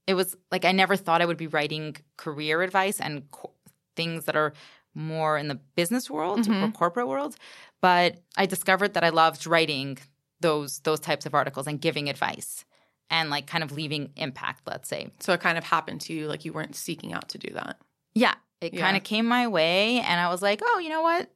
It 0.07 0.13
was 0.13 0.35
like 0.51 0.65
I 0.65 0.71
never 0.71 0.95
thought 0.95 1.21
I 1.21 1.25
would 1.25 1.37
be 1.37 1.47
writing 1.47 1.97
career 2.17 2.61
advice 2.61 2.99
and 3.01 3.29
co- 3.31 3.53
things 3.95 4.25
that 4.25 4.35
are 4.35 4.53
more 4.93 5.37
in 5.37 5.47
the 5.47 5.59
business 5.75 6.09
world 6.09 6.41
mm-hmm. 6.41 6.63
or 6.63 6.71
corporate 6.71 7.07
world, 7.07 7.35
but 7.81 8.21
I 8.37 8.45
discovered 8.45 8.93
that 8.93 9.03
I 9.03 9.09
loved 9.09 9.47
writing 9.47 9.97
those 10.41 10.79
those 10.79 10.99
types 10.99 11.25
of 11.25 11.33
articles 11.33 11.67
and 11.67 11.81
giving 11.81 12.09
advice 12.09 12.65
and 13.09 13.29
like 13.29 13.47
kind 13.47 13.63
of 13.63 13.71
leaving 13.71 14.11
impact. 14.15 14.61
Let's 14.67 14.89
say. 14.89 15.09
So 15.19 15.33
it 15.33 15.41
kind 15.41 15.57
of 15.57 15.63
happened 15.63 16.01
to 16.01 16.13
you, 16.13 16.27
like 16.27 16.45
you 16.45 16.53
weren't 16.53 16.75
seeking 16.75 17.13
out 17.13 17.29
to 17.29 17.37
do 17.37 17.53
that. 17.53 17.79
Yeah, 18.19 18.35
it 18.61 18.73
yeah. 18.73 18.81
kind 18.81 18.97
of 18.97 19.03
came 19.03 19.25
my 19.25 19.47
way, 19.47 19.99
and 19.99 20.19
I 20.19 20.27
was 20.29 20.41
like, 20.41 20.59
oh, 20.63 20.79
you 20.79 20.89
know 20.89 21.01
what? 21.01 21.29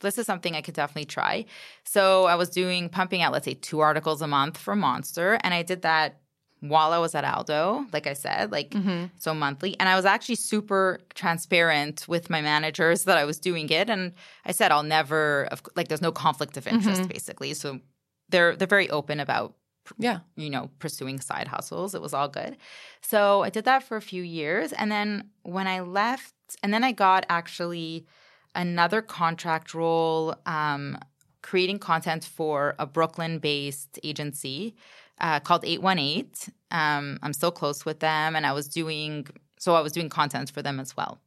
this 0.00 0.18
is 0.18 0.26
something 0.26 0.56
I 0.56 0.62
could 0.62 0.74
definitely 0.74 1.04
try. 1.06 1.44
So 1.84 2.24
I 2.24 2.34
was 2.34 2.50
doing 2.50 2.88
pumping 2.88 3.22
out, 3.22 3.32
let's 3.32 3.44
say, 3.44 3.54
two 3.54 3.80
articles 3.80 4.20
a 4.20 4.26
month 4.26 4.58
for 4.58 4.74
Monster, 4.76 5.38
and 5.44 5.54
I 5.54 5.62
did 5.62 5.82
that 5.82 6.18
while 6.60 6.92
I 6.92 6.98
was 6.98 7.14
at 7.14 7.24
Aldo, 7.24 7.86
like 7.92 8.06
I 8.06 8.12
said, 8.12 8.52
like 8.52 8.70
Mm-hmm. 8.70 9.06
so 9.18 9.32
monthly. 9.34 9.78
And 9.80 9.88
I 9.88 9.96
was 9.96 10.04
actually 10.04 10.36
super 10.36 10.98
transparent 11.14 12.06
with 12.08 12.30
my 12.30 12.40
managers 12.40 13.04
that 13.04 13.16
I 13.18 13.24
was 13.24 13.38
doing 13.38 13.68
it, 13.70 13.88
and 13.88 14.12
I 14.44 14.52
said 14.52 14.70
I'll 14.72 14.82
never, 14.98 15.48
like, 15.76 15.88
there's 15.88 16.02
no 16.02 16.12
conflict 16.12 16.56
of 16.56 16.66
interest, 16.66 17.08
basically. 17.08 17.54
So 17.54 17.80
they're 18.28 18.56
they're 18.56 18.68
very 18.78 18.90
open 18.90 19.20
about 19.20 19.54
Yeah. 19.98 20.20
you 20.36 20.50
know, 20.50 20.70
pursuing 20.78 21.20
side 21.20 21.48
hustles. 21.48 21.94
It 21.94 22.02
was 22.02 22.14
all 22.14 22.28
good. 22.28 22.56
So 23.00 23.42
I 23.42 23.50
did 23.50 23.64
that 23.64 23.82
for 23.82 23.96
a 23.96 24.02
few 24.02 24.22
years. 24.22 24.72
And 24.72 24.90
then 24.90 25.30
when 25.42 25.66
I 25.66 25.80
left, 25.80 26.34
and 26.62 26.72
then 26.72 26.84
I 26.84 26.92
got 26.92 27.26
actually 27.28 28.06
another 28.54 29.02
contract 29.02 29.74
role 29.74 30.34
um, 30.46 30.98
creating 31.42 31.78
content 31.78 32.24
for 32.24 32.74
a 32.78 32.86
Brooklyn 32.86 33.38
based 33.38 33.98
agency 34.04 34.74
uh, 35.20 35.40
called 35.40 35.64
818. 35.64 36.30
Um, 36.70 37.18
I'm 37.22 37.32
still 37.32 37.52
close 37.52 37.84
with 37.84 38.00
them. 38.00 38.36
And 38.36 38.46
I 38.46 38.52
was 38.52 38.68
doing, 38.68 39.26
so 39.58 39.74
I 39.74 39.80
was 39.80 39.92
doing 39.92 40.08
content 40.08 40.50
for 40.50 40.62
them 40.62 40.78
as 40.80 40.96
well. 40.96 41.20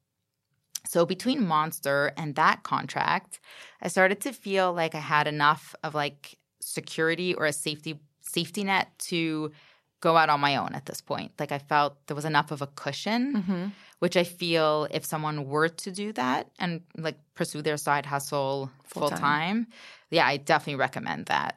So 0.88 1.06
between 1.06 1.46
Monster 1.46 2.12
and 2.16 2.36
that 2.36 2.64
contract, 2.64 3.40
I 3.82 3.88
started 3.88 4.22
to 4.22 4.32
feel 4.32 4.72
like 4.74 4.94
I 4.94 5.00
had 5.00 5.28
enough 5.28 5.76
of 5.84 5.96
like 5.96 6.38
security 6.62 7.34
or 7.34 7.46
a 7.46 7.54
safety 7.54 8.00
safety 8.38 8.64
net 8.72 8.88
to 9.10 9.52
go 10.06 10.12
out 10.22 10.30
on 10.30 10.40
my 10.48 10.54
own 10.62 10.72
at 10.80 10.86
this 10.86 11.02
point. 11.12 11.32
Like 11.42 11.52
I 11.58 11.60
felt 11.72 11.92
there 12.08 12.16
was 12.22 12.26
enough 12.34 12.52
of 12.52 12.62
a 12.62 12.68
cushion, 12.84 13.22
Mm-hmm. 13.38 13.66
which 14.04 14.16
I 14.18 14.26
feel 14.42 14.88
if 14.98 15.04
someone 15.06 15.38
were 15.54 15.70
to 15.84 15.90
do 15.92 16.08
that 16.14 16.44
and 16.60 16.82
like 17.08 17.18
pursue 17.40 17.62
their 17.64 17.78
side 17.78 18.06
hustle 18.06 18.70
full 18.84 19.10
time, 19.10 19.58
yeah, 20.12 20.28
I 20.28 20.38
definitely 20.38 20.80
recommend 20.88 21.26
that. 21.28 21.52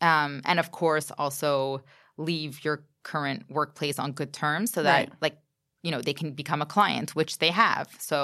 Um, 0.00 0.40
and 0.44 0.58
of 0.58 0.68
course, 0.70 1.08
also 1.22 1.82
leave 2.16 2.52
your 2.64 2.76
current 3.02 3.40
workplace 3.50 3.98
on 3.98 4.12
good 4.12 4.32
terms 4.32 4.72
so 4.74 4.82
that 4.82 5.08
Right. 5.08 5.12
like 5.24 5.36
you 5.82 5.90
know 5.92 6.00
they 6.02 6.14
can 6.20 6.32
become 6.42 6.62
a 6.62 6.66
client, 6.76 7.14
which 7.18 7.38
they 7.38 7.50
have. 7.64 7.86
So 7.98 8.18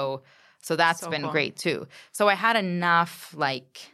so 0.61 0.75
that's 0.75 1.01
So 1.01 1.09
been 1.09 1.21
cool. 1.23 1.31
great 1.31 1.55
too. 1.65 1.87
So 2.11 2.29
I 2.29 2.35
had 2.35 2.55
enough 2.55 3.33
like 3.47 3.91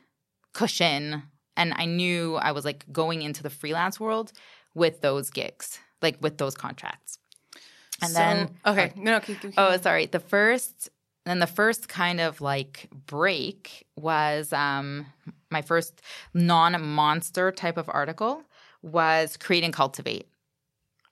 cushion 0.53 1.23
and 1.57 1.73
I 1.75 1.85
knew 1.85 2.35
I 2.35 2.51
was 2.51 2.65
like 2.65 2.85
going 2.91 3.21
into 3.21 3.43
the 3.43 3.49
freelance 3.49 3.99
world 3.99 4.31
with 4.73 5.01
those 5.01 5.29
gigs, 5.29 5.79
like 6.01 6.17
with 6.21 6.37
those 6.37 6.55
contracts. 6.55 7.19
And 8.01 8.15
then 8.15 8.49
okay, 8.65 8.91
no, 8.95 9.13
no, 9.13 9.19
keep, 9.19 9.39
keep, 9.39 9.53
Oh, 9.57 9.77
sorry. 9.77 10.07
The 10.07 10.19
first 10.19 10.89
then 11.25 11.39
the 11.39 11.47
first 11.47 11.87
kind 11.87 12.19
of 12.19 12.41
like 12.41 12.89
break 13.05 13.85
was 13.95 14.51
um 14.51 15.05
my 15.49 15.61
first 15.61 16.01
non-monster 16.33 17.51
type 17.51 17.77
of 17.77 17.89
article 17.89 18.43
was 18.81 19.37
create 19.37 19.63
and 19.63 19.73
cultivate. 19.73 20.27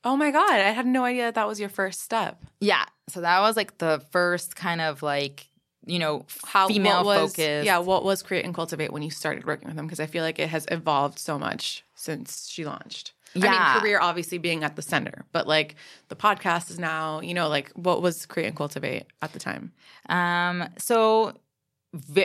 oh 0.03 0.17
my 0.17 0.31
god, 0.31 0.51
I 0.51 0.71
had 0.71 0.87
no 0.87 1.05
idea 1.05 1.25
that, 1.25 1.35
that 1.35 1.47
was 1.47 1.59
your 1.59 1.69
first 1.69 2.01
step. 2.01 2.43
Yeah. 2.59 2.85
So 3.07 3.21
that 3.21 3.39
was 3.41 3.55
like 3.55 3.77
the 3.77 4.03
first 4.11 4.55
kind 4.55 4.81
of 4.81 5.03
like, 5.03 5.47
you 5.85 5.99
know, 5.99 6.25
How 6.43 6.67
female 6.67 7.03
was, 7.03 7.31
focused. 7.31 7.65
Yeah, 7.65 7.79
what 7.79 8.03
was 8.03 8.21
create 8.23 8.45
and 8.45 8.53
cultivate 8.53 8.91
when 8.93 9.01
you 9.01 9.09
started 9.09 9.45
working 9.45 9.67
with 9.67 9.77
them? 9.77 9.85
Because 9.87 9.99
I 9.99 10.05
feel 10.05 10.23
like 10.23 10.39
it 10.39 10.49
has 10.49 10.65
evolved 10.69 11.17
so 11.19 11.39
much 11.39 11.83
since 11.95 12.47
she 12.47 12.65
launched. 12.65 13.13
I 13.35 13.39
Yeah. 13.39 13.51
mean, 13.73 13.81
career 13.81 13.99
obviously 13.99 14.37
being 14.37 14.63
at 14.63 14.75
the 14.75 14.81
center, 14.81 15.25
but 15.31 15.47
like 15.47 15.75
the 16.09 16.15
podcast 16.15 16.69
is 16.69 16.77
now, 16.79 17.21
you 17.21 17.33
know, 17.33 17.47
like 17.47 17.71
what 17.75 18.01
was 18.01 18.25
create 18.25 18.47
and 18.47 18.55
cultivate 18.55 19.05
at 19.21 19.31
the 19.33 19.39
time? 19.39 19.71
Um, 20.09 20.67
so, 20.77 21.33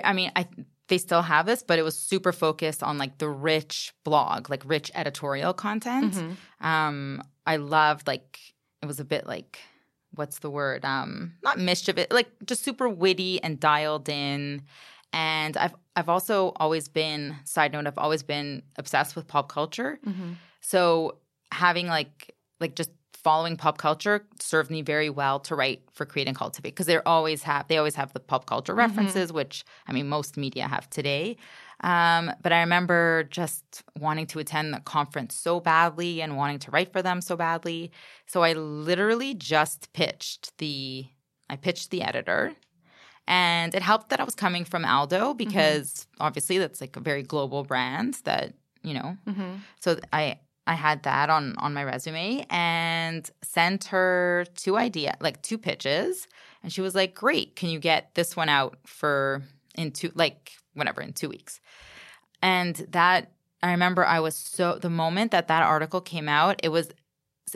I 0.05 0.12
mean, 0.12 0.33
I 0.37 0.47
they 0.88 0.99
still 0.99 1.23
have 1.23 1.47
this, 1.47 1.64
but 1.64 1.79
it 1.81 1.83
was 1.83 1.99
super 1.99 2.33
focused 2.33 2.83
on 2.83 2.97
like 2.97 3.19
the 3.19 3.29
rich 3.29 3.92
blog, 4.05 4.49
like 4.49 4.62
rich 4.64 4.90
editorial 4.95 5.53
content. 5.53 6.14
Mm-hmm. 6.14 6.66
Um, 6.66 7.23
I 7.45 7.57
loved 7.57 8.07
like 8.07 8.38
it 8.83 8.87
was 8.87 9.01
a 9.01 9.05
bit 9.05 9.27
like 9.27 9.59
what's 10.14 10.38
the 10.40 10.51
word? 10.51 10.85
Um, 10.85 11.35
not 11.42 11.59
mischievous, 11.59 12.07
like 12.11 12.29
just 12.45 12.62
super 12.64 12.88
witty 12.88 13.42
and 13.42 13.61
dialed 13.61 14.09
in. 14.09 14.62
And 15.12 15.57
I've 15.57 15.75
I've 15.95 16.09
also 16.09 16.53
always 16.57 16.88
been 16.88 17.37
side 17.45 17.73
note. 17.73 17.87
I've 17.87 17.99
always 17.99 18.23
been 18.23 18.62
obsessed 18.77 19.16
with 19.16 19.27
pop 19.27 19.49
culture. 19.49 19.99
Mm-hmm. 20.07 20.33
So 20.61 21.19
having 21.53 21.87
like 21.87 22.35
like 22.61 22.75
just 22.75 22.90
following 23.12 23.57
pop 23.57 23.77
culture 23.77 24.25
served 24.38 24.71
me 24.71 24.83
very 24.83 25.11
well 25.11 25.40
to 25.40 25.57
write 25.57 25.83
for 25.92 26.07
create 26.07 26.29
and 26.29 26.37
cultivate 26.37 26.71
because 26.71 26.87
they're 26.87 27.07
always 27.09 27.42
have 27.42 27.66
they 27.66 27.77
always 27.77 27.97
have 27.97 28.12
the 28.12 28.21
pop 28.21 28.47
culture 28.47 28.73
references 28.73 29.33
which 29.33 29.64
i 29.88 29.92
mean 29.92 30.09
most 30.09 30.37
media 30.37 30.69
have 30.69 30.88
today 30.90 31.37
um, 31.80 32.32
but 32.42 32.52
i 32.52 32.60
remember 32.60 33.24
just 33.24 33.82
wanting 33.98 34.26
to 34.26 34.38
attend 34.38 34.72
the 34.72 34.80
conference 34.80 35.34
so 35.34 35.60
badly 35.60 36.22
and 36.22 36.36
wanting 36.36 36.58
to 36.58 36.70
write 36.70 36.92
for 36.92 37.02
them 37.02 37.20
so 37.20 37.36
badly. 37.36 37.92
So 38.26 38.42
i 38.42 38.52
literally 38.54 39.34
just 39.34 39.92
pitched 39.92 40.56
the 40.58 41.06
i 41.50 41.56
pitched 41.56 41.90
the 41.90 42.02
editor. 42.02 42.54
And 43.28 43.74
it 43.74 43.82
helped 43.82 44.10
that 44.10 44.20
i 44.20 44.24
was 44.24 44.36
coming 44.36 44.64
from 44.64 44.84
aldo 44.84 45.34
because 45.34 46.06
obviously 46.20 46.58
that's 46.58 46.80
like 46.80 46.96
a 46.96 47.00
very 47.00 47.22
global 47.22 47.64
brand 47.64 48.18
that 48.24 48.54
you 48.82 48.94
know. 48.94 49.16
Mm-hmm. 49.26 49.56
so 49.80 49.98
I 50.12 50.38
I 50.66 50.74
had 50.74 51.02
that 51.04 51.30
on 51.30 51.54
on 51.58 51.74
my 51.74 51.84
resume 51.84 52.44
and 52.50 53.28
sent 53.42 53.84
her 53.86 54.46
two 54.54 54.76
idea 54.76 55.16
like 55.20 55.42
two 55.42 55.58
pitches. 55.58 56.26
And 56.62 56.72
she 56.72 56.80
was 56.80 56.94
like, 56.94 57.14
"Great, 57.14 57.54
can 57.54 57.68
you 57.68 57.78
get 57.78 58.14
this 58.14 58.34
one 58.36 58.48
out 58.48 58.78
for 58.86 59.42
in 59.76 59.92
two 59.92 60.10
like 60.14 60.52
whatever 60.76 61.00
in 61.00 61.12
2 61.12 61.28
weeks." 61.28 61.60
And 62.42 62.76
that 62.90 63.32
I 63.62 63.70
remember 63.72 64.04
I 64.04 64.20
was 64.20 64.36
so 64.36 64.78
the 64.80 64.90
moment 64.90 65.32
that 65.32 65.48
that 65.48 65.62
article 65.62 66.00
came 66.00 66.28
out, 66.28 66.60
it 66.62 66.68
was 66.68 66.90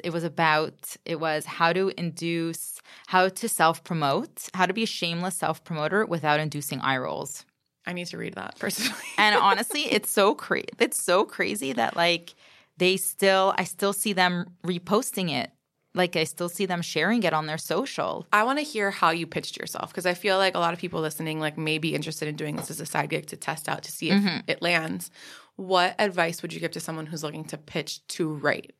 it 0.04 0.12
was 0.12 0.24
about 0.24 0.96
it 1.04 1.20
was 1.20 1.46
how 1.46 1.72
to 1.72 1.92
induce 1.96 2.80
how 3.08 3.28
to 3.28 3.48
self 3.48 3.84
promote, 3.84 4.48
how 4.54 4.66
to 4.66 4.72
be 4.72 4.84
a 4.84 4.86
shameless 4.86 5.36
self 5.36 5.62
promoter 5.64 6.04
without 6.06 6.40
inducing 6.40 6.80
eye 6.80 6.98
rolls. 6.98 7.44
I 7.86 7.92
need 7.92 8.06
to 8.08 8.18
read 8.18 8.34
that 8.34 8.58
personally. 8.58 9.00
And 9.18 9.34
honestly, 9.36 9.82
it's 9.92 10.10
so 10.10 10.34
crazy. 10.34 10.68
It's 10.78 11.04
so 11.04 11.24
crazy 11.24 11.72
that 11.72 11.96
like 11.96 12.34
they 12.76 12.96
still, 12.96 13.54
I 13.58 13.64
still 13.64 13.92
see 13.92 14.12
them 14.12 14.56
reposting 14.64 15.30
it. 15.30 15.50
Like 15.94 16.14
I 16.16 16.24
still 16.24 16.48
see 16.48 16.66
them 16.66 16.82
sharing 16.82 17.22
it 17.24 17.32
on 17.32 17.46
their 17.46 17.58
social. 17.58 18.26
I 18.32 18.44
want 18.44 18.58
to 18.60 18.64
hear 18.64 18.90
how 18.92 19.10
you 19.10 19.26
pitched 19.26 19.56
yourself 19.56 19.90
because 19.90 20.06
I 20.06 20.14
feel 20.14 20.36
like 20.38 20.54
a 20.54 20.60
lot 20.60 20.72
of 20.72 20.78
people 20.78 21.00
listening 21.00 21.40
like 21.40 21.58
may 21.58 21.78
be 21.78 21.94
interested 21.94 22.28
in 22.28 22.36
doing 22.36 22.54
this 22.56 22.70
as 22.70 22.80
a 22.80 22.86
side 22.86 23.10
gig 23.10 23.26
to 23.26 23.36
test 23.36 23.68
out 23.68 23.82
to 23.82 23.92
see 23.92 24.10
if 24.10 24.22
Mm-hmm. 24.22 24.38
it 24.46 24.62
lands. 24.62 25.10
What 25.56 25.94
advice 25.98 26.42
would 26.42 26.52
you 26.52 26.60
give 26.60 26.70
to 26.72 26.80
someone 26.80 27.06
who's 27.06 27.22
looking 27.24 27.44
to 27.46 27.58
pitch 27.58 28.06
to 28.08 28.32
write? 28.32 28.72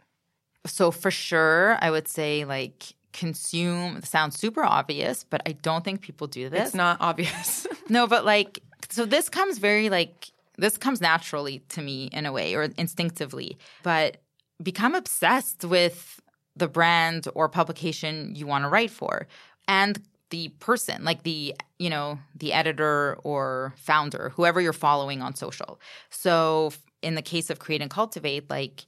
So 0.67 0.91
for 0.91 1.11
sure, 1.11 1.79
I 1.81 1.91
would 1.91 2.07
say 2.07 2.45
like 2.45 2.95
consume. 3.13 4.01
Sounds 4.03 4.39
super 4.39 4.63
obvious, 4.63 5.25
but 5.25 5.43
I 5.47 5.53
don't 5.53 5.85
think 5.85 6.01
people 6.03 6.27
do 6.27 6.49
this. 6.49 6.69
It's 6.69 6.75
not 6.75 6.99
obvious. 7.01 7.67
No, 7.89 8.07
but 8.07 8.25
like, 8.25 8.61
so 8.89 9.05
this 9.05 9.29
comes 9.29 9.59
very 9.59 9.91
like, 9.91 10.31
this 10.59 10.79
comes 10.79 11.01
naturally 11.01 11.59
to 11.71 11.83
me 11.83 12.05
in 12.13 12.25
a 12.25 12.31
way 12.31 12.55
or 12.55 12.63
instinctively, 12.79 13.59
but 13.83 14.19
become 14.63 14.95
obsessed 14.95 15.65
with 15.65 16.21
the 16.61 16.69
brand 16.69 17.27
or 17.35 17.49
publication 17.49 18.33
you 18.37 18.47
want 18.47 18.65
to 18.65 18.69
write 18.69 18.91
for 18.91 19.27
and 19.67 20.01
the 20.31 20.49
person, 20.61 21.03
like 21.05 21.25
the, 21.25 21.57
you 21.81 21.91
know, 21.91 22.19
the 22.37 22.53
editor 22.53 23.19
or 23.25 23.75
founder, 23.77 24.31
whoever 24.37 24.61
you're 24.61 24.73
following 24.73 25.23
on 25.23 25.35
social. 25.35 25.81
So 26.11 26.73
in 27.03 27.17
the 27.17 27.23
case 27.23 27.51
of 27.51 27.59
Create 27.59 27.83
and 27.83 27.91
Cultivate, 27.91 28.49
like, 28.49 28.87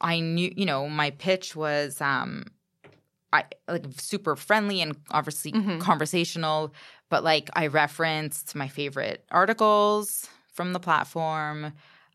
I 0.00 0.20
knew, 0.20 0.50
you 0.56 0.64
know, 0.64 0.88
my 0.88 1.10
pitch 1.10 1.54
was, 1.54 2.00
um, 2.00 2.46
I 3.32 3.44
like 3.66 3.84
super 3.98 4.34
friendly 4.36 4.80
and 4.80 4.96
obviously 5.10 5.52
conversational, 5.80 6.72
but 7.10 7.22
like 7.22 7.50
I 7.52 7.66
referenced 7.66 8.54
my 8.54 8.68
favorite 8.68 9.24
articles 9.30 10.26
from 10.54 10.72
the 10.72 10.80
platform, 10.80 11.72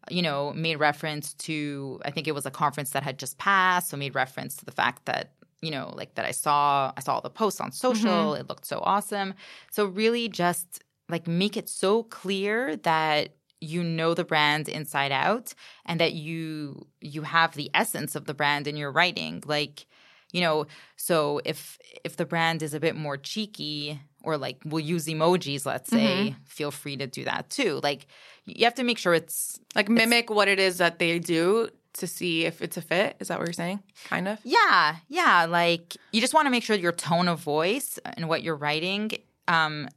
you 0.10 0.22
know, 0.22 0.54
made 0.54 0.78
reference 0.78 1.34
to 1.36 2.00
I 2.06 2.12
think 2.12 2.28
it 2.28 2.36
was 2.36 2.46
a 2.46 2.52
conference 2.52 2.92
that 2.92 3.04
had 3.04 3.20
just 3.20 3.38
passed, 3.38 3.90
so 3.90 3.98
made 3.98 4.16
reference 4.16 4.56
to 4.58 4.66
the 4.66 4.72
fact 4.72 5.06
that 5.06 5.32
you 5.62 5.72
know, 5.72 5.94
like 5.96 6.16
that 6.16 6.26
I 6.26 6.32
saw 6.32 6.92
I 6.98 7.00
saw 7.00 7.16
all 7.16 7.22
the 7.22 7.30
posts 7.30 7.62
on 7.62 7.72
social, 7.72 8.12
mm-hmm. 8.12 8.42
it 8.42 8.50
looked 8.50 8.66
so 8.66 8.80
awesome. 8.84 9.34
So 9.72 9.86
really 9.86 10.28
just 10.28 10.84
like 11.10 11.28
make 11.28 11.56
it 11.56 11.70
so 11.70 12.04
clear 12.04 12.76
that 12.78 13.30
you 13.62 13.82
know 13.82 14.14
the 14.14 14.26
brand 14.26 14.68
inside 14.68 15.14
out 15.14 15.54
and 15.86 16.00
that 16.02 16.14
you 16.14 16.86
you 17.00 17.22
have 17.22 17.56
the 17.56 17.72
essence 17.74 18.14
of 18.16 18.26
the 18.26 18.34
brand 18.34 18.68
in 18.68 18.76
your 18.76 18.92
writing. 18.92 19.42
Like 19.46 19.86
you 20.34 20.42
know 20.42 20.68
so 20.98 21.40
if 21.46 21.80
if 22.04 22.18
the 22.18 22.26
brand 22.26 22.62
is 22.62 22.74
a 22.74 22.80
bit 22.80 22.96
more 22.96 23.16
cheeky 23.16 24.02
or 24.24 24.38
like 24.38 24.58
we'll 24.66 24.84
use 24.84 25.06
emojis 25.06 25.66
let's 25.66 25.90
say 25.90 26.36
feel 26.46 26.72
free 26.72 26.98
to 26.98 27.08
do 27.08 27.24
that 27.24 27.50
too 27.50 27.80
like 27.84 28.08
you 28.46 28.66
have 28.66 28.76
to 28.76 28.84
make 28.84 28.98
sure 28.98 29.14
it's 29.14 29.60
like 29.76 29.90
mimic 29.90 30.30
what 30.30 30.48
it 30.48 30.60
is 30.60 30.78
that 30.78 31.00
they 31.00 31.20
do 31.20 31.70
to 31.94 32.08
see 32.08 32.46
if 32.46 32.64
it's 32.64 32.76
a 32.76 32.82
fit. 32.82 33.16
Is 33.20 33.28
that 33.28 33.38
what 33.38 33.48
you're 33.48 33.54
saying? 33.54 33.82
Kind 34.06 34.28
of. 34.28 34.40
yeah 34.44 34.96
yeah 35.10 35.46
like 35.50 35.96
you 36.12 36.22
just 36.22 36.34
want 36.34 36.48
to 36.48 36.50
make 36.50 36.64
sure 36.64 36.76
your 36.76 36.92
tone 36.92 37.28
of 37.28 37.40
voice 37.40 38.00
and 38.04 38.28
what 38.28 38.44
you're 38.44 38.56
writing 38.56 39.12
um 39.48 39.88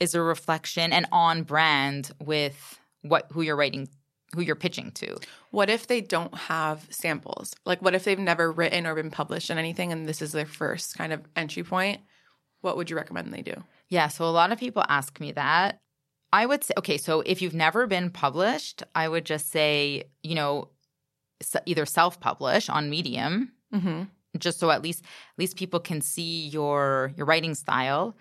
is 0.00 0.14
a 0.14 0.20
reflection 0.20 0.92
and 0.92 1.06
on 1.12 1.42
brand 1.42 2.10
with 2.20 2.78
what 3.02 3.26
who 3.32 3.42
you're 3.42 3.56
writing 3.56 3.88
who 4.34 4.42
you're 4.42 4.56
pitching 4.56 4.90
to. 4.90 5.16
What 5.50 5.70
if 5.70 5.86
they 5.86 6.00
don't 6.00 6.34
have 6.36 6.86
samples? 6.90 7.54
Like, 7.64 7.80
what 7.80 7.94
if 7.94 8.04
they've 8.04 8.18
never 8.18 8.50
written 8.50 8.86
or 8.86 8.94
been 8.94 9.10
published 9.10 9.50
in 9.50 9.56
anything 9.56 9.92
and 9.92 10.06
this 10.06 10.20
is 10.20 10.32
their 10.32 10.46
first 10.46 10.98
kind 10.98 11.12
of 11.12 11.22
entry 11.36 11.62
point? 11.62 12.00
What 12.60 12.76
would 12.76 12.90
you 12.90 12.96
recommend 12.96 13.32
they 13.32 13.42
do? 13.42 13.62
Yeah, 13.88 14.08
so 14.08 14.24
a 14.24 14.30
lot 14.30 14.52
of 14.52 14.58
people 14.58 14.84
ask 14.88 15.20
me 15.20 15.32
that. 15.32 15.80
I 16.32 16.46
would 16.46 16.64
say, 16.64 16.74
okay, 16.78 16.98
so 16.98 17.20
if 17.20 17.40
you've 17.40 17.54
never 17.54 17.86
been 17.86 18.10
published, 18.10 18.82
I 18.94 19.08
would 19.08 19.24
just 19.24 19.50
say, 19.50 20.04
you 20.22 20.34
know, 20.34 20.70
either 21.66 21.86
self 21.86 22.20
publish 22.20 22.68
on 22.68 22.90
Medium, 22.90 23.52
mm-hmm. 23.72 24.02
just 24.38 24.58
so 24.58 24.70
at 24.70 24.82
least 24.82 25.02
at 25.02 25.38
least 25.38 25.56
people 25.56 25.80
can 25.80 26.00
see 26.00 26.48
your 26.48 27.12
your 27.16 27.26
writing 27.26 27.54
style. 27.54 28.16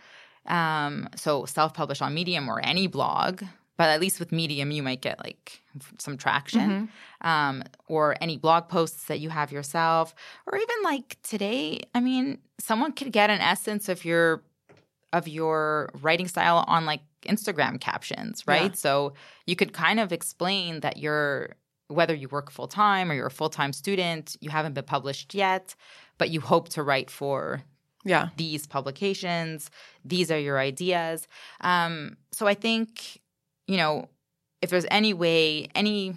Um, 0.46 1.10
so 1.16 1.46
self 1.46 1.74
publish 1.74 2.02
on 2.02 2.14
Medium 2.14 2.48
or 2.48 2.64
any 2.64 2.88
blog, 2.88 3.44
but 3.78 3.90
at 3.90 4.00
least 4.00 4.20
with 4.20 4.32
Medium, 4.32 4.72
you 4.72 4.82
might 4.82 5.02
get 5.02 5.20
like 5.20 5.62
some 6.00 6.18
traction, 6.18 6.90
mm-hmm. 7.22 7.28
um, 7.28 7.64
or 7.88 8.16
any 8.22 8.38
blog 8.38 8.70
posts 8.70 9.06
that 9.06 9.20
you 9.20 9.30
have 9.30 9.52
yourself, 9.52 10.16
or 10.46 10.58
even 10.58 10.76
like 10.84 11.18
today. 11.24 11.82
I 11.94 12.00
mean, 12.00 12.40
someone 12.60 12.94
could 12.94 13.12
get 13.12 13.30
an 13.30 13.42
essence 13.42 13.90
of 13.90 14.06
your 14.06 14.44
of 15.14 15.28
your 15.28 15.90
writing 16.02 16.28
style 16.28 16.66
on 16.68 16.86
like 16.86 17.02
Instagram 17.24 17.80
captions, 17.80 18.44
right? 18.48 18.72
Yeah. 18.72 18.76
So 18.76 19.14
you 19.46 19.56
could 19.56 19.74
kind 19.74 20.00
of 20.00 20.12
explain 20.12 20.82
that 20.82 20.98
you're 20.98 21.56
whether 21.88 22.16
you 22.16 22.28
work 22.30 22.50
full 22.50 22.68
time 22.68 23.12
or 23.12 23.14
you're 23.14 23.28
a 23.28 23.32
full 23.32 23.50
time 23.50 23.74
student, 23.74 24.36
you 24.42 24.50
haven't 24.50 24.74
been 24.74 24.86
published 24.86 25.34
yet, 25.34 25.76
but 26.18 26.30
you 26.30 26.42
hope 26.42 26.70
to 26.70 26.84
write 26.84 27.10
for 27.10 27.64
yeah 28.04 28.30
these 28.38 28.68
publications. 28.68 29.70
These 30.04 30.32
are 30.32 30.40
your 30.40 30.60
ideas. 30.60 31.28
Um, 31.62 32.18
so 32.32 32.48
I 32.48 32.54
think 32.54 33.20
you 33.68 33.78
know, 33.78 34.10
if 34.62 34.70
there's 34.70 34.86
any 34.90 35.14
way, 35.14 35.68
any 35.76 36.16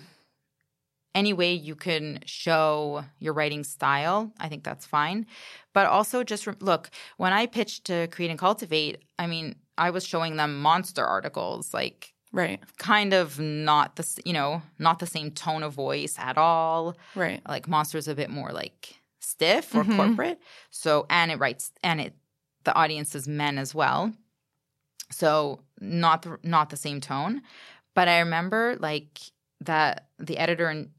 any 1.15 1.33
way 1.33 1.53
you 1.53 1.75
can 1.75 2.21
show 2.27 3.05
your 3.19 3.33
writing 3.33 3.65
style, 3.65 4.31
I 4.39 4.49
think 4.49 4.63
that's 4.63 4.87
fine. 4.87 5.27
But 5.73 5.87
also 5.87 6.23
just 6.23 6.47
re- 6.47 6.55
look, 6.61 6.91
when 7.17 7.33
I 7.33 7.47
pitched 7.47 7.87
to 7.87 8.07
Create 8.09 8.31
and 8.31 8.39
Cultivate, 8.39 9.03
I 9.19 9.27
mean, 9.27 9.57
I 9.77 9.91
was 9.91 10.07
showing 10.07 10.37
them 10.37 10.61
monster 10.61 11.05
articles, 11.05 11.75
like 11.75 12.15
right. 12.33 12.61
kind 12.79 13.13
of 13.15 13.39
not 13.41 13.97
the 13.97 14.21
you 14.25 14.33
know 14.33 14.63
not 14.79 14.99
the 14.99 15.07
same 15.07 15.31
tone 15.31 15.63
of 15.63 15.73
voice 15.73 16.17
at 16.19 16.39
all. 16.39 16.97
Right. 17.15 17.43
Like 17.49 17.69
monsters 17.69 18.09
a 18.09 18.15
bit 18.15 18.31
more 18.31 18.53
like 18.53 18.95
stiff 19.21 19.75
or 19.75 19.85
mm-hmm. 19.85 19.97
corporate. 19.97 20.41
So 20.71 21.07
and 21.11 21.31
it 21.31 21.39
writes 21.39 21.73
and 21.83 22.01
it 22.01 22.15
the 22.65 22.75
audience 22.75 23.15
is 23.15 23.27
men 23.27 23.59
as 23.59 23.75
well. 23.75 24.13
So 25.11 25.61
not 25.81 26.23
the, 26.23 26.39
not 26.43 26.71
the 26.71 26.77
same 26.77 27.01
tone. 27.01 27.43
But 27.95 28.09
I 28.09 28.21
remember 28.21 28.77
like 28.79 29.21
that 29.61 30.09
the 30.19 30.39
editor 30.39 30.69
and 30.69 30.91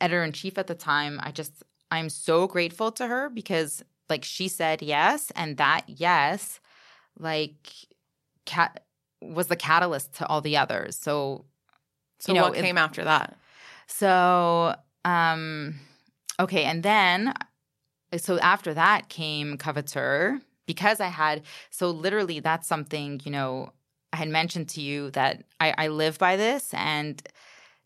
editor 0.00 0.24
in 0.24 0.32
chief 0.32 0.58
at 0.58 0.66
the 0.66 0.74
time. 0.74 1.20
I 1.22 1.30
just 1.30 1.62
I'm 1.90 2.08
so 2.08 2.46
grateful 2.46 2.92
to 2.92 3.06
her 3.06 3.28
because 3.30 3.82
like 4.08 4.24
she 4.24 4.48
said 4.48 4.82
yes, 4.82 5.30
and 5.36 5.56
that 5.56 5.84
yes, 5.86 6.60
like 7.18 7.68
cat 8.44 8.84
was 9.20 9.48
the 9.48 9.56
catalyst 9.56 10.14
to 10.14 10.26
all 10.26 10.40
the 10.40 10.56
others. 10.56 10.96
So, 10.96 11.44
so 12.18 12.32
you 12.32 12.38
know, 12.38 12.48
what 12.48 12.54
came 12.54 12.78
it, 12.78 12.80
after 12.80 13.04
that? 13.04 13.36
So, 13.86 14.74
um, 15.04 15.74
okay, 16.38 16.64
and 16.64 16.82
then 16.82 17.34
so 18.16 18.38
after 18.38 18.74
that 18.74 19.08
came 19.08 19.58
Coveteur, 19.58 20.40
because 20.66 21.00
I 21.00 21.08
had 21.08 21.42
so 21.70 21.90
literally 21.90 22.40
that's 22.40 22.68
something, 22.68 23.20
you 23.24 23.30
know, 23.30 23.72
I 24.16 24.18
had 24.18 24.30
mentioned 24.30 24.70
to 24.70 24.80
you 24.80 25.10
that 25.10 25.44
I, 25.60 25.74
I 25.76 25.88
live 25.88 26.18
by 26.18 26.36
this 26.36 26.72
and 26.72 27.22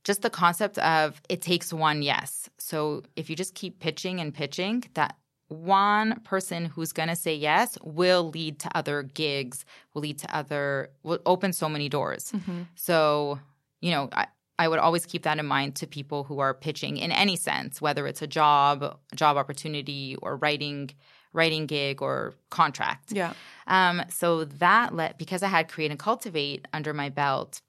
just 0.05 0.23
the 0.23 0.31
concept 0.31 0.79
of 0.79 1.21
it 1.29 1.43
takes 1.43 1.73
one 1.73 2.03
yes. 2.03 2.49
So 2.57 3.03
if 3.16 3.29
you 3.29 3.35
just 3.35 3.57
keep 3.57 3.81
pitching 3.81 4.21
and 4.21 4.33
pitching, 4.33 4.85
that 4.95 5.16
one 5.49 6.21
person 6.21 6.66
who's 6.66 6.93
going 6.93 7.09
to 7.09 7.16
say 7.16 7.35
yes 7.35 7.77
will 7.83 8.31
lead 8.31 8.61
to 8.61 8.77
other 8.77 9.03
gigs, 9.03 9.64
will 9.93 10.03
lead 10.03 10.21
to 10.21 10.37
other, 10.37 10.90
will 11.03 11.19
open 11.27 11.53
so 11.53 11.69
many 11.69 11.88
doors. 11.88 12.31
Mm-hmm. 12.31 12.62
So, 12.77 13.40
you 13.81 13.90
know, 13.90 14.09
I, 14.12 14.29
I 14.57 14.69
would 14.69 14.79
always 14.79 15.07
keep 15.07 15.25
that 15.25 15.40
in 15.40 15.47
mind 15.47 15.75
to 15.77 15.87
people 15.88 16.23
who 16.23 16.38
are 16.38 16.55
pitching 16.55 16.97
in 16.97 17.11
any 17.11 17.35
sense, 17.35 17.83
whether 17.83 18.07
it's 18.07 18.23
a 18.23 18.29
job, 18.29 18.99
job 19.16 19.37
opportunity, 19.37 20.14
or 20.23 20.37
writing 20.37 20.90
writing 21.33 21.66
gig 21.66 22.03
or 22.03 22.35
contract. 22.51 23.12
Yeah. 23.12 23.33
Um, 23.66 24.03
so 24.09 24.45
that 24.45 24.95
let 24.95 25.19
because 25.19 25.43
I 25.43 25.49
had 25.49 25.69
create 25.69 25.90
and 25.90 26.01
cultivate 26.01 26.66
under 26.73 26.93
my 26.93 27.09
belt, 27.09 27.61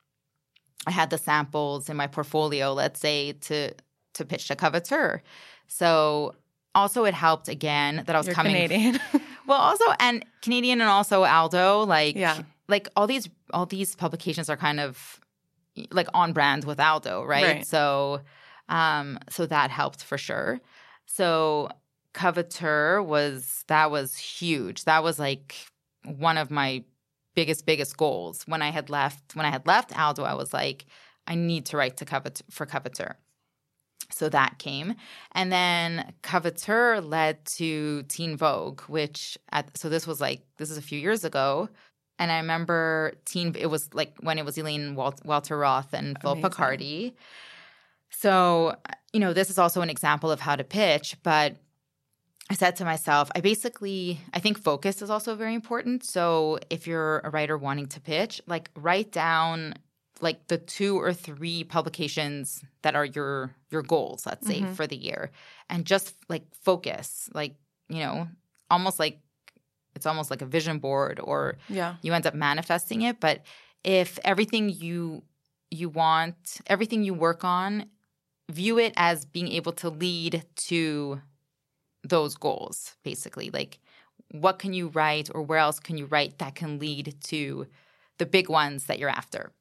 I 0.88 0.92
had 0.92 1.10
the 1.10 1.18
samples 1.18 1.90
in 1.90 1.98
my 1.98 2.08
portfolio, 2.08 2.74
let's 2.74 3.00
say, 3.00 3.34
to 3.34 3.74
to 4.16 4.26
pitch 4.26 4.48
to 4.48 4.56
Coveteur. 4.56 5.22
So 5.68 6.36
also 6.74 7.06
it 7.06 7.14
helped 7.14 7.48
again 7.48 8.04
that 8.06 8.16
I 8.16 8.20
was 8.20 8.28
You're 8.28 8.36
coming 8.36 8.54
Canadian. 8.54 9.00
well, 9.48 9.60
also 9.60 9.86
and 10.00 10.26
Canadian 10.42 10.82
and 10.82 10.90
also 10.90 11.24
Aldo, 11.24 11.84
like 11.86 12.16
yeah. 12.16 12.42
like 12.68 12.90
all 12.96 13.08
these 13.08 13.30
all 13.54 13.66
these 13.66 13.96
publications 13.96 14.50
are 14.50 14.58
kind 14.58 14.80
of 14.80 15.20
like 15.92 16.08
on 16.14 16.34
brand 16.34 16.66
with 16.66 16.80
Aldo, 16.80 17.24
right? 17.24 17.44
right. 17.44 17.68
So 17.68 18.22
um 18.70 19.20
so 19.30 19.46
that 19.46 19.70
helped 19.70 20.04
for 20.04 20.18
sure. 20.18 20.60
So 21.06 21.70
Coveteur 22.14 23.04
was 23.04 23.64
that 23.68 23.92
was 23.92 24.18
huge. 24.18 24.84
That 24.86 25.04
was 25.04 25.20
like 25.20 25.56
one 26.04 26.38
of 26.38 26.52
my 26.52 26.84
biggest 27.36 27.66
biggest 27.66 27.96
goals 27.98 28.44
when 28.46 28.62
I 28.62 28.70
had 28.70 28.90
left 28.90 29.36
when 29.36 29.46
I 29.46 29.50
had 29.50 29.68
left 29.68 29.98
Aldo. 29.98 30.24
I 30.24 30.34
was 30.34 30.54
like, 30.54 30.86
I 31.28 31.36
need 31.36 31.66
to 31.68 31.78
write 31.78 31.98
to 31.98 32.06
Coveteur 32.06 32.44
for 32.50 32.66
Coveteur. 32.66 33.16
So 34.12 34.28
that 34.28 34.58
came, 34.60 34.96
and 35.32 35.54
then 35.54 36.12
Coveteur 36.22 37.00
led 37.00 37.46
to 37.46 38.04
Teen 38.04 38.36
Vogue, 38.36 38.82
which 38.82 39.38
at 39.52 39.78
so 39.78 39.88
this 39.88 40.06
was 40.06 40.20
like 40.20 40.42
this 40.58 40.70
is 40.70 40.78
a 40.78 40.82
few 40.82 41.00
years 41.00 41.24
ago. 41.24 41.70
And 42.20 42.32
I 42.32 42.38
remember 42.38 43.14
Teen, 43.26 43.56
it 43.58 43.66
was 43.66 43.92
like 43.96 44.14
when 44.20 44.38
it 44.38 44.46
was 44.46 44.56
Elaine 44.56 44.96
Welteroth 44.96 45.92
and 45.92 46.22
Phil 46.22 46.36
Picardi. 46.36 47.14
So, 48.12 48.76
you 49.12 49.20
know, 49.20 49.34
this 49.34 49.50
is 49.50 49.58
also 49.58 49.82
an 49.82 49.90
example 49.90 50.30
of 50.30 50.40
how 50.40 50.56
to 50.56 50.64
pitch, 50.64 51.18
but 51.24 51.56
I 52.52 52.54
said 52.54 52.76
to 52.76 52.86
myself, 52.86 53.32
I 53.34 53.40
basically, 53.40 54.20
I 54.34 54.40
think 54.40 54.62
focus 54.62 55.02
is 55.02 55.10
also 55.10 55.36
very 55.36 55.56
important. 55.56 56.04
So 56.04 56.60
if 56.70 56.86
you're 56.86 57.20
a 57.20 57.30
writer 57.30 57.58
wanting 57.58 57.86
to 57.88 58.02
pitch, 58.02 58.42
like 58.46 58.70
write 58.76 59.14
down 59.14 59.76
like 60.20 60.50
the 60.50 60.58
two 60.58 61.00
or 61.00 61.14
three 61.14 61.64
publications 61.64 62.62
that 62.82 62.94
are 62.94 63.06
your 63.06 63.56
your 63.70 63.82
goals, 63.82 64.26
let's 64.26 64.46
say 64.46 64.60
mm-hmm. 64.60 64.74
for 64.74 64.86
the 64.86 64.98
year, 64.98 65.32
and 65.70 65.86
just 65.86 66.14
like 66.28 66.44
focus, 66.54 67.30
like 67.34 67.56
you 67.88 68.00
know, 68.00 68.28
almost 68.70 69.00
like 69.00 69.22
it's 69.96 70.06
almost 70.06 70.30
like 70.30 70.42
a 70.42 70.46
vision 70.46 70.80
board, 70.80 71.22
or 71.24 71.56
yeah, 71.70 71.96
you 72.02 72.12
end 72.12 72.28
up 72.28 72.36
manifesting 72.36 73.04
it. 73.04 73.22
But 73.22 73.44
if 73.86 74.20
everything 74.26 74.68
you 74.68 75.24
you 75.70 75.88
want, 75.88 76.60
everything 76.68 77.06
you 77.06 77.14
work 77.14 77.46
on, 77.46 77.86
view 78.50 78.78
it 78.78 78.94
as 78.98 79.24
being 79.24 79.48
able 79.48 79.72
to 79.72 79.90
lead 79.90 80.44
to 80.68 81.22
those 82.04 82.36
goals, 82.36 82.96
basically. 83.04 83.50
Like, 83.52 83.80
what 84.32 84.60
can 84.60 84.74
you 84.74 84.88
write 84.90 85.30
or 85.34 85.42
where 85.42 85.60
else 85.60 85.80
can 85.80 85.98
you 85.98 86.06
write 86.06 86.40
that 86.40 86.56
can 86.56 86.80
lead 86.80 87.16
to 87.26 87.68
the 88.18 88.26
big 88.26 88.50
ones 88.50 88.86
that 88.86 89.00
you're 89.00 89.10
after? 89.10 89.52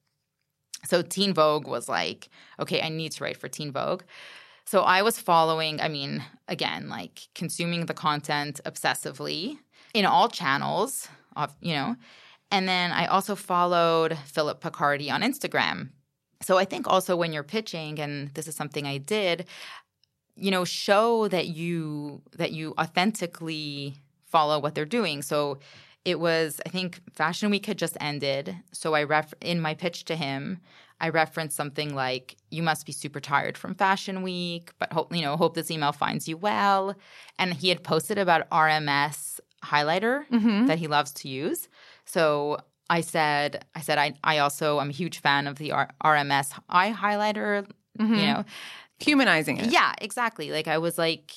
So, 0.85 1.01
Teen 1.01 1.33
Vogue 1.33 1.67
was 1.67 1.87
like, 1.87 2.29
okay, 2.59 2.81
I 2.81 2.89
need 2.89 3.11
to 3.13 3.23
write 3.23 3.37
for 3.37 3.47
Teen 3.47 3.71
Vogue. 3.71 4.03
So, 4.65 4.81
I 4.81 5.01
was 5.01 5.19
following, 5.19 5.81
I 5.81 5.87
mean, 5.87 6.23
again, 6.47 6.89
like 6.89 7.27
consuming 7.35 7.85
the 7.85 7.93
content 7.93 8.61
obsessively 8.65 9.57
in 9.93 10.05
all 10.05 10.29
channels, 10.29 11.07
of, 11.35 11.55
you 11.61 11.73
know. 11.73 11.95
And 12.49 12.67
then 12.67 12.91
I 12.91 13.05
also 13.05 13.35
followed 13.35 14.17
Phillip 14.25 14.61
Picardi 14.61 15.11
on 15.11 15.21
Instagram. 15.21 15.89
So 16.41 16.57
I 16.57 16.65
think 16.65 16.87
also 16.87 17.15
when 17.15 17.33
you're 17.33 17.43
pitching, 17.43 17.99
and 17.99 18.29
this 18.33 18.47
is 18.47 18.55
something 18.55 18.85
I 18.85 18.97
did, 18.97 19.45
you 20.35 20.51
know 20.51 20.65
show 20.65 21.27
that 21.27 21.47
you 21.47 22.21
that 22.37 22.51
you 22.51 22.73
authentically 22.79 23.95
follow 24.25 24.59
what 24.59 24.75
they're 24.75 24.85
doing. 24.85 25.21
So 25.21 25.59
it 26.03 26.19
was 26.19 26.59
i 26.65 26.69
think 26.69 26.99
fashion 27.13 27.51
week 27.51 27.65
had 27.65 27.77
just 27.77 27.97
ended. 28.01 28.55
So 28.71 28.93
i 28.93 29.03
ref 29.03 29.33
in 29.41 29.61
my 29.61 29.73
pitch 29.73 30.05
to 30.05 30.15
him 30.15 30.59
i 30.99 31.09
referenced 31.09 31.55
something 31.55 31.93
like 31.95 32.37
you 32.49 32.63
must 32.63 32.85
be 32.85 32.91
super 32.91 33.19
tired 33.19 33.57
from 33.57 33.75
fashion 33.75 34.21
week 34.23 34.71
but 34.79 34.91
hope 34.93 35.15
you 35.15 35.21
know 35.21 35.37
hope 35.37 35.53
this 35.53 35.71
email 35.71 35.91
finds 35.91 36.27
you 36.27 36.37
well. 36.37 36.95
And 37.37 37.53
he 37.53 37.69
had 37.69 37.83
posted 37.83 38.17
about 38.17 38.49
rms 38.49 39.39
highlighter 39.63 40.27
mm-hmm. 40.29 40.65
that 40.65 40.79
he 40.79 40.87
loves 40.87 41.11
to 41.11 41.29
use. 41.29 41.67
So 42.05 42.57
i 42.89 43.01
said 43.01 43.65
i 43.75 43.81
said 43.81 43.97
i, 43.97 44.13
I 44.23 44.39
also 44.39 44.79
i'm 44.79 44.89
a 44.89 44.93
huge 44.93 45.19
fan 45.19 45.47
of 45.47 45.57
the 45.57 45.71
R- 45.71 45.91
rms 46.03 46.59
eye 46.67 46.93
highlighter 46.97 47.67
mm-hmm. 47.99 48.15
you 48.15 48.25
know 48.25 48.45
humanizing 49.01 49.57
it. 49.57 49.71
Yeah, 49.71 49.93
exactly. 49.99 50.51
Like 50.51 50.67
I 50.67 50.77
was 50.77 50.97
like 50.97 51.31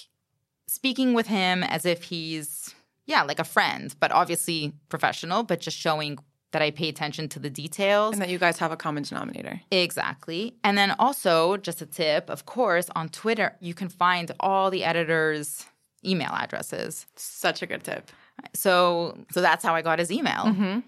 speaking 0.66 1.14
with 1.14 1.26
him 1.26 1.62
as 1.62 1.84
if 1.84 2.04
he's 2.04 2.74
yeah, 3.06 3.22
like 3.22 3.38
a 3.38 3.44
friend, 3.44 3.94
but 4.00 4.12
obviously 4.12 4.72
professional, 4.88 5.42
but 5.42 5.60
just 5.60 5.76
showing 5.76 6.18
that 6.52 6.62
I 6.62 6.70
pay 6.70 6.88
attention 6.88 7.28
to 7.30 7.38
the 7.38 7.50
details. 7.50 8.12
And 8.12 8.22
that 8.22 8.28
you 8.28 8.38
guys 8.38 8.58
have 8.58 8.72
a 8.72 8.76
common 8.76 9.02
denominator. 9.02 9.60
Exactly. 9.70 10.54
And 10.62 10.78
then 10.78 10.94
also, 10.98 11.56
just 11.56 11.82
a 11.82 11.86
tip, 11.86 12.30
of 12.30 12.46
course, 12.46 12.88
on 12.94 13.08
Twitter, 13.08 13.56
you 13.60 13.74
can 13.74 13.88
find 13.88 14.30
all 14.40 14.70
the 14.70 14.84
editors' 14.84 15.66
email 16.04 16.30
addresses. 16.30 17.06
Such 17.16 17.60
a 17.62 17.66
good 17.66 17.82
tip. 17.82 18.10
So, 18.54 19.18
so 19.32 19.40
that's 19.40 19.64
how 19.64 19.74
I 19.74 19.82
got 19.82 19.98
his 19.98 20.12
email. 20.12 20.44
Mm-hmm. 20.44 20.80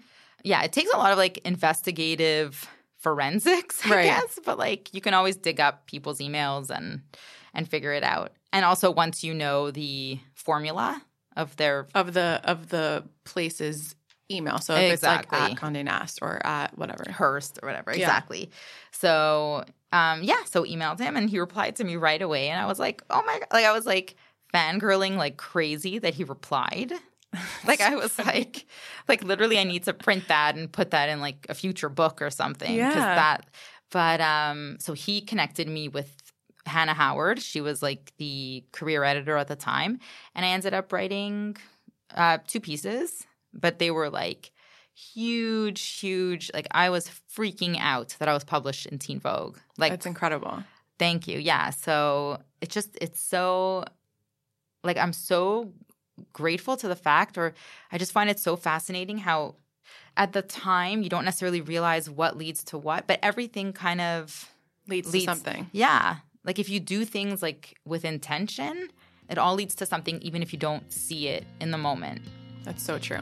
Yeah, 0.43 0.63
it 0.63 0.71
takes 0.71 0.91
a 0.93 0.97
lot 0.97 1.11
of 1.11 1.17
like 1.17 1.39
investigative 1.39 2.65
forensics, 3.15 3.81
I 3.85 3.89
Right. 3.89 4.03
guess, 4.05 4.39
but 4.45 4.57
like 4.57 4.93
you 4.93 5.01
can 5.01 5.13
always 5.13 5.35
dig 5.35 5.59
up 5.59 5.87
people's 5.87 6.19
emails 6.19 6.69
and 6.69 7.01
and 7.53 7.67
figure 7.69 7.93
it 7.93 8.03
out. 8.03 8.31
And 8.53 8.63
also 8.65 8.91
once 8.91 9.23
you 9.23 9.33
know 9.33 9.71
the 9.71 10.19
formula 10.35 11.01
of 11.35 11.55
their 11.57 11.87
Of 11.95 12.13
the 12.13 12.41
of 12.43 12.69
the 12.69 13.03
place's 13.23 13.95
email. 14.29 14.57
So 14.59 14.75
if 14.75 14.91
Exactly. 14.93 15.37
it's 15.39 15.41
like 15.41 15.51
at 15.51 15.57
Condé 15.73 15.83
Nast 15.85 16.19
or 16.21 16.45
at 16.45 16.77
whatever. 16.77 17.05
Hearst 17.11 17.59
or 17.63 17.67
whatever. 17.67 17.91
Yeah. 17.91 17.97
Exactly. 18.07 18.49
So 18.91 19.63
um 19.93 20.23
yeah, 20.23 20.43
so 20.45 20.63
emailed 20.65 20.99
him 20.99 21.15
and 21.15 21.29
he 21.29 21.39
replied 21.39 21.75
to 21.77 21.83
me 21.83 21.95
right 21.95 22.21
away 22.21 22.49
and 22.49 22.59
I 22.59 22.65
was 22.65 22.79
like, 22.79 23.01
"Oh 23.09 23.23
my 23.25 23.39
god." 23.39 23.47
Like 23.53 23.65
I 23.65 23.71
was 23.71 23.85
like 23.85 24.15
fangirling 24.53 25.15
like 25.17 25.37
crazy 25.37 25.99
that 25.99 26.13
he 26.13 26.23
replied. 26.23 26.93
like 27.67 27.81
I 27.81 27.95
was 27.95 28.17
like 28.19 28.65
like 29.07 29.23
literally 29.23 29.59
I 29.59 29.63
need 29.63 29.83
to 29.83 29.93
print 29.93 30.27
that 30.29 30.55
and 30.55 30.71
put 30.71 30.91
that 30.91 31.09
in 31.09 31.19
like 31.19 31.45
a 31.49 31.53
future 31.53 31.89
book 31.89 32.21
or 32.21 32.29
something 32.29 32.73
Yeah. 32.73 32.93
that 33.15 33.45
but 33.91 34.21
um 34.21 34.77
so 34.79 34.93
he 34.93 35.21
connected 35.21 35.67
me 35.67 35.87
with 35.87 36.15
Hannah 36.65 36.93
Howard. 36.93 37.41
She 37.41 37.61
was 37.61 37.81
like 37.81 38.11
the 38.17 38.63
career 38.73 39.03
editor 39.03 39.37
at 39.37 39.47
the 39.47 39.55
time 39.55 39.99
and 40.35 40.45
I 40.45 40.49
ended 40.49 40.73
up 40.73 40.91
writing 40.93 41.57
uh 42.15 42.37
two 42.47 42.59
pieces, 42.61 43.25
but 43.53 43.79
they 43.79 43.91
were 43.91 44.09
like 44.09 44.51
huge, 44.93 45.81
huge. 45.99 46.49
Like 46.53 46.67
I 46.71 46.89
was 46.89 47.09
freaking 47.35 47.77
out 47.79 48.15
that 48.19 48.27
I 48.27 48.33
was 48.33 48.43
published 48.43 48.85
in 48.87 48.97
Teen 48.99 49.19
Vogue. 49.19 49.57
Like, 49.77 49.91
That's 49.91 50.05
incredible. 50.07 50.63
thank 50.97 51.27
you. 51.27 51.37
Yeah. 51.39 51.69
So 51.69 52.39
it's 52.61 52.73
just, 52.73 52.97
it's 52.99 53.19
so, 53.21 53.83
like, 54.83 54.97
I'm 54.97 55.13
so 55.13 55.71
grateful 56.33 56.77
to 56.77 56.87
the 56.87 56.95
fact, 56.95 57.37
or 57.37 57.53
I 57.91 57.97
just 57.97 58.11
find 58.11 58.29
it 58.29 58.39
so 58.39 58.55
fascinating 58.55 59.19
how 59.19 59.55
at 60.15 60.33
the 60.33 60.41
time 60.41 61.03
you 61.03 61.09
don't 61.09 61.25
necessarily 61.25 61.61
realize 61.61 62.09
what 62.09 62.37
leads 62.37 62.63
to 62.65 62.77
what, 62.77 63.07
but 63.07 63.19
everything 63.21 63.73
kind 63.73 64.01
of 64.01 64.51
Leads, 64.87 65.11
leads 65.13 65.25
to 65.25 65.31
something. 65.31 65.69
Yeah. 65.71 66.17
Like 66.43 66.59
if 66.59 66.69
you 66.69 66.79
do 66.79 67.05
things 67.05 67.41
like 67.41 67.77
with 67.85 68.05
intention, 68.05 68.89
it 69.29 69.37
all 69.37 69.55
leads 69.55 69.75
to 69.75 69.85
something, 69.85 70.21
even 70.21 70.41
if 70.41 70.53
you 70.53 70.59
don't 70.59 70.91
see 70.91 71.27
it 71.27 71.45
in 71.59 71.71
the 71.71 71.77
moment. 71.77 72.21
That's 72.63 72.83
so 72.83 72.97
true. 72.97 73.21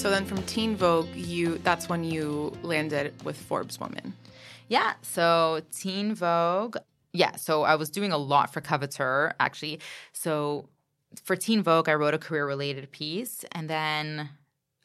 So 0.00 0.08
then 0.08 0.24
from 0.24 0.42
Teen 0.44 0.76
Vogue, 0.76 1.14
you 1.14 1.58
that's 1.58 1.90
when 1.90 2.04
you 2.04 2.56
landed 2.62 3.12
with 3.22 3.36
Forbes 3.36 3.78
Woman. 3.78 4.14
Yeah. 4.68 4.94
So 5.02 5.60
Teen 5.72 6.14
Vogue. 6.14 6.78
Yeah. 7.12 7.36
So 7.36 7.64
I 7.64 7.74
was 7.74 7.90
doing 7.90 8.10
a 8.10 8.16
lot 8.16 8.50
for 8.50 8.62
Coveteur, 8.62 9.34
actually. 9.38 9.78
So 10.14 10.70
for 11.22 11.36
Teen 11.36 11.62
Vogue, 11.62 11.86
I 11.86 11.92
wrote 11.96 12.14
a 12.14 12.18
career 12.18 12.46
related 12.46 12.90
piece. 12.90 13.44
And 13.52 13.68
then, 13.68 14.30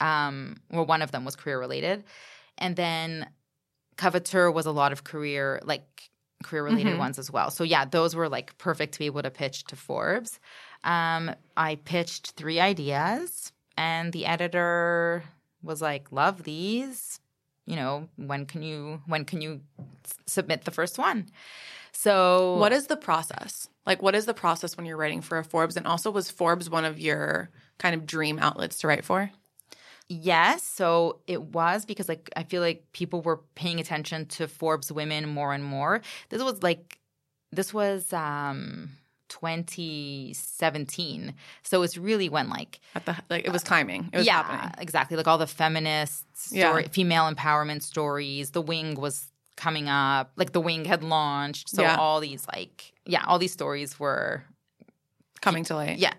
um, 0.02 0.58
well, 0.70 0.86
one 0.86 1.02
of 1.02 1.14
them 1.14 1.24
was 1.24 1.38
career 1.38 1.60
related. 1.62 2.04
And 2.58 2.76
then 2.76 3.30
Coveteur 3.96 4.52
was 4.54 4.66
a 4.66 4.72
lot 4.72 4.92
of 4.92 5.06
career, 5.06 5.62
like 5.64 6.10
career 6.44 6.66
related 6.66 6.96
Mhm. 6.96 7.00
ones 7.00 7.18
as 7.20 7.32
well. 7.32 7.52
So 7.52 7.64
yeah, 7.64 7.86
those 7.86 8.18
were 8.18 8.28
like 8.28 8.58
perfect 8.58 8.92
to 8.96 9.00
be 9.00 9.06
able 9.06 9.22
to 9.22 9.32
pitch 9.32 9.64
to 9.68 9.78
Forbes. 9.78 10.42
Um, 10.84 11.34
I 11.56 11.76
pitched 11.76 12.32
three 12.32 12.60
ideas, 12.60 13.54
and 13.78 14.14
the 14.14 14.26
editor 14.26 15.24
was 15.64 15.82
like, 15.82 16.12
"Love 16.12 16.44
these." 16.44 17.20
You 17.66 17.76
know, 17.76 18.10
when 18.16 18.46
can 18.46 18.62
you 18.62 19.02
when 19.08 19.26
can 19.26 19.42
you 19.42 19.62
s- 20.06 20.14
submit 20.28 20.66
the 20.66 20.72
first 20.72 20.98
one? 20.98 21.28
So 21.92 22.58
What 22.58 22.72
is 22.72 22.88
the 22.88 22.98
process? 22.98 23.70
Like 23.86 24.02
what 24.02 24.16
is 24.16 24.26
the 24.26 24.34
process 24.34 24.78
when 24.78 24.86
you're 24.86 24.98
writing 24.98 25.22
for 25.22 25.38
a 25.38 25.44
Forbes? 25.44 25.78
And 25.78 25.88
also 25.88 26.12
was 26.12 26.30
Forbes 26.30 26.70
one 26.70 26.86
of 26.86 27.00
your 27.00 27.50
kind 27.78 27.96
of 27.96 28.06
dream 28.06 28.40
outlets 28.40 28.78
to 28.80 28.88
write 28.88 29.06
for? 29.06 29.32
Yes, 30.08 30.62
so 30.64 31.20
it 31.26 31.42
was 31.42 31.86
because 31.86 32.08
like 32.08 32.30
I 32.36 32.44
feel 32.44 32.62
like 32.62 32.84
people 32.92 33.22
were 33.22 33.38
paying 33.56 33.80
attention 33.80 34.28
to 34.28 34.48
Forbes 34.48 34.92
women 34.92 35.28
more 35.28 35.54
and 35.54 35.64
more. 35.64 36.02
This 36.30 36.44
was 36.44 36.62
like 36.62 37.00
this 37.52 37.74
was 37.74 38.14
um 38.14 38.92
2017. 39.30 41.34
So 41.64 41.82
it's 41.84 41.98
really 41.98 42.30
when 42.30 42.50
like 42.50 42.80
At 42.94 43.06
the 43.06 43.16
like 43.30 43.46
it 43.46 43.52
was 43.52 43.64
timing. 43.64 44.10
It 44.14 44.18
was 44.18 44.26
yeah, 44.26 44.44
happening. 44.44 44.74
exactly. 44.80 45.18
Like 45.18 45.28
all 45.28 45.38
the 45.38 45.48
feminist 45.48 46.26
Yeah. 46.52 46.82
female 46.92 47.32
empowerment 47.34 47.82
stories. 47.82 48.52
The 48.52 48.62
Wing 48.62 48.96
was 49.00 49.32
coming 49.56 49.90
up. 49.90 50.32
Like 50.36 50.52
the 50.54 50.62
Wing 50.62 50.86
had 50.86 51.04
launched. 51.04 51.70
So 51.70 51.82
Yeah. 51.82 51.96
all 51.98 52.20
these 52.20 52.46
like 52.48 52.94
yeah, 53.06 53.24
all 53.28 53.40
these 53.40 53.54
stories 53.54 54.00
were 54.00 54.44
Coming 55.42 55.64
to 55.66 55.76
light. 55.76 56.00
yeah. 56.00 56.14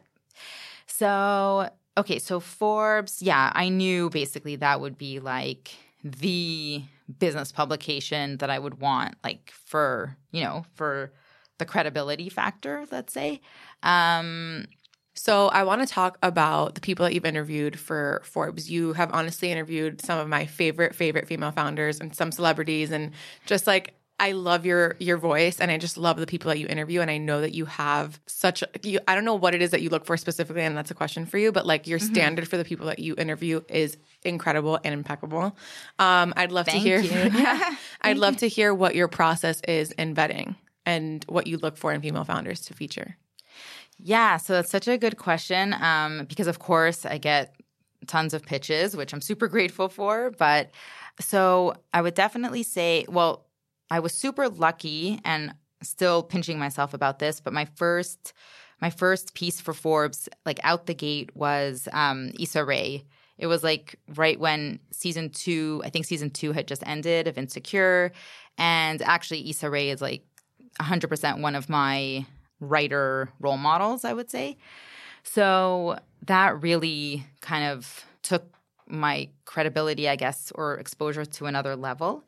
So, 0.87 1.69
okay, 1.99 2.19
so 2.21 2.39
Forbes, 2.41 3.21
yeah, 3.21 3.51
I 3.55 3.69
knew 3.69 4.09
basically 4.09 4.57
that 4.57 4.81
would 4.81 4.97
be 4.97 5.19
like 5.19 5.75
the 6.05 6.85
business 7.19 7.51
publication 7.53 8.37
that 8.39 8.49
I 8.51 8.59
would 8.61 8.81
want, 8.81 9.17
like 9.25 9.51
for, 9.51 10.17
you 10.31 10.43
know, 10.45 10.65
for 10.75 11.13
the 11.59 11.65
credibility 11.65 12.29
factor, 12.29 12.85
let's 12.91 13.13
say. 13.13 13.41
Um, 13.83 14.67
So 15.15 15.49
I 15.49 15.65
want 15.65 15.81
to 15.81 15.87
talk 15.87 16.19
about 16.23 16.75
the 16.75 16.83
people 16.83 17.05
that 17.07 17.15
you've 17.15 17.25
interviewed 17.25 17.79
for 17.79 18.21
Forbes. 18.25 18.71
You 18.71 18.93
have 18.93 19.11
honestly 19.15 19.51
interviewed 19.51 20.03
some 20.03 20.19
of 20.19 20.29
my 20.29 20.45
favorite 20.45 20.95
favorite 20.95 21.27
female 21.27 21.53
founders 21.53 22.01
and 22.01 22.15
some 22.15 22.31
celebrities 22.31 22.91
and 22.91 23.13
just 23.47 23.67
like 23.67 23.95
I 24.19 24.33
love 24.33 24.65
your 24.67 24.97
your 24.99 25.17
voice 25.17 25.59
and 25.61 25.71
I 25.71 25.79
just 25.79 25.97
love 25.97 26.19
the 26.19 26.27
people 26.27 26.51
that 26.51 26.59
you 26.59 26.67
interview 26.67 27.01
and 27.01 27.11
I 27.11 27.17
know 27.19 27.41
that 27.41 27.55
you 27.55 27.65
have 27.67 28.21
such 28.27 28.63
you 28.83 28.99
I 29.09 29.15
don't 29.15 29.25
know 29.25 29.35
what 29.35 29.55
it 29.55 29.63
is 29.63 29.71
that 29.71 29.81
you 29.83 29.89
look 29.89 30.05
for 30.05 30.19
specifically 30.19 30.63
and 30.63 30.77
that's 30.77 30.91
a 30.91 30.95
question 30.95 31.25
for 31.25 31.39
you 31.39 31.51
but 31.51 31.67
like 31.67 31.87
your 31.87 31.99
standard 31.99 32.47
for 32.49 32.57
the 32.59 32.65
people 32.65 32.87
that 32.87 32.99
you 32.99 33.15
interview 33.17 33.63
is 33.69 33.97
incredible 34.25 34.79
and 34.85 34.93
impeccable. 34.93 35.57
Um 35.99 36.35
I'd 36.37 36.53
love 36.53 36.67
Thank 36.67 36.83
to 36.83 36.89
hear 36.89 37.01
you. 37.01 37.31
yeah, 37.39 37.75
I'd 38.03 38.19
love 38.19 38.37
to 38.39 38.49
hear 38.49 38.75
what 38.75 38.95
your 38.95 39.09
process 39.09 39.61
is 39.67 39.93
in 39.93 40.15
vetting 40.15 40.57
and 40.87 41.25
what 41.29 41.47
you 41.47 41.59
look 41.59 41.77
for 41.77 41.93
in 41.93 42.01
female 42.01 42.25
founders 42.25 42.63
to 42.63 42.75
feature. 42.75 43.17
Yeah, 43.99 44.37
so 44.37 44.55
that's 44.55 44.71
such 44.71 44.89
a 44.89 44.97
good 44.97 45.17
question 45.17 45.75
um, 45.75 46.27
because, 46.27 46.47
of 46.47 46.59
course, 46.59 47.05
I 47.05 47.19
get 47.19 47.55
tons 48.07 48.35
of 48.35 48.45
pitches, 48.45 48.97
which 48.97 49.13
I'm 49.13 49.21
super 49.21 49.49
grateful 49.57 49.89
for. 49.89 50.31
But 50.31 50.71
so 51.21 51.75
I 51.93 52.03
would 52.03 52.15
definitely 52.15 52.63
say, 52.63 53.05
well, 53.09 53.47
I 53.91 54.01
was 54.01 54.13
super 54.13 54.49
lucky 54.49 55.21
and 55.25 55.55
still 55.83 56.23
pinching 56.23 56.59
myself 56.59 56.95
about 56.95 57.19
this, 57.19 57.41
but 57.41 57.53
my 57.53 57.67
first 57.77 58.33
my 58.81 58.91
first 58.91 59.33
piece 59.33 59.59
for 59.59 59.73
Forbes, 59.73 60.29
like 60.45 60.61
out 60.63 60.85
the 60.85 60.93
gate, 60.93 61.35
was 61.35 61.89
um, 61.95 62.33
Issa 62.39 62.63
Rae. 62.63 63.07
It 63.39 63.47
was 63.47 63.65
like 63.65 63.99
right 64.17 64.39
when 64.39 64.81
season 64.91 65.31
two, 65.31 65.81
I 65.83 65.89
think 65.89 66.05
season 66.05 66.29
two 66.29 66.53
had 66.53 66.69
just 66.69 66.87
ended 66.87 67.27
of 67.27 67.39
Insecure, 67.39 68.13
and 68.59 69.01
actually 69.01 69.49
Issa 69.49 69.71
Rae 69.71 69.89
is 69.89 70.03
like 70.03 70.27
100% 70.81 71.41
one 71.41 71.55
of 71.55 71.69
my 71.69 72.27
writer 72.61 73.29
role 73.41 73.57
models, 73.57 74.05
I 74.05 74.13
would 74.13 74.31
say. 74.31 74.57
So 75.23 75.99
that 76.27 76.63
really 76.63 77.27
kind 77.41 77.65
of 77.65 78.05
took 78.23 78.45
my 78.89 79.29
credibility, 79.45 80.09
I 80.09 80.17
guess, 80.17 80.53
or 80.55 80.77
exposure 80.79 81.25
to 81.25 81.47
another 81.47 81.77
level. 81.77 82.25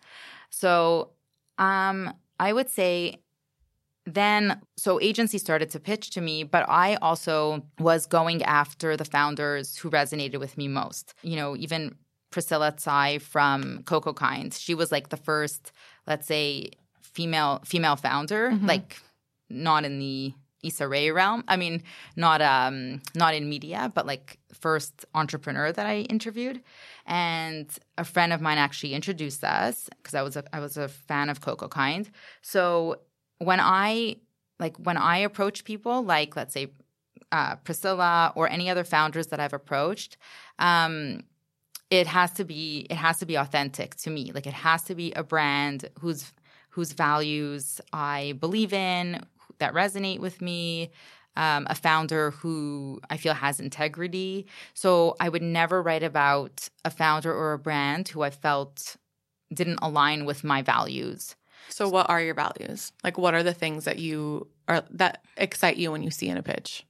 So 0.50 1.10
um, 1.58 2.12
I 2.40 2.52
would 2.52 2.70
say 2.70 3.20
then, 4.04 4.60
so 4.76 5.00
agency 5.00 5.38
started 5.38 5.70
to 5.70 5.80
pitch 5.80 6.10
to 6.10 6.20
me, 6.20 6.42
but 6.42 6.68
I 6.68 6.96
also 6.96 7.62
was 7.78 8.06
going 8.06 8.42
after 8.42 8.96
the 8.96 9.04
founders 9.04 9.76
who 9.76 9.90
resonated 9.90 10.40
with 10.40 10.56
me 10.56 10.66
most. 10.66 11.14
You 11.22 11.36
know, 11.36 11.56
even 11.56 11.94
Priscilla 12.30 12.72
Tsai 12.72 13.18
from 13.18 13.82
Coco 13.84 14.14
she 14.52 14.74
was 14.74 14.90
like 14.90 15.10
the 15.10 15.16
first, 15.16 15.72
let's 16.06 16.26
say, 16.26 16.70
female 17.18 17.60
female 17.64 17.96
founder, 17.96 18.42
like 18.62 18.90
not 19.50 19.84
in 19.84 19.98
the 19.98 20.32
Issa 20.62 20.86
Rae 20.86 21.10
realm. 21.10 21.42
I 21.48 21.56
mean, 21.56 21.82
not 22.14 22.40
um 22.40 23.02
not 23.14 23.34
in 23.34 23.48
media, 23.48 23.90
but 23.92 24.06
like 24.06 24.38
first 24.52 25.04
entrepreneur 25.14 25.72
that 25.72 25.86
I 25.94 25.96
interviewed. 26.16 26.62
And 27.06 27.66
a 27.96 28.04
friend 28.04 28.32
of 28.32 28.40
mine 28.40 28.58
actually 28.58 28.94
introduced 28.94 29.42
us 29.42 29.88
because 29.96 30.14
I 30.14 30.22
was 30.22 30.36
a 30.36 30.44
I 30.56 30.60
was 30.60 30.76
a 30.76 30.86
fan 30.86 31.28
of 31.28 31.40
Coco 31.40 31.66
Kind. 31.66 32.04
So 32.40 33.00
when 33.38 33.60
I 33.60 34.16
like 34.60 34.76
when 34.76 34.96
I 34.96 35.18
approach 35.18 35.64
people, 35.64 35.96
like 36.04 36.36
let's 36.36 36.54
say 36.54 36.68
uh, 37.32 37.56
Priscilla 37.56 38.32
or 38.36 38.48
any 38.48 38.70
other 38.70 38.84
founders 38.84 39.26
that 39.28 39.40
I've 39.40 39.52
approached, 39.62 40.16
um, 40.60 41.24
it 41.90 42.06
has 42.06 42.30
to 42.32 42.44
be 42.44 42.86
it 42.90 42.96
has 42.96 43.18
to 43.18 43.26
be 43.26 43.36
authentic 43.36 43.96
to 44.02 44.10
me. 44.10 44.32
Like 44.32 44.46
it 44.46 44.58
has 44.68 44.82
to 44.84 44.94
be 44.94 45.12
a 45.12 45.22
brand 45.22 45.88
whose 46.00 46.32
whose 46.78 46.92
values 46.92 47.80
I 47.92 48.36
believe 48.38 48.72
in, 48.72 49.26
that 49.58 49.74
resonate 49.74 50.20
with 50.20 50.40
me. 50.40 50.92
Um, 51.36 51.66
a 51.68 51.74
founder 51.74 52.30
who 52.30 53.00
I 53.10 53.16
feel 53.16 53.34
has 53.34 53.60
integrity. 53.60 54.46
So 54.74 55.16
I 55.20 55.28
would 55.28 55.42
never 55.42 55.82
write 55.82 56.04
about 56.04 56.68
a 56.84 56.90
founder 56.90 57.32
or 57.32 57.52
a 57.52 57.58
brand 57.58 58.08
who 58.08 58.22
I 58.22 58.30
felt 58.30 58.96
didn't 59.52 59.78
align 59.82 60.24
with 60.24 60.44
my 60.44 60.62
values. 60.62 61.34
So 61.68 61.88
what 61.88 62.08
are 62.08 62.20
your 62.20 62.34
values? 62.34 62.92
Like 63.02 63.18
what 63.18 63.34
are 63.34 63.42
the 63.42 63.54
things 63.54 63.84
that 63.84 63.98
you 63.98 64.48
are 64.68 64.84
that 64.90 65.24
excite 65.36 65.76
you 65.76 65.90
when 65.90 66.02
you 66.02 66.10
see 66.10 66.28
in 66.28 66.36
a 66.36 66.42
pitch? 66.42 66.84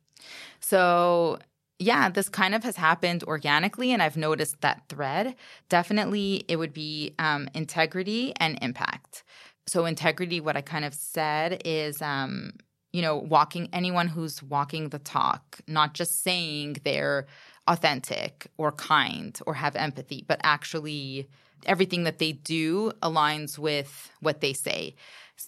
So 0.61 1.39
yeah, 1.79 2.09
this 2.09 2.29
kind 2.29 2.55
of 2.55 2.65
has 2.65 2.77
happened 2.77 3.23
organically, 3.25 3.93
and 3.93 4.03
I've 4.03 4.17
noticed 4.17 4.61
that 4.63 4.83
thread. 4.89 5.37
Definitely, 5.69 6.45
it 6.49 6.57
would 6.57 6.73
be 6.73 7.15
um, 7.19 7.49
integrity 7.55 8.33
and 8.37 8.59
impact. 8.63 9.23
So, 9.69 9.85
integrity, 9.85 10.41
what 10.41 10.57
I 10.57 10.63
kind 10.63 10.85
of 10.85 10.95
said 10.95 11.63
is, 11.65 12.01
um, 12.01 12.55
you 12.93 13.03
know, 13.03 13.17
walking 13.17 13.69
anyone 13.73 14.09
who's 14.09 14.43
walking 14.43 14.89
the 14.89 14.99
talk, 14.99 15.61
not 15.67 15.95
just 15.95 16.23
saying 16.23 16.79
they're 16.85 17.27
authentic 17.67 18.47
or 18.57 18.73
kind 18.73 19.39
or 19.47 19.55
have 19.55 19.77
empathy, 19.77 20.25
but 20.27 20.41
actually 20.43 21.29
everything 21.67 22.05
that 22.05 22.19
they 22.19 22.33
do 22.33 22.93
aligns 23.03 23.59
with 23.59 24.11
what 24.21 24.41
they 24.41 24.53
say 24.53 24.95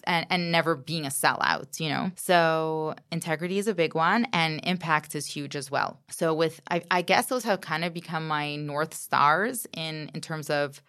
and, 0.05 0.25
and 0.29 0.51
never 0.51 0.75
being 0.75 1.05
a 1.05 1.09
sellout, 1.09 1.79
you 1.79 1.89
know? 1.89 2.11
So 2.15 2.95
integrity 3.11 3.57
is 3.57 3.67
a 3.67 3.73
big 3.73 3.95
one 3.95 4.27
and 4.33 4.59
impact 4.63 5.15
is 5.15 5.25
huge 5.25 5.55
as 5.55 5.71
well. 5.71 5.99
So 6.09 6.33
with, 6.33 6.61
I, 6.69 6.83
I 6.91 7.01
guess 7.01 7.27
those 7.27 7.43
have 7.43 7.61
kind 7.61 7.83
of 7.83 7.93
become 7.93 8.27
my 8.27 8.55
North 8.55 8.93
Stars 8.93 9.67
in, 9.75 10.11
in 10.13 10.21
terms 10.21 10.49
of 10.49 10.81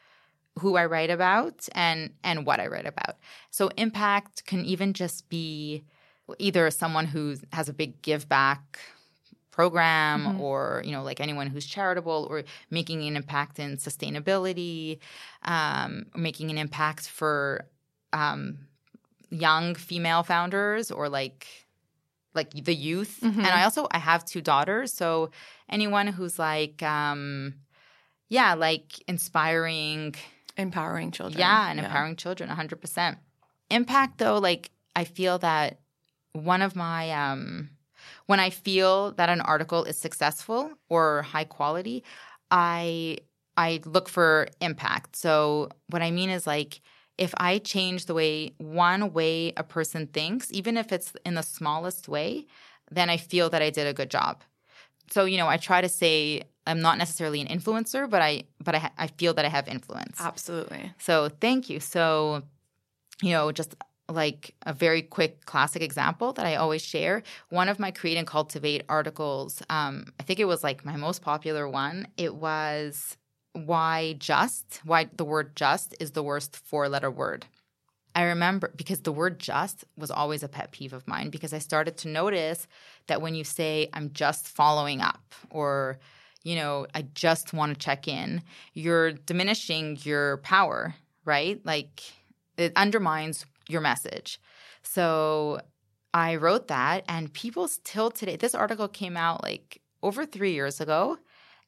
who 0.58 0.76
I 0.76 0.86
write 0.86 1.10
about 1.10 1.68
and, 1.72 2.10
and 2.22 2.44
what 2.46 2.60
I 2.60 2.66
write 2.66 2.86
about. 2.86 3.16
So 3.50 3.70
impact 3.76 4.44
can 4.44 4.64
even 4.64 4.92
just 4.92 5.28
be 5.28 5.84
either 6.38 6.70
someone 6.70 7.06
who 7.06 7.36
has 7.52 7.68
a 7.68 7.72
big 7.72 8.00
give 8.02 8.28
back 8.28 8.78
program 9.52 10.24
mm-hmm. 10.24 10.40
or 10.40 10.82
you 10.84 10.92
know 10.92 11.02
like 11.02 11.20
anyone 11.20 11.46
who's 11.46 11.66
charitable 11.66 12.26
or 12.30 12.42
making 12.70 13.06
an 13.06 13.16
impact 13.16 13.58
in 13.58 13.76
sustainability 13.76 14.98
um, 15.42 16.06
making 16.16 16.50
an 16.50 16.56
impact 16.58 17.06
for 17.06 17.66
um, 18.14 18.58
young 19.30 19.74
female 19.74 20.22
founders 20.22 20.90
or 20.90 21.08
like 21.08 21.46
like 22.34 22.50
the 22.64 22.74
youth 22.74 23.20
mm-hmm. 23.22 23.40
and 23.40 23.48
i 23.48 23.62
also 23.62 23.86
i 23.90 23.98
have 23.98 24.24
two 24.24 24.40
daughters 24.40 24.92
so 24.92 25.30
anyone 25.68 26.06
who's 26.06 26.38
like 26.38 26.82
um 26.82 27.52
yeah 28.30 28.54
like 28.54 29.02
inspiring 29.06 30.14
empowering 30.56 31.10
children 31.10 31.38
yeah 31.38 31.70
and 31.70 31.78
yeah. 31.78 31.86
empowering 31.86 32.16
children 32.16 32.48
100% 32.48 33.16
impact 33.70 34.18
though 34.18 34.38
like 34.38 34.70
i 34.96 35.04
feel 35.04 35.38
that 35.38 35.78
one 36.32 36.62
of 36.62 36.76
my 36.76 37.10
um 37.10 37.70
when 38.26 38.40
i 38.40 38.50
feel 38.50 39.12
that 39.12 39.28
an 39.28 39.40
article 39.40 39.84
is 39.84 39.96
successful 39.96 40.70
or 40.88 41.22
high 41.22 41.44
quality 41.44 42.04
i 42.50 43.16
i 43.56 43.80
look 43.84 44.08
for 44.08 44.48
impact 44.60 45.16
so 45.16 45.68
what 45.88 46.02
i 46.02 46.10
mean 46.10 46.30
is 46.30 46.46
like 46.46 46.80
if 47.18 47.34
I 47.36 47.58
change 47.58 48.06
the 48.06 48.14
way 48.14 48.54
one 48.58 49.12
way 49.12 49.52
a 49.56 49.62
person 49.62 50.06
thinks, 50.06 50.50
even 50.52 50.76
if 50.76 50.92
it's 50.92 51.12
in 51.24 51.34
the 51.34 51.42
smallest 51.42 52.08
way, 52.08 52.46
then 52.90 53.10
I 53.10 53.16
feel 53.16 53.50
that 53.50 53.62
I 53.62 53.70
did 53.70 53.86
a 53.86 53.92
good 53.92 54.10
job. 54.10 54.42
So, 55.10 55.24
you 55.24 55.36
know, 55.36 55.48
I 55.48 55.56
try 55.56 55.80
to 55.80 55.88
say 55.88 56.42
I'm 56.66 56.80
not 56.80 56.98
necessarily 56.98 57.40
an 57.40 57.48
influencer, 57.48 58.08
but 58.08 58.22
I 58.22 58.44
but 58.62 58.74
I 58.74 58.90
I 58.98 59.06
feel 59.08 59.34
that 59.34 59.44
I 59.44 59.48
have 59.48 59.68
influence. 59.68 60.20
Absolutely. 60.20 60.92
So, 60.98 61.28
thank 61.28 61.68
you. 61.68 61.80
So, 61.80 62.42
you 63.22 63.30
know, 63.30 63.52
just 63.52 63.74
like 64.08 64.54
a 64.66 64.72
very 64.72 65.02
quick 65.02 65.44
classic 65.46 65.82
example 65.82 66.32
that 66.34 66.46
I 66.46 66.56
always 66.56 66.82
share. 66.82 67.22
One 67.50 67.68
of 67.68 67.78
my 67.78 67.90
Create 67.90 68.18
and 68.18 68.26
Cultivate 68.26 68.82
articles, 68.88 69.62
um, 69.70 70.06
I 70.20 70.22
think 70.22 70.38
it 70.38 70.44
was 70.44 70.62
like 70.62 70.84
my 70.84 70.96
most 70.96 71.22
popular 71.22 71.68
one. 71.68 72.08
It 72.16 72.34
was 72.34 73.16
why 73.54 74.14
just, 74.18 74.80
why 74.84 75.08
the 75.16 75.24
word 75.24 75.54
just 75.56 75.94
is 76.00 76.12
the 76.12 76.22
worst 76.22 76.56
four 76.56 76.88
letter 76.88 77.10
word. 77.10 77.46
I 78.14 78.24
remember 78.24 78.72
because 78.76 79.00
the 79.00 79.12
word 79.12 79.38
just 79.38 79.84
was 79.96 80.10
always 80.10 80.42
a 80.42 80.48
pet 80.48 80.72
peeve 80.72 80.92
of 80.92 81.08
mine 81.08 81.30
because 81.30 81.52
I 81.52 81.58
started 81.58 81.96
to 81.98 82.08
notice 82.08 82.66
that 83.06 83.22
when 83.22 83.34
you 83.34 83.44
say, 83.44 83.88
I'm 83.92 84.12
just 84.12 84.48
following 84.48 85.00
up 85.00 85.34
or, 85.50 85.98
you 86.42 86.56
know, 86.56 86.86
I 86.94 87.02
just 87.14 87.52
want 87.52 87.72
to 87.72 87.84
check 87.84 88.06
in, 88.08 88.42
you're 88.74 89.12
diminishing 89.12 89.98
your 90.02 90.38
power, 90.38 90.94
right? 91.24 91.64
Like 91.64 92.02
it 92.56 92.72
undermines 92.76 93.46
your 93.68 93.80
message. 93.80 94.40
So 94.82 95.60
I 96.12 96.36
wrote 96.36 96.68
that, 96.68 97.04
and 97.08 97.32
people 97.32 97.68
still 97.68 98.10
today, 98.10 98.36
this 98.36 98.54
article 98.54 98.88
came 98.88 99.16
out 99.16 99.42
like 99.42 99.80
over 100.02 100.26
three 100.26 100.52
years 100.52 100.80
ago. 100.80 101.18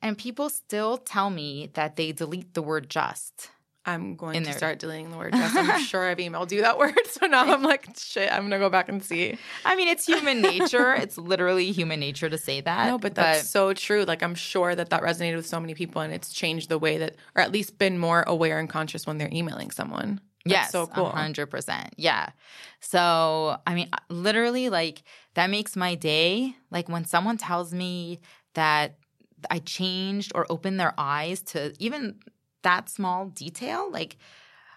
And 0.03 0.18
people 0.18 0.51
still 0.51 0.99
tell 0.99 1.30
me 1.30 1.70
that 1.72 1.97
they 1.97 2.12
delete 2.12 2.53
the 2.53 2.61
word 2.61 2.90
just. 2.90 3.49
I'm 3.87 4.16
going 4.16 4.39
to 4.41 4.45
there. 4.45 4.57
start 4.57 4.78
deleting 4.78 5.11
the 5.11 5.18
word 5.18 5.32
just. 5.37 5.57
I'm 5.57 5.82
sure 5.82 6.09
I've 6.09 6.18
emailed 6.18 6.51
you 6.53 6.62
that 6.62 6.78
word. 6.78 6.95
So 7.14 7.26
now 7.26 7.53
I'm 7.53 7.62
like, 7.62 7.89
shit, 7.97 8.32
I'm 8.32 8.41
going 8.41 8.51
to 8.51 8.59
go 8.59 8.68
back 8.68 8.89
and 8.89 9.03
see. 9.03 9.39
I 9.64 9.76
mean, 9.76 9.87
it's 9.87 10.05
human 10.05 10.43
nature. 10.43 10.95
it's 10.95 11.16
literally 11.16 11.70
human 11.70 12.01
nature 12.01 12.28
to 12.28 12.37
say 12.37 12.61
that. 12.61 12.89
No, 12.89 12.99
but 12.99 13.14
that's 13.14 13.43
but, 13.43 13.47
so 13.47 13.72
true. 13.72 14.03
Like, 14.05 14.22
I'm 14.22 14.35
sure 14.35 14.74
that 14.74 14.91
that 14.91 15.03
resonated 15.03 15.37
with 15.37 15.47
so 15.47 15.61
many 15.61 15.74
people 15.74 16.01
and 16.03 16.12
it's 16.12 16.32
changed 16.32 16.68
the 16.68 16.78
way 16.78 16.99
that, 16.99 17.14
or 17.37 17.43
at 17.43 17.53
least 17.53 17.78
been 17.78 17.99
more 17.99 18.24
aware 18.26 18.59
and 18.59 18.68
conscious 18.68 19.07
when 19.07 19.18
they're 19.18 19.30
emailing 19.32 19.70
someone. 19.70 20.20
That's 20.45 20.53
yes, 20.53 20.70
so 20.72 20.87
cool. 20.89 21.11
100%. 21.11 21.91
Yeah. 21.97 22.30
So, 22.80 23.59
I 23.66 23.74
mean, 23.74 23.89
uh, 23.93 23.99
literally, 24.09 24.70
like, 24.70 25.03
that 25.35 25.51
makes 25.51 25.76
my 25.76 25.95
day. 25.95 26.57
Like, 26.70 26.89
when 26.89 27.05
someone 27.05 27.39
tells 27.39 27.72
me 27.72 28.20
that 28.55 28.97
I 29.51 29.61
changed 29.61 30.32
or 30.35 30.47
opened 30.51 30.80
their 30.80 30.95
eyes 30.99 31.41
to 31.43 31.74
even 31.78 32.18
that 32.64 32.90
small 32.90 33.26
detail, 33.26 33.90
like 33.90 34.16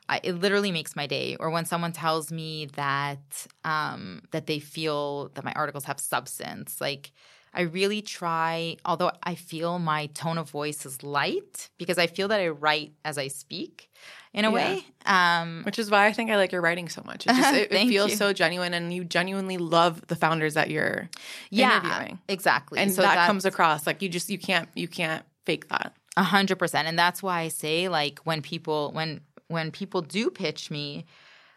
I, 0.09 0.19
it 0.23 0.33
literally 0.33 0.71
makes 0.71 0.95
my 0.95 1.07
day. 1.07 1.35
Or 1.39 1.49
when 1.49 1.65
someone 1.65 1.91
tells 1.91 2.31
me 2.31 2.67
that 2.75 3.47
um, 3.63 4.21
that 4.31 4.47
they 4.47 4.59
feel 4.59 5.29
that 5.33 5.43
my 5.43 5.53
articles 5.53 5.85
have 5.85 5.99
substance, 5.99 6.79
like 6.79 7.11
I 7.53 7.61
really 7.61 8.01
try. 8.01 8.77
Although 8.85 9.11
I 9.23 9.35
feel 9.35 9.79
my 9.79 10.07
tone 10.07 10.37
of 10.37 10.49
voice 10.49 10.85
is 10.85 11.03
light 11.03 11.69
because 11.77 11.97
I 11.97 12.07
feel 12.07 12.27
that 12.29 12.39
I 12.39 12.49
write 12.49 12.93
as 13.03 13.17
I 13.17 13.27
speak 13.27 13.91
in 14.33 14.45
a 14.45 14.51
yeah. 14.51 14.55
way. 14.55 14.85
Um, 15.05 15.63
Which 15.63 15.79
is 15.79 15.89
why 15.91 16.05
I 16.05 16.13
think 16.13 16.31
I 16.31 16.37
like 16.37 16.51
your 16.51 16.61
writing 16.61 16.87
so 16.87 17.01
much. 17.05 17.25
It, 17.25 17.35
just, 17.35 17.53
it, 17.55 17.71
it 17.71 17.87
feels 17.87 18.11
you. 18.11 18.17
so 18.17 18.31
genuine, 18.31 18.73
and 18.73 18.93
you 18.93 19.03
genuinely 19.03 19.57
love 19.57 20.05
the 20.07 20.15
founders 20.15 20.53
that 20.53 20.69
you're 20.69 21.09
yeah, 21.49 21.77
interviewing. 21.77 22.19
Exactly, 22.29 22.79
and 22.79 22.93
so 22.93 23.01
that 23.01 23.27
comes 23.27 23.43
across. 23.43 23.85
Like 23.85 24.01
you 24.01 24.07
just 24.07 24.29
you 24.29 24.37
can't 24.37 24.69
you 24.73 24.87
can't 24.87 25.25
fake 25.45 25.67
that. 25.69 25.95
A 26.17 26.23
hundred 26.23 26.57
percent, 26.57 26.87
and 26.89 26.99
that's 26.99 27.23
why 27.23 27.41
I 27.41 27.47
say 27.49 27.89
like 27.89 28.19
when 28.25 28.41
people 28.41 28.91
when 28.93 29.21
when 29.49 29.71
people 29.71 30.01
do 30.01 30.31
pitch 30.31 30.71
me, 30.71 31.05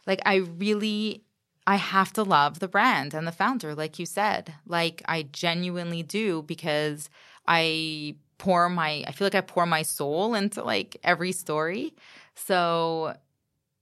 like 0.07 0.21
I 0.27 0.37
really 0.37 1.23
I 1.67 1.77
have 1.77 2.13
to 2.15 2.25
love 2.25 2.59
the 2.61 2.69
brand 2.69 3.15
and 3.15 3.27
the 3.27 3.33
founder, 3.33 3.75
like 3.75 3.99
you 3.99 4.07
said. 4.07 4.55
Like 4.67 5.03
I 5.07 5.25
genuinely 5.25 6.03
do 6.03 6.43
because 6.43 7.11
I 7.49 8.17
pour 8.39 8.69
my 8.69 9.05
I 9.07 9.13
feel 9.13 9.27
like 9.27 9.35
I 9.37 9.43
pour 9.43 9.67
my 9.67 9.83
soul 9.83 10.35
into 10.35 10.63
like 10.65 10.99
every 11.05 11.33
story. 11.33 11.95
So, 12.35 13.15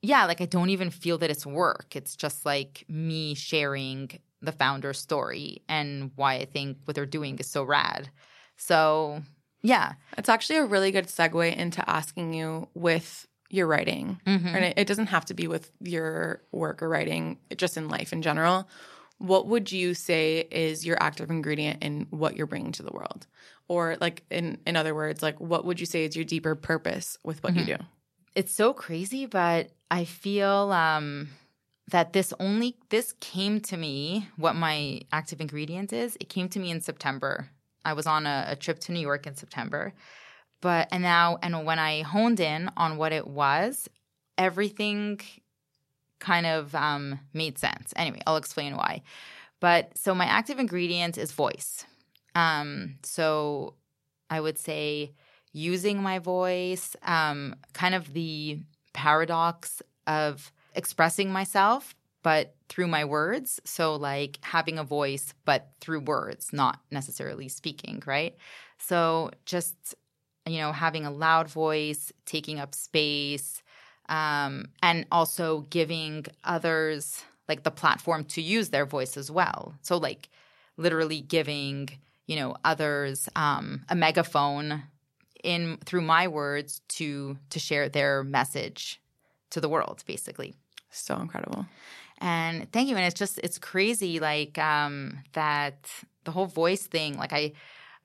yeah, 0.02 0.26
like 0.26 0.40
I 0.40 0.46
don't 0.46 0.70
even 0.70 0.90
feel 0.90 1.18
that 1.18 1.30
it's 1.30 1.46
work. 1.46 1.96
It's 1.96 2.16
just 2.16 2.46
like 2.46 2.84
me 2.88 3.34
sharing 3.34 4.10
the 4.42 4.52
founder's 4.52 4.98
story 5.00 5.62
and 5.68 6.12
why 6.16 6.34
I 6.36 6.44
think 6.46 6.78
what 6.84 6.94
they're 6.94 7.06
doing 7.06 7.38
is 7.38 7.48
so 7.48 7.64
rad. 7.64 8.10
So, 8.56 9.22
yeah. 9.62 9.94
It's 10.16 10.28
actually 10.28 10.56
a 10.56 10.64
really 10.64 10.90
good 10.90 11.06
segue 11.06 11.56
into 11.56 11.88
asking 11.88 12.34
you 12.34 12.68
with 12.74 13.26
your 13.50 13.66
writing. 13.66 14.20
Mm-hmm. 14.26 14.48
And 14.48 14.64
it, 14.64 14.74
it 14.76 14.86
doesn't 14.86 15.06
have 15.06 15.24
to 15.26 15.34
be 15.34 15.46
with 15.46 15.70
your 15.80 16.42
work 16.52 16.82
or 16.82 16.88
writing, 16.88 17.38
just 17.56 17.76
in 17.76 17.88
life 17.88 18.12
in 18.12 18.22
general. 18.22 18.68
What 19.18 19.46
would 19.46 19.72
you 19.72 19.94
say 19.94 20.46
is 20.50 20.86
your 20.86 20.96
active 21.02 21.30
ingredient 21.30 21.82
in 21.82 22.06
what 22.10 22.36
you're 22.36 22.46
bringing 22.46 22.72
to 22.72 22.82
the 22.82 22.92
world? 22.92 23.26
Or 23.66 23.96
like 24.00 24.24
in 24.30 24.58
in 24.66 24.76
other 24.76 24.94
words, 24.94 25.22
like 25.22 25.40
what 25.40 25.64
would 25.64 25.80
you 25.80 25.86
say 25.86 26.04
is 26.04 26.14
your 26.14 26.24
deeper 26.24 26.54
purpose 26.54 27.18
with 27.24 27.42
what 27.42 27.54
mm-hmm. 27.54 27.68
you 27.68 27.76
do? 27.76 27.84
it's 28.38 28.54
so 28.54 28.72
crazy, 28.72 29.26
but 29.26 29.70
I 29.90 30.04
feel 30.04 30.70
um, 30.70 31.28
that 31.88 32.12
this 32.12 32.32
only 32.38 32.76
this 32.88 33.14
came 33.18 33.60
to 33.62 33.76
me. 33.76 34.28
What 34.36 34.54
my 34.54 35.00
active 35.12 35.40
ingredient 35.40 35.92
is, 35.92 36.16
it 36.20 36.28
came 36.28 36.48
to 36.50 36.60
me 36.60 36.70
in 36.70 36.80
September. 36.80 37.50
I 37.88 37.94
was 37.94 38.06
on 38.06 38.26
a, 38.26 38.46
a 38.48 38.56
trip 38.56 38.78
to 38.80 38.92
New 38.92 39.00
York 39.00 39.26
in 39.26 39.34
September, 39.34 39.94
but 40.60 40.88
and 40.92 41.02
now 41.02 41.38
and 41.42 41.64
when 41.64 41.78
I 41.78 42.02
honed 42.02 42.40
in 42.40 42.70
on 42.76 42.98
what 42.98 43.12
it 43.12 43.26
was, 43.26 43.88
everything 44.36 45.20
kind 46.18 46.46
of 46.46 46.74
um, 46.74 47.18
made 47.32 47.58
sense. 47.58 47.92
Anyway, 47.96 48.20
I'll 48.26 48.36
explain 48.36 48.76
why. 48.76 49.02
But 49.60 49.96
so 49.96 50.14
my 50.14 50.26
active 50.26 50.58
ingredient 50.58 51.18
is 51.18 51.32
voice. 51.32 51.84
Um, 52.34 52.96
so 53.02 53.74
I 54.30 54.40
would 54.40 54.58
say 54.58 55.14
using 55.52 56.02
my 56.02 56.18
voice, 56.18 56.94
um, 57.02 57.56
kind 57.72 57.94
of 57.94 58.12
the 58.12 58.60
paradox 58.92 59.82
of 60.06 60.52
expressing 60.74 61.32
myself, 61.32 61.94
but 62.22 62.54
through 62.68 62.88
my 62.88 63.04
words. 63.04 63.60
So, 63.64 63.96
like 63.96 64.38
having 64.42 64.78
a 64.78 64.84
voice, 64.84 65.34
but 65.44 65.70
through 65.80 66.00
words, 66.00 66.52
not 66.52 66.80
necessarily 66.90 67.48
speaking, 67.48 68.02
right? 68.06 68.36
So, 68.78 69.30
just, 69.44 69.94
you 70.46 70.58
know, 70.58 70.72
having 70.72 71.06
a 71.06 71.10
loud 71.10 71.48
voice, 71.48 72.12
taking 72.26 72.58
up 72.58 72.74
space, 72.74 73.62
um, 74.08 74.66
and 74.82 75.06
also 75.12 75.60
giving 75.70 76.26
others 76.44 77.22
like 77.48 77.62
the 77.62 77.70
platform 77.70 78.24
to 78.24 78.42
use 78.42 78.68
their 78.70 78.86
voice 78.86 79.16
as 79.16 79.30
well. 79.30 79.74
So, 79.82 79.96
like, 79.96 80.28
literally 80.76 81.20
giving, 81.20 81.88
you 82.26 82.36
know, 82.36 82.56
others 82.64 83.28
um, 83.36 83.84
a 83.88 83.94
megaphone 83.94 84.82
in 85.44 85.78
through 85.84 86.02
my 86.02 86.28
words 86.28 86.80
to 86.88 87.36
to 87.50 87.58
share 87.58 87.88
their 87.88 88.24
message 88.24 89.00
to 89.50 89.60
the 89.60 89.68
world 89.68 90.02
basically 90.06 90.54
so 90.90 91.16
incredible 91.16 91.66
and 92.18 92.70
thank 92.72 92.88
you 92.88 92.96
and 92.96 93.04
it's 93.04 93.18
just 93.18 93.38
it's 93.42 93.58
crazy 93.58 94.20
like 94.20 94.58
um 94.58 95.18
that 95.32 95.90
the 96.24 96.30
whole 96.30 96.46
voice 96.46 96.86
thing 96.86 97.16
like 97.16 97.32
i 97.32 97.52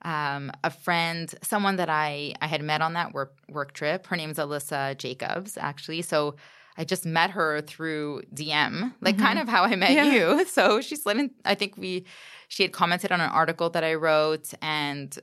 um 0.02 0.50
a 0.62 0.70
friend 0.70 1.34
someone 1.42 1.76
that 1.76 1.88
i 1.88 2.34
i 2.40 2.46
had 2.46 2.62
met 2.62 2.80
on 2.80 2.94
that 2.94 3.12
work 3.12 3.34
work 3.48 3.72
trip 3.72 4.06
her 4.06 4.16
name's 4.16 4.38
alyssa 4.38 4.96
jacobs 4.98 5.56
actually 5.58 6.02
so 6.02 6.34
I 6.76 6.82
just 6.82 7.06
met 7.06 7.30
her 7.30 7.60
through 7.60 8.22
DM, 8.34 8.92
like 9.00 9.14
mm-hmm. 9.14 9.24
kind 9.24 9.38
of 9.38 9.48
how 9.48 9.62
I 9.62 9.76
met 9.76 9.92
yeah. 9.92 10.06
you. 10.06 10.44
So 10.48 10.80
she's 10.80 11.04
slid 11.04 11.18
in. 11.18 11.30
I 11.44 11.54
think 11.54 11.76
we, 11.76 12.04
she 12.48 12.64
had 12.64 12.72
commented 12.72 13.12
on 13.12 13.20
an 13.20 13.30
article 13.30 13.70
that 13.70 13.84
I 13.84 13.94
wrote, 13.94 14.52
and 14.60 15.16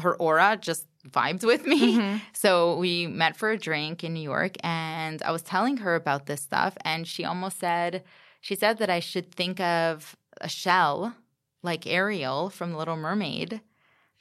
her 0.00 0.16
aura 0.16 0.58
just 0.60 0.86
vibed 1.06 1.44
with 1.44 1.66
me. 1.66 1.98
Mm-hmm. 1.98 2.16
So 2.32 2.76
we 2.76 3.06
met 3.06 3.36
for 3.36 3.50
a 3.50 3.58
drink 3.58 4.04
in 4.04 4.14
New 4.14 4.22
York 4.22 4.56
and 4.62 5.22
I 5.22 5.32
was 5.32 5.42
telling 5.42 5.78
her 5.78 5.94
about 5.94 6.26
this 6.26 6.40
stuff 6.40 6.76
and 6.84 7.06
she 7.06 7.24
almost 7.24 7.58
said 7.58 8.04
she 8.40 8.54
said 8.54 8.78
that 8.78 8.90
I 8.90 9.00
should 9.00 9.34
think 9.34 9.60
of 9.60 10.16
a 10.40 10.48
shell 10.48 11.14
like 11.62 11.86
Ariel 11.86 12.50
from 12.50 12.72
The 12.72 12.78
Little 12.78 12.96
Mermaid 12.96 13.60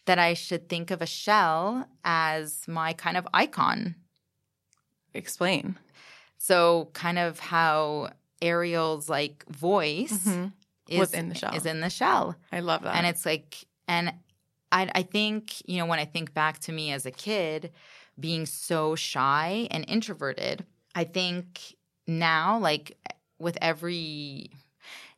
that 0.06 0.18
I 0.18 0.34
should 0.34 0.70
think 0.70 0.90
of 0.90 1.02
a 1.02 1.06
shell 1.06 1.88
as 2.04 2.68
my 2.68 2.94
kind 2.94 3.18
of 3.18 3.28
icon. 3.34 3.96
Explain. 5.14 5.78
So 6.38 6.90
kind 6.94 7.20
of 7.20 7.40
how 7.40 8.12
Ariel's 8.42 9.10
like 9.10 9.46
voice 9.50 10.26
mm-hmm. 10.26 10.48
is 10.88 11.14
in 11.14 11.30
the 11.30 11.36
shell. 11.36 11.54
Is 11.54 11.66
in 11.66 11.82
the 11.82 11.90
shell. 11.90 12.36
I 12.52 12.62
love 12.62 12.84
that. 12.84 12.96
And 12.96 13.06
it's 13.06 13.26
like 13.26 13.66
and 13.88 14.14
I, 14.72 14.90
I 14.94 15.04
think, 15.04 15.68
you 15.68 15.78
know, 15.78 15.86
when 15.86 16.00
I 16.00 16.06
think 16.06 16.34
back 16.34 16.60
to 16.60 16.72
me 16.72 16.92
as 16.92 17.06
a 17.06 17.12
kid 17.12 17.72
being 18.20 18.46
so 18.46 18.96
shy 18.96 19.68
and 19.72 19.86
introverted, 19.88 20.66
I 20.96 21.04
think 21.04 21.76
now, 22.06 22.58
like 22.60 22.98
with 23.40 23.58
every, 23.62 24.52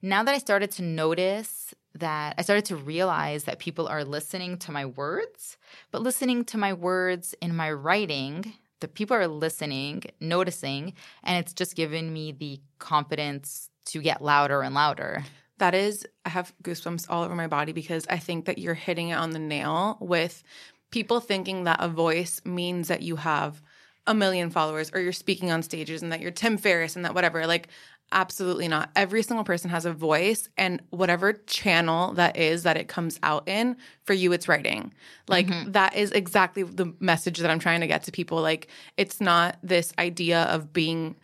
now 0.02 0.24
that 0.24 0.34
I 0.34 0.38
started 0.38 0.72
to 0.72 0.84
notice 0.84 1.74
that 1.96 2.36
I 2.38 2.42
started 2.44 2.66
to 2.66 2.76
realize 2.76 3.46
that 3.46 3.60
people 3.60 3.88
are 3.88 4.04
listening 4.04 4.58
to 4.60 4.72
my 4.72 4.86
words, 4.86 5.58
but 5.92 6.02
listening 6.02 6.46
to 6.46 6.58
my 6.58 6.74
words 6.74 7.34
in 7.42 7.56
my 7.56 7.72
writing, 7.72 8.54
the 8.80 8.88
people 8.88 9.18
are 9.18 9.28
listening, 9.28 10.04
noticing, 10.20 10.94
and 11.24 11.38
it's 11.38 11.54
just 11.54 11.76
given 11.76 12.14
me 12.14 12.32
the 12.32 12.60
confidence 12.78 13.70
to 13.86 14.02
get 14.02 14.22
louder 14.22 14.62
and 14.62 14.76
louder. 14.76 15.24
That 15.58 15.76
is, 15.76 16.08
I 16.26 16.30
have 16.30 16.54
goosebumps 16.64 17.08
all 17.10 17.24
over 17.24 17.36
my 17.36 17.48
body 17.48 17.74
because 17.74 18.06
I 18.10 18.18
think 18.18 18.46
that 18.46 18.60
you're 18.60 18.74
hitting 18.74 19.10
it 19.10 19.18
on 19.18 19.32
the 19.32 19.40
nail 19.40 19.98
with 20.00 20.44
people 20.92 21.20
thinking 21.20 21.66
that 21.66 21.82
a 21.82 21.90
voice 21.90 22.42
means 22.46 22.88
that 22.88 23.02
you 23.02 23.18
have 23.18 23.62
a 24.08 24.14
million 24.14 24.50
followers 24.50 24.92
or 24.94 25.02
you're 25.02 25.12
speaking 25.12 25.52
on 25.52 25.62
stages 25.62 26.02
and 26.02 26.12
that 26.12 26.22
you're 26.22 26.32
Tim 26.32 26.58
Ferriss 26.58 26.96
and 26.96 27.04
that 27.04 27.14
whatever. 27.14 27.46
Like, 27.46 27.68
absolutely 28.12 28.68
not. 28.68 28.90
Every 28.96 29.24
single 29.24 29.44
person 29.44 29.70
has 29.70 29.86
a 29.86 29.94
voice, 29.94 30.50
and 30.58 30.82
whatever 30.90 31.34
channel 31.34 32.14
that 32.14 32.38
is 32.38 32.64
that 32.64 32.78
it 32.78 32.88
comes 32.88 33.20
out 33.24 33.48
in, 33.48 33.78
for 34.04 34.14
you, 34.14 34.32
it's 34.34 34.48
writing. 34.48 34.94
Like, 35.28 35.48
mm-hmm. 35.48 35.72
that 35.72 35.96
is 35.96 36.12
exactly 36.12 36.64
the 36.64 36.94
message 37.00 37.40
that 37.40 37.52
I'm 37.52 37.60
trying 37.60 37.82
to 37.82 37.88
get 37.88 38.04
to 38.04 38.12
people. 38.12 38.42
Like, 38.42 38.68
it's 38.98 39.22
not 39.22 39.58
this 39.64 39.94
idea 40.00 40.44
of 40.44 40.74
being 40.74 41.16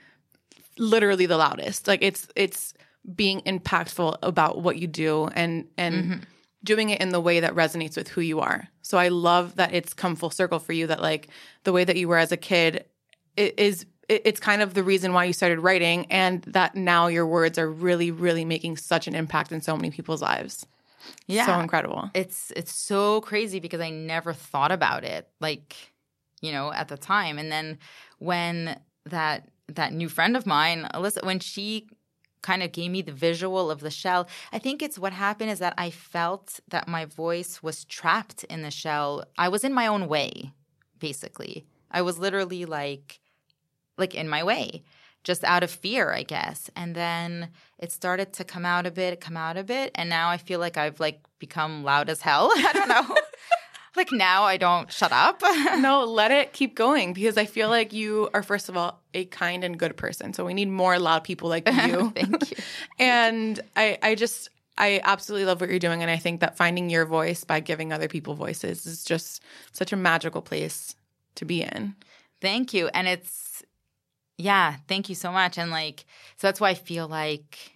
literally 0.78 1.26
the 1.26 1.38
loudest. 1.38 1.88
Like, 1.88 2.02
it's, 2.02 2.28
it's, 2.36 2.74
being 3.14 3.42
impactful 3.42 4.18
about 4.24 4.62
what 4.62 4.78
you 4.78 4.88
do 4.88 5.28
and 5.28 5.68
and 5.78 5.96
mm-hmm. 5.96 6.20
doing 6.64 6.90
it 6.90 7.02
in 7.02 7.10
the 7.10 7.20
way 7.20 7.40
that 7.40 7.54
resonates 7.54 7.96
with 7.96 8.08
who 8.08 8.22
you 8.22 8.40
are. 8.40 8.68
So 8.82 8.98
I 8.98 9.10
love 9.10 9.56
that 9.56 9.74
it's 9.74 9.94
come 9.94 10.16
full 10.16 10.30
circle 10.30 10.60
for 10.60 10.74
you 10.74 10.88
that 10.88 11.02
like 11.02 11.28
the 11.64 11.72
way 11.72 11.84
that 11.84 11.98
you 11.98 12.08
were 12.08 12.18
as 12.18 12.32
a 12.32 12.38
kid 12.38 12.86
is 13.38 13.86
it's 14.10 14.40
kind 14.40 14.62
of 14.62 14.74
the 14.74 14.84
reason 14.84 15.14
why 15.14 15.26
you 15.26 15.34
started 15.34 15.60
writing 15.60 16.06
and 16.12 16.42
that 16.44 16.76
now 16.76 17.08
your 17.08 17.26
words 17.26 17.58
are 17.58 17.70
really 17.70 18.12
really 18.12 18.46
making 18.46 18.78
such 18.78 19.08
an 19.08 19.16
impact 19.16 19.52
in 19.52 19.62
so 19.62 19.76
many 19.76 19.92
people's 19.92 20.22
lives. 20.22 20.66
Yeah. 21.28 21.46
So 21.46 21.60
incredible. 21.60 22.10
It's 22.14 22.52
it's 22.56 22.74
so 22.74 23.22
crazy 23.22 23.60
because 23.60 23.82
I 23.82 23.90
never 23.90 24.34
thought 24.34 24.72
about 24.72 25.04
it 25.04 25.28
like 25.40 25.76
you 26.42 26.52
know 26.52 26.72
at 26.72 26.88
the 26.88 26.98
time 26.98 27.38
and 27.38 27.52
then 27.52 27.78
when 28.20 28.80
that 29.06 29.50
that 29.68 29.94
new 29.94 30.10
friend 30.10 30.38
of 30.38 30.46
mine, 30.46 30.88
Alyssa, 30.94 31.24
when 31.24 31.40
she 31.40 31.88
kind 32.46 32.62
of 32.62 32.72
gave 32.72 32.92
me 32.92 33.02
the 33.02 33.12
visual 33.12 33.72
of 33.72 33.80
the 33.80 33.90
shell. 33.90 34.28
I 34.54 34.60
think 34.60 34.84
it's 34.84 35.00
what 35.00 35.14
happened 35.14 35.50
is 35.50 35.58
that 35.60 35.74
I 35.80 35.90
felt 35.90 36.60
that 36.68 36.88
my 36.88 37.06
voice 37.06 37.64
was 37.64 37.86
trapped 37.86 38.44
in 38.44 38.62
the 38.62 38.70
shell. 38.70 39.26
I 39.36 39.50
was 39.50 39.64
in 39.64 39.74
my 39.74 39.88
own 39.88 40.08
way, 40.08 40.54
basically. 41.00 41.66
I 41.90 42.04
was 42.04 42.20
literally 42.20 42.66
like 42.66 43.20
like 43.98 44.16
in 44.16 44.28
my 44.28 44.44
way, 44.44 44.84
just 45.24 45.44
out 45.44 45.64
of 45.64 45.72
fear, 45.72 46.12
I 46.12 46.24
guess. 46.24 46.70
And 46.76 46.96
then 46.96 47.50
it 47.80 47.92
started 47.92 48.34
to 48.34 48.44
come 48.44 48.66
out 48.66 48.86
a 48.86 48.92
bit, 48.92 49.20
come 49.20 49.36
out 49.36 49.58
a 49.58 49.64
bit, 49.64 49.92
and 49.96 50.10
now 50.10 50.30
I 50.30 50.38
feel 50.38 50.60
like 50.60 50.78
I've 50.78 51.00
like 51.00 51.20
become 51.40 51.84
loud 51.84 52.10
as 52.10 52.22
hell. 52.22 52.52
I 52.56 52.72
don't 52.74 52.88
know. 52.88 53.16
like 53.96 54.12
now 54.12 54.44
I 54.44 54.58
don't 54.58 54.92
shut 54.92 55.12
up. 55.12 55.42
no, 55.78 56.06
let 56.06 56.32
it 56.32 56.54
keep 56.54 56.76
going 56.76 57.14
because 57.14 57.38
I 57.38 57.46
feel 57.46 57.70
like 57.70 57.94
you 57.94 58.30
are 58.34 58.44
first 58.44 58.70
of 58.70 58.78
all 58.78 59.02
a 59.14 59.26
kind 59.26 59.64
and 59.64 59.78
good 59.78 59.98
person. 59.98 60.34
So 60.34 60.46
we 60.46 60.54
need 60.54 60.70
more 60.70 61.00
loud 61.00 61.24
people 61.24 61.50
like 61.50 61.68
you. 61.68 62.12
Thank 62.16 62.52
you. 62.52 62.58
and 63.00 63.60
I 63.76 63.98
I 64.02 64.16
just 64.16 64.50
I 64.78 65.02
absolutely 65.04 65.46
love 65.46 65.62
what 65.62 65.70
you're 65.70 65.80
doing 65.80 66.02
and 66.02 66.12
I 66.12 66.18
think 66.18 66.42
that 66.42 66.58
finding 66.58 66.90
your 66.90 67.06
voice 67.06 67.44
by 67.44 67.62
giving 67.62 67.94
other 67.94 68.08
people 68.08 68.36
voices 68.36 68.86
is 68.86 69.04
just 69.04 69.42
such 69.72 69.94
a 69.94 69.96
magical 69.96 70.42
place 70.42 70.96
to 71.36 71.46
be 71.46 71.62
in. 71.62 71.96
Thank 72.42 72.74
you. 72.74 72.90
And 72.90 73.08
it's 73.08 73.45
yeah, 74.38 74.78
thank 74.88 75.10
you 75.10 75.16
so 75.16 75.32
much. 75.32 75.58
And 75.58 75.72
like 75.72 76.06
so 76.38 76.48
that's 76.48 76.60
why 76.60 76.70
I 76.70 76.76
feel 76.76 77.08
like 77.08 77.76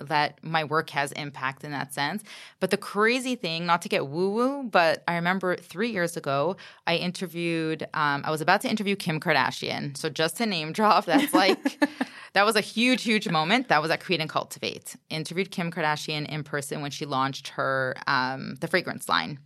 that 0.00 0.42
my 0.42 0.64
work 0.64 0.90
has 0.90 1.12
impact 1.12 1.64
in 1.64 1.70
that 1.70 1.92
sense. 1.92 2.22
But 2.60 2.70
the 2.70 2.76
crazy 2.76 3.36
thing, 3.36 3.66
not 3.66 3.82
to 3.82 3.88
get 3.88 4.06
woo 4.08 4.30
woo, 4.30 4.62
but 4.64 5.02
I 5.06 5.14
remember 5.14 5.56
three 5.56 5.90
years 5.90 6.16
ago, 6.16 6.56
I 6.86 6.96
interviewed, 6.96 7.84
um, 7.94 8.22
I 8.24 8.30
was 8.30 8.40
about 8.40 8.60
to 8.62 8.68
interview 8.68 8.96
Kim 8.96 9.20
Kardashian. 9.20 9.96
So 9.96 10.08
just 10.08 10.36
to 10.38 10.46
name 10.46 10.72
drop, 10.72 11.04
that's 11.06 11.32
like, 11.32 11.78
that 12.32 12.44
was 12.44 12.56
a 12.56 12.60
huge, 12.60 13.02
huge 13.02 13.28
moment. 13.28 13.68
That 13.68 13.82
was 13.82 13.90
at 13.90 14.00
Create 14.00 14.20
and 14.20 14.30
Cultivate. 14.30 14.96
Interviewed 15.10 15.50
Kim 15.50 15.70
Kardashian 15.70 16.28
in 16.28 16.42
person 16.42 16.82
when 16.82 16.90
she 16.90 17.06
launched 17.06 17.48
her, 17.48 17.96
um, 18.06 18.56
the 18.56 18.68
fragrance 18.68 19.08
line. 19.08 19.38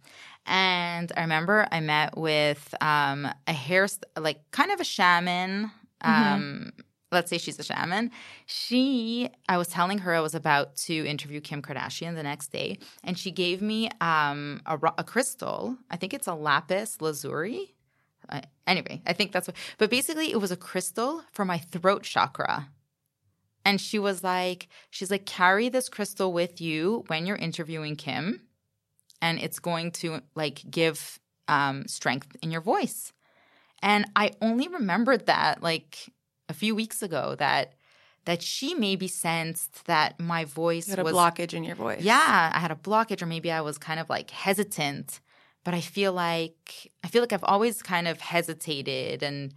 And 0.47 1.13
I 1.15 1.21
remember 1.21 1.69
I 1.71 1.81
met 1.81 2.17
with 2.17 2.75
um, 2.81 3.29
a 3.47 3.53
hair, 3.53 3.87
like 4.19 4.39
kind 4.51 4.71
of 4.71 4.81
a 4.81 4.85
shaman. 4.85 5.71
Mm-hmm. 6.05 6.35
Um, 6.35 6.73
let's 7.11 7.31
say 7.31 7.39
she's 7.39 7.59
a 7.59 7.63
shaman. 7.63 8.11
She, 8.47 9.31
I 9.49 9.57
was 9.57 9.69
telling 9.69 9.99
her 9.99 10.15
I 10.15 10.21
was 10.21 10.35
about 10.35 10.77
to 10.77 11.07
interview 11.07 11.41
Kim 11.41 11.63
Kardashian 11.63 12.15
the 12.15 12.23
next 12.23 12.49
day, 12.49 12.79
and 13.03 13.19
she 13.19 13.31
gave 13.31 13.63
me 13.63 13.91
um, 14.01 14.61
a, 14.67 14.79
a 14.99 15.05
crystal. 15.05 15.77
I 15.91 15.97
think 15.97 16.13
it's 16.15 16.27
a 16.27 16.35
lapis 16.35 17.01
lazuli. 17.01 17.75
Uh, 18.29 18.43
anyway, 18.67 19.01
I 19.07 19.15
think 19.15 19.33
that's 19.33 19.49
what, 19.49 19.57
but 19.79 19.91
basically 19.91 20.31
it 20.31 20.41
was 20.41 20.51
a 20.51 20.57
crystal 20.57 21.23
for 21.33 21.45
my 21.45 21.59
throat 21.59 22.03
chakra. 22.03 22.69
And 23.65 23.81
she 23.81 23.99
was 23.99 24.23
like, 24.23 24.69
she's 24.91 25.11
like, 25.11 25.27
carry 25.27 25.69
this 25.69 25.89
crystal 25.89 26.33
with 26.33 26.61
you 26.61 27.05
when 27.09 27.27
you're 27.27 27.37
interviewing 27.37 27.97
Kim, 27.97 28.43
and 29.21 29.39
it's 29.39 29.59
going 29.59 29.91
to 29.93 30.21
like 30.35 30.63
give 30.71 31.19
um, 31.49 31.87
strength 31.87 32.37
in 32.43 32.51
your 32.51 32.61
voice. 32.61 33.13
And 33.83 34.11
I 34.17 34.33
only 34.41 34.69
remembered 34.69 35.27
that 35.27 35.63
like 35.63 36.11
a 36.49 36.55
few 36.55 36.75
weeks 36.75 37.03
ago 37.03 37.35
that 37.39 37.75
that 38.25 38.43
she 38.43 38.75
maybe 38.75 39.09
sensed 39.09 39.87
that 39.87 40.21
my 40.21 40.45
voice 40.45 40.89
you 40.89 40.97
had 40.97 41.03
was 41.03 41.15
a 41.15 41.17
blockage 41.17 41.55
in 41.55 41.65
your 41.65 41.75
voice. 41.75 42.03
Yeah, 42.03 42.53
I 42.55 42.59
had 42.59 42.71
a 42.71 42.75
blockage, 42.75 43.23
or 43.23 43.27
maybe 43.27 43.51
I 43.51 43.63
was 43.63 43.79
kind 43.79 43.99
of 43.99 44.11
like 44.11 44.31
hesitant. 44.31 45.21
But 45.65 45.75
I 45.75 45.81
feel 45.81 46.13
like 46.13 46.91
I 47.03 47.09
feel 47.09 47.23
like 47.23 47.33
I've 47.33 47.45
always 47.45 47.83
kind 47.83 48.07
of 48.07 48.21
hesitated 48.21 49.23
and 49.23 49.55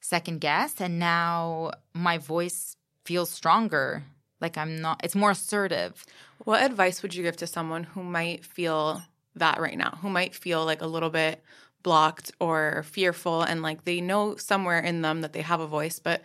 second 0.00 0.40
guessed, 0.40 0.80
and 0.80 0.98
now 0.98 1.72
my 1.94 2.18
voice 2.18 2.76
feels 3.04 3.30
stronger. 3.30 4.04
Like 4.40 4.56
I'm 4.56 4.80
not. 4.80 5.00
It's 5.02 5.14
more 5.14 5.32
assertive. 5.32 6.04
What 6.44 6.62
advice 6.62 7.02
would 7.02 7.14
you 7.14 7.22
give 7.22 7.36
to 7.38 7.46
someone 7.46 7.84
who 7.84 8.02
might 8.02 8.44
feel 8.44 9.02
that 9.36 9.60
right 9.60 9.78
now? 9.78 9.98
Who 10.02 10.10
might 10.10 10.34
feel 10.34 10.64
like 10.64 10.82
a 10.82 10.86
little 10.86 11.10
bit 11.10 11.42
blocked 11.82 12.32
or 12.40 12.84
fearful 12.84 13.42
and 13.42 13.62
like 13.62 13.84
they 13.84 14.00
know 14.00 14.36
somewhere 14.36 14.80
in 14.80 15.02
them 15.02 15.20
that 15.20 15.32
they 15.32 15.42
have 15.42 15.60
a 15.60 15.66
voice 15.66 15.98
but 15.98 16.22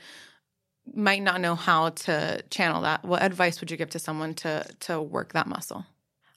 might 0.93 1.21
not 1.21 1.41
know 1.41 1.55
how 1.55 1.89
to 1.89 2.41
channel 2.49 2.81
that, 2.81 3.03
what 3.03 3.23
advice 3.23 3.59
would 3.59 3.69
you 3.71 3.77
give 3.77 3.89
to 3.91 3.99
someone 3.99 4.33
to 4.35 4.65
to 4.81 5.01
work 5.01 5.33
that 5.33 5.47
muscle? 5.47 5.85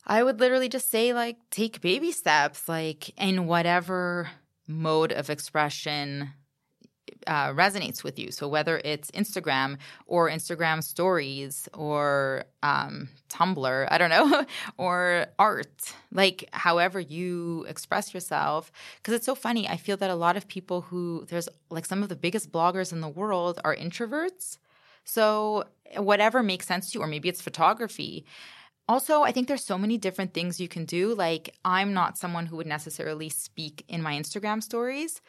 I 0.06 0.22
would 0.22 0.40
literally 0.40 0.68
just 0.68 0.90
say 0.90 1.12
like 1.12 1.36
take 1.50 1.80
baby 1.80 2.10
steps 2.12 2.68
like 2.68 3.10
in 3.20 3.46
whatever 3.46 4.30
mode 4.66 5.12
of 5.12 5.30
expression 5.30 6.30
uh, 7.26 7.48
resonates 7.50 8.02
with 8.02 8.18
you. 8.18 8.30
So 8.30 8.48
whether 8.48 8.80
it's 8.84 9.10
Instagram 9.12 9.78
or 10.06 10.30
Instagram 10.30 10.82
stories 10.82 11.68
or 11.74 12.44
um, 12.62 13.08
Tumblr, 13.28 13.88
I 13.90 13.98
don't 13.98 14.10
know, 14.10 14.44
or 14.78 15.26
art, 15.38 15.94
like 16.12 16.48
however 16.52 17.00
you 17.00 17.64
express 17.68 18.14
yourself. 18.14 18.72
Because 18.96 19.14
it's 19.14 19.26
so 19.26 19.34
funny. 19.34 19.68
I 19.68 19.76
feel 19.76 19.96
that 19.98 20.10
a 20.10 20.14
lot 20.14 20.36
of 20.36 20.48
people 20.48 20.82
who 20.82 21.24
there's 21.28 21.48
like 21.70 21.86
some 21.86 22.02
of 22.02 22.08
the 22.08 22.16
biggest 22.16 22.52
bloggers 22.52 22.92
in 22.92 23.00
the 23.00 23.08
world 23.08 23.60
are 23.64 23.74
introverts. 23.74 24.58
So 25.04 25.64
whatever 25.96 26.42
makes 26.42 26.66
sense 26.66 26.92
to 26.92 26.98
you, 26.98 27.04
or 27.04 27.06
maybe 27.06 27.28
it's 27.28 27.40
photography. 27.40 28.24
Also, 28.88 29.22
I 29.22 29.30
think 29.30 29.46
there's 29.46 29.64
so 29.64 29.78
many 29.78 29.98
different 29.98 30.34
things 30.34 30.60
you 30.60 30.66
can 30.66 30.84
do. 30.84 31.14
Like, 31.14 31.54
I'm 31.64 31.92
not 31.92 32.18
someone 32.18 32.46
who 32.46 32.56
would 32.56 32.66
necessarily 32.66 33.28
speak 33.28 33.84
in 33.86 34.02
my 34.02 34.14
Instagram 34.14 34.60
stories, 34.60 35.20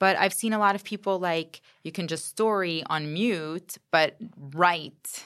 but 0.00 0.16
I've 0.16 0.32
seen 0.32 0.52
a 0.54 0.58
lot 0.58 0.74
of 0.74 0.82
people 0.82 1.20
like 1.20 1.60
you 1.84 1.92
can 1.92 2.08
just 2.08 2.26
story 2.26 2.82
on 2.86 3.12
mute, 3.12 3.76
but 3.92 4.16
write, 4.36 5.22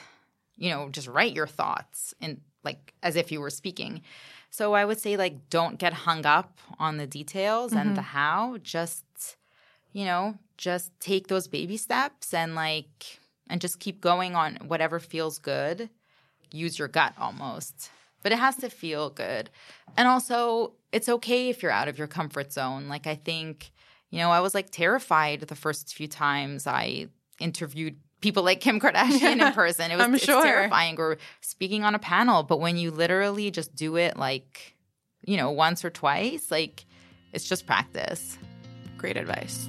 you 0.57 0.69
know, 0.69 0.89
just 0.89 1.07
write 1.07 1.33
your 1.33 1.47
thoughts 1.47 2.13
and 2.21 2.41
like 2.63 2.93
as 3.01 3.15
if 3.15 3.31
you 3.31 3.39
were 3.39 3.49
speaking. 3.49 4.01
So 4.51 4.73
I 4.73 4.85
would 4.85 4.99
say 4.99 5.17
like 5.17 5.49
don't 5.49 5.79
get 5.79 5.93
hung 5.93 6.25
up 6.25 6.59
on 6.77 6.97
the 6.97 7.07
details 7.07 7.71
mm-hmm. 7.71 7.79
and 7.79 7.97
the 7.97 8.01
how. 8.01 8.57
Just, 8.61 9.05
you 9.93 10.03
know, 10.03 10.37
just 10.57 10.91
take 10.99 11.29
those 11.29 11.47
baby 11.47 11.77
steps 11.77 12.33
and 12.33 12.53
like 12.53 13.19
and 13.49 13.61
just 13.61 13.79
keep 13.79 14.01
going 14.01 14.35
on 14.35 14.57
whatever 14.67 14.99
feels 14.99 15.39
good. 15.39 15.89
Use 16.51 16.77
your 16.77 16.89
gut 16.89 17.13
almost. 17.17 17.89
But 18.23 18.33
it 18.33 18.39
has 18.39 18.57
to 18.57 18.69
feel 18.69 19.09
good. 19.09 19.49
And 19.95 20.07
also, 20.07 20.73
it's 20.91 21.07
okay 21.07 21.49
if 21.49 21.61
you're 21.61 21.71
out 21.71 21.87
of 21.87 21.97
your 21.97 22.07
comfort 22.07 22.51
zone. 22.51 22.87
Like 22.87 23.07
I 23.07 23.15
think 23.15 23.71
you 24.11 24.19
know, 24.19 24.31
I 24.31 24.39
was 24.39 24.53
like 24.53 24.69
terrified 24.71 25.41
the 25.41 25.55
first 25.55 25.93
few 25.93 26.07
times 26.07 26.67
I 26.67 27.07
interviewed 27.39 27.97
people 28.21 28.43
like 28.43 28.61
Kim 28.61 28.79
Kardashian 28.79 29.45
in 29.45 29.53
person. 29.53 29.91
It 29.91 29.95
was 29.95 30.05
I'm 30.05 30.17
sure. 30.17 30.43
terrifying 30.43 30.97
or 30.97 31.17
speaking 31.41 31.83
on 31.83 31.95
a 31.95 31.99
panel. 31.99 32.43
But 32.43 32.59
when 32.59 32.77
you 32.77 32.91
literally 32.91 33.51
just 33.51 33.75
do 33.75 33.97
it 33.97 34.17
like, 34.17 34.75
you 35.25 35.37
know, 35.37 35.51
once 35.51 35.83
or 35.83 35.89
twice, 35.89 36.49
like 36.49 36.85
it's 37.33 37.47
just 37.47 37.65
practice. 37.65 38.37
Great 38.97 39.17
advice. 39.17 39.67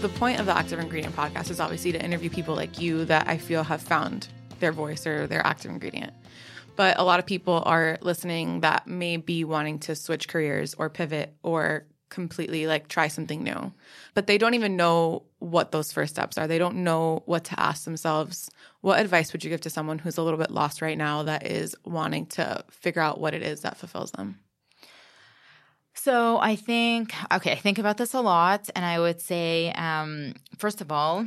The 0.00 0.08
point 0.08 0.40
of 0.40 0.46
the 0.46 0.56
Active 0.56 0.80
Ingredient 0.80 1.14
podcast 1.14 1.48
is 1.48 1.60
obviously 1.60 1.92
to 1.92 2.04
interview 2.04 2.28
people 2.28 2.56
like 2.56 2.80
you 2.80 3.04
that 3.04 3.28
I 3.28 3.38
feel 3.38 3.62
have 3.62 3.80
found 3.80 4.26
their 4.62 4.72
voice 4.72 5.06
or 5.06 5.26
their 5.26 5.46
active 5.46 5.70
ingredient. 5.70 6.14
But 6.74 6.98
a 6.98 7.04
lot 7.04 7.18
of 7.18 7.26
people 7.26 7.62
are 7.66 7.98
listening 8.00 8.60
that 8.60 8.86
may 8.86 9.18
be 9.18 9.44
wanting 9.44 9.80
to 9.80 9.94
switch 9.94 10.26
careers 10.26 10.72
or 10.74 10.88
pivot 10.88 11.36
or 11.42 11.84
completely 12.08 12.66
like 12.66 12.88
try 12.88 13.08
something 13.08 13.42
new. 13.42 13.72
But 14.14 14.26
they 14.26 14.38
don't 14.38 14.54
even 14.54 14.76
know 14.76 15.24
what 15.38 15.72
those 15.72 15.92
first 15.92 16.14
steps 16.14 16.38
are. 16.38 16.46
They 16.46 16.58
don't 16.58 16.84
know 16.84 17.22
what 17.26 17.44
to 17.44 17.60
ask 17.60 17.84
themselves. 17.84 18.50
What 18.80 19.00
advice 19.00 19.32
would 19.32 19.44
you 19.44 19.50
give 19.50 19.62
to 19.62 19.70
someone 19.70 19.98
who's 19.98 20.18
a 20.18 20.22
little 20.22 20.38
bit 20.38 20.50
lost 20.50 20.82
right 20.82 20.96
now 20.96 21.24
that 21.24 21.46
is 21.46 21.74
wanting 21.84 22.26
to 22.26 22.64
figure 22.70 23.02
out 23.02 23.20
what 23.20 23.34
it 23.34 23.42
is 23.42 23.62
that 23.62 23.76
fulfills 23.76 24.12
them? 24.12 24.38
So 25.94 26.38
I 26.38 26.56
think, 26.56 27.12
okay, 27.32 27.52
I 27.52 27.56
think 27.56 27.78
about 27.78 27.96
this 27.96 28.14
a 28.14 28.20
lot. 28.20 28.68
And 28.74 28.84
I 28.84 28.98
would 28.98 29.20
say, 29.20 29.72
um, 29.72 30.34
first 30.58 30.80
of 30.80 30.90
all, 30.90 31.26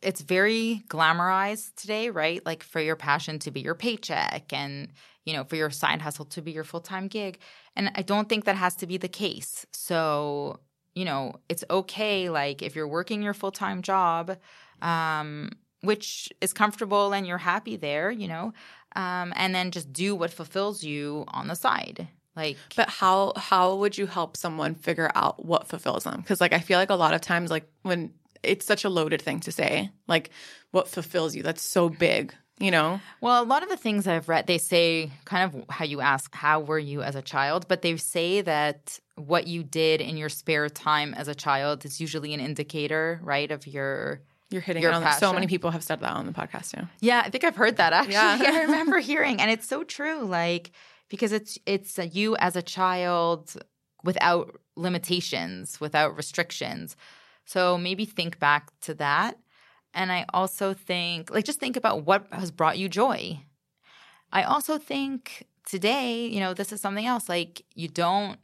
it's 0.00 0.20
very 0.20 0.82
glamorized 0.88 1.74
today, 1.76 2.10
right? 2.10 2.44
Like 2.44 2.62
for 2.62 2.80
your 2.80 2.96
passion 2.96 3.38
to 3.40 3.50
be 3.50 3.60
your 3.60 3.74
paycheck 3.74 4.52
and, 4.52 4.88
you 5.24 5.32
know, 5.32 5.44
for 5.44 5.56
your 5.56 5.70
side 5.70 6.02
hustle 6.02 6.24
to 6.26 6.42
be 6.42 6.52
your 6.52 6.64
full 6.64 6.80
time 6.80 7.08
gig. 7.08 7.38
And 7.74 7.90
I 7.94 8.02
don't 8.02 8.28
think 8.28 8.44
that 8.44 8.56
has 8.56 8.76
to 8.76 8.86
be 8.86 8.96
the 8.96 9.08
case. 9.08 9.66
So, 9.72 10.60
you 10.94 11.04
know, 11.04 11.34
it's 11.48 11.64
okay, 11.70 12.28
like 12.28 12.62
if 12.62 12.76
you're 12.76 12.88
working 12.88 13.22
your 13.22 13.34
full 13.34 13.50
time 13.52 13.82
job, 13.82 14.36
um, 14.82 15.50
which 15.80 16.32
is 16.40 16.52
comfortable 16.52 17.12
and 17.12 17.26
you're 17.26 17.38
happy 17.38 17.76
there, 17.76 18.10
you 18.10 18.28
know, 18.28 18.52
um, 18.94 19.32
and 19.36 19.54
then 19.54 19.70
just 19.70 19.92
do 19.92 20.14
what 20.14 20.32
fulfills 20.32 20.84
you 20.84 21.24
on 21.28 21.48
the 21.48 21.56
side. 21.56 22.08
Like, 22.36 22.56
but 22.76 22.88
how 22.88 23.32
how 23.36 23.76
would 23.76 23.98
you 23.98 24.06
help 24.06 24.36
someone 24.36 24.74
figure 24.74 25.10
out 25.14 25.44
what 25.44 25.66
fulfills 25.66 26.04
them? 26.04 26.20
Because 26.20 26.40
like 26.40 26.52
I 26.52 26.60
feel 26.60 26.78
like 26.78 26.90
a 26.90 26.94
lot 26.94 27.14
of 27.14 27.20
times, 27.20 27.50
like 27.50 27.68
when 27.82 28.12
it's 28.42 28.66
such 28.66 28.84
a 28.84 28.88
loaded 28.88 29.22
thing 29.22 29.40
to 29.40 29.52
say. 29.52 29.90
Like, 30.06 30.30
what 30.70 30.88
fulfills 30.88 31.34
you? 31.34 31.42
That's 31.42 31.62
so 31.62 31.88
big, 31.88 32.34
you 32.58 32.70
know? 32.70 33.00
Well, 33.20 33.42
a 33.42 33.44
lot 33.44 33.62
of 33.62 33.68
the 33.68 33.76
things 33.76 34.06
I've 34.06 34.28
read, 34.28 34.46
they 34.46 34.58
say 34.58 35.10
kind 35.24 35.44
of 35.44 35.64
how 35.68 35.84
you 35.84 36.00
ask, 36.00 36.34
how 36.34 36.60
were 36.60 36.78
you 36.78 37.02
as 37.02 37.14
a 37.14 37.22
child? 37.22 37.66
But 37.68 37.82
they 37.82 37.96
say 37.96 38.40
that 38.40 38.98
what 39.16 39.46
you 39.46 39.62
did 39.62 40.00
in 40.00 40.16
your 40.16 40.28
spare 40.28 40.68
time 40.68 41.14
as 41.14 41.28
a 41.28 41.34
child 41.34 41.84
is 41.84 42.00
usually 42.00 42.34
an 42.34 42.40
indicator, 42.40 43.20
right, 43.22 43.50
of 43.50 43.66
your. 43.66 44.20
You're 44.50 44.60
hitting 44.60 44.82
your 44.82 44.92
it 44.92 44.96
on 44.96 45.02
that. 45.02 45.18
So 45.18 45.32
many 45.32 45.46
people 45.46 45.70
have 45.70 45.82
said 45.82 46.00
that 46.00 46.12
on 46.12 46.26
the 46.26 46.32
podcast 46.32 46.72
too. 46.72 46.86
Yeah, 47.00 47.22
I 47.24 47.30
think 47.30 47.42
I've 47.42 47.56
heard 47.56 47.78
that 47.78 47.94
actually. 47.94 48.14
Yeah. 48.14 48.38
I 48.46 48.60
remember 48.64 48.98
hearing, 48.98 49.40
and 49.40 49.50
it's 49.50 49.66
so 49.66 49.82
true. 49.82 50.24
Like 50.24 50.72
because 51.08 51.32
it's 51.32 51.58
it's 51.64 51.98
you 51.98 52.36
as 52.36 52.56
a 52.56 52.62
child 52.62 53.54
without 54.04 54.58
limitations, 54.76 55.80
without 55.80 56.16
restrictions. 56.16 56.96
So 57.44 57.76
maybe 57.76 58.04
think 58.04 58.38
back 58.38 58.70
to 58.82 58.94
that. 58.94 59.38
And 59.94 60.10
I 60.10 60.24
also 60.32 60.72
think, 60.72 61.30
like, 61.30 61.44
just 61.44 61.60
think 61.60 61.76
about 61.76 62.06
what 62.06 62.26
has 62.32 62.50
brought 62.50 62.78
you 62.78 62.88
joy. 62.88 63.40
I 64.32 64.44
also 64.44 64.78
think 64.78 65.46
today, 65.68 66.26
you 66.26 66.40
know, 66.40 66.54
this 66.54 66.72
is 66.72 66.80
something 66.80 67.06
else. 67.06 67.28
Like, 67.28 67.64
you 67.74 67.88
don't 67.88 68.38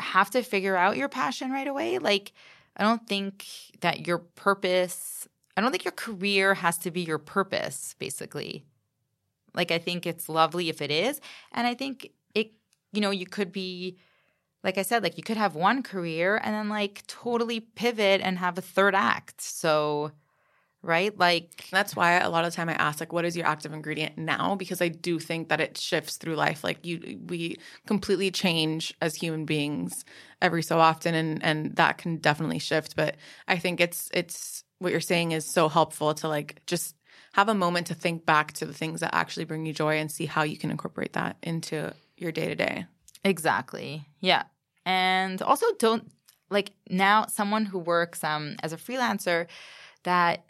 have 0.00 0.30
to 0.30 0.42
figure 0.42 0.76
out 0.76 0.96
your 0.96 1.08
passion 1.08 1.50
right 1.50 1.66
away. 1.66 1.98
Like, 1.98 2.32
I 2.76 2.82
don't 2.82 3.06
think 3.06 3.46
that 3.80 4.06
your 4.06 4.18
purpose, 4.18 5.28
I 5.56 5.60
don't 5.60 5.70
think 5.70 5.84
your 5.84 5.92
career 5.92 6.54
has 6.54 6.78
to 6.78 6.90
be 6.90 7.02
your 7.02 7.18
purpose, 7.18 7.94
basically. 7.98 8.64
Like, 9.54 9.70
I 9.70 9.78
think 9.78 10.06
it's 10.06 10.30
lovely 10.30 10.70
if 10.70 10.80
it 10.80 10.90
is. 10.90 11.20
And 11.52 11.66
I 11.66 11.74
think 11.74 12.10
it, 12.34 12.52
you 12.92 13.02
know, 13.02 13.10
you 13.10 13.26
could 13.26 13.52
be 13.52 13.98
like 14.64 14.78
I 14.78 14.82
said, 14.82 15.02
like 15.02 15.16
you 15.16 15.22
could 15.22 15.36
have 15.36 15.54
one 15.54 15.82
career 15.82 16.40
and 16.42 16.54
then 16.54 16.68
like 16.68 17.04
totally 17.06 17.60
pivot 17.60 18.20
and 18.22 18.38
have 18.38 18.58
a 18.58 18.62
third 18.62 18.94
act. 18.94 19.40
So, 19.40 20.12
right? 20.82 21.16
Like 21.18 21.68
that's 21.70 21.96
why 21.96 22.18
a 22.18 22.28
lot 22.30 22.44
of 22.44 22.52
the 22.52 22.56
time 22.56 22.68
I 22.68 22.74
ask 22.74 23.00
like 23.00 23.12
what 23.12 23.24
is 23.24 23.36
your 23.36 23.46
active 23.46 23.72
ingredient 23.72 24.18
now 24.18 24.54
because 24.54 24.80
I 24.80 24.88
do 24.88 25.18
think 25.18 25.48
that 25.48 25.60
it 25.60 25.78
shifts 25.78 26.16
through 26.16 26.36
life. 26.36 26.62
Like 26.64 26.84
you 26.84 27.20
we 27.26 27.58
completely 27.86 28.30
change 28.30 28.94
as 29.00 29.14
human 29.14 29.44
beings 29.44 30.04
every 30.40 30.62
so 30.62 30.78
often 30.78 31.14
and 31.14 31.42
and 31.42 31.76
that 31.76 31.98
can 31.98 32.16
definitely 32.18 32.58
shift, 32.58 32.96
but 32.96 33.16
I 33.48 33.58
think 33.58 33.80
it's 33.80 34.10
it's 34.14 34.64
what 34.78 34.92
you're 34.92 35.00
saying 35.00 35.32
is 35.32 35.44
so 35.44 35.68
helpful 35.68 36.14
to 36.14 36.28
like 36.28 36.60
just 36.66 36.96
have 37.34 37.48
a 37.48 37.54
moment 37.54 37.86
to 37.86 37.94
think 37.94 38.26
back 38.26 38.52
to 38.52 38.66
the 38.66 38.74
things 38.74 39.00
that 39.00 39.14
actually 39.14 39.44
bring 39.44 39.64
you 39.64 39.72
joy 39.72 39.98
and 39.98 40.10
see 40.10 40.26
how 40.26 40.42
you 40.42 40.58
can 40.58 40.70
incorporate 40.70 41.14
that 41.14 41.36
into 41.42 41.92
your 42.16 42.32
day 42.32 42.48
to 42.48 42.54
day. 42.54 42.86
Exactly. 43.24 44.06
Yeah. 44.20 44.42
And 44.84 45.40
also 45.42 45.66
don't 45.78 46.10
like 46.50 46.72
now 46.90 47.26
someone 47.26 47.64
who 47.64 47.78
works 47.78 48.22
um 48.24 48.56
as 48.62 48.72
a 48.72 48.76
freelancer 48.76 49.46
that 50.04 50.44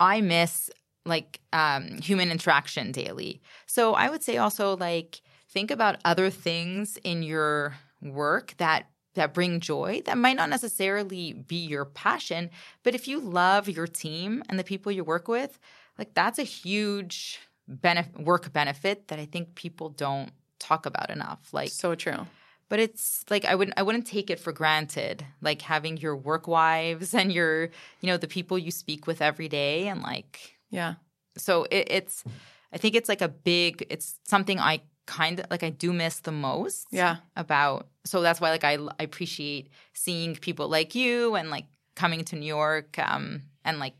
I 0.00 0.20
miss 0.20 0.70
like 1.04 1.40
um 1.52 1.98
human 1.98 2.30
interaction 2.30 2.92
daily. 2.92 3.40
So 3.66 3.94
I 3.94 4.10
would 4.10 4.22
say 4.22 4.36
also 4.38 4.76
like 4.76 5.20
think 5.48 5.70
about 5.70 6.00
other 6.04 6.30
things 6.30 6.98
in 7.04 7.22
your 7.22 7.76
work 8.02 8.54
that 8.58 8.86
that 9.14 9.32
bring 9.32 9.60
joy 9.60 10.02
that 10.04 10.18
might 10.18 10.36
not 10.36 10.50
necessarily 10.50 11.32
be 11.32 11.56
your 11.56 11.86
passion, 11.86 12.50
but 12.82 12.94
if 12.94 13.08
you 13.08 13.18
love 13.18 13.68
your 13.68 13.86
team 13.86 14.42
and 14.48 14.58
the 14.58 14.64
people 14.64 14.92
you 14.92 15.02
work 15.04 15.26
with, 15.26 15.58
like 15.98 16.12
that's 16.14 16.38
a 16.38 16.44
huge 16.44 17.40
benefit 17.66 18.20
work 18.20 18.52
benefit 18.52 19.08
that 19.08 19.18
I 19.18 19.24
think 19.26 19.54
people 19.54 19.88
don't 19.88 20.30
talk 20.58 20.86
about 20.86 21.10
enough. 21.10 21.52
Like 21.52 21.70
so 21.70 21.94
true. 21.94 22.26
But 22.68 22.80
it's 22.80 23.24
like 23.30 23.44
I 23.44 23.54
wouldn't 23.54 23.78
I 23.78 23.82
wouldn't 23.82 24.06
take 24.06 24.30
it 24.30 24.40
for 24.40 24.52
granted. 24.52 25.24
Like 25.40 25.62
having 25.62 25.96
your 25.96 26.16
work 26.16 26.48
wives 26.48 27.14
and 27.20 27.32
your 27.32 27.64
you 28.00 28.06
know 28.06 28.16
the 28.16 28.28
people 28.28 28.58
you 28.58 28.70
speak 28.70 29.06
with 29.06 29.22
every 29.22 29.48
day 29.48 29.88
and 29.88 30.02
like 30.02 30.56
yeah. 30.70 30.94
So 31.36 31.64
it, 31.70 31.88
it's 31.90 32.24
I 32.72 32.78
think 32.78 32.94
it's 32.94 33.08
like 33.08 33.22
a 33.22 33.28
big 33.28 33.86
it's 33.90 34.18
something 34.24 34.58
I 34.58 34.82
kind 35.06 35.40
of 35.40 35.46
like 35.50 35.62
I 35.62 35.70
do 35.70 35.92
miss 35.92 36.20
the 36.20 36.32
most. 36.32 36.88
Yeah. 36.90 37.16
About 37.36 37.88
so 38.04 38.22
that's 38.22 38.40
why 38.40 38.50
like 38.50 38.64
I, 38.64 38.78
I 38.98 39.02
appreciate 39.02 39.70
seeing 39.92 40.34
people 40.34 40.68
like 40.68 40.94
you 40.94 41.36
and 41.36 41.50
like 41.50 41.66
coming 41.94 42.24
to 42.24 42.36
New 42.36 42.46
York 42.46 42.98
um 42.98 43.42
and 43.64 43.78
like 43.78 43.94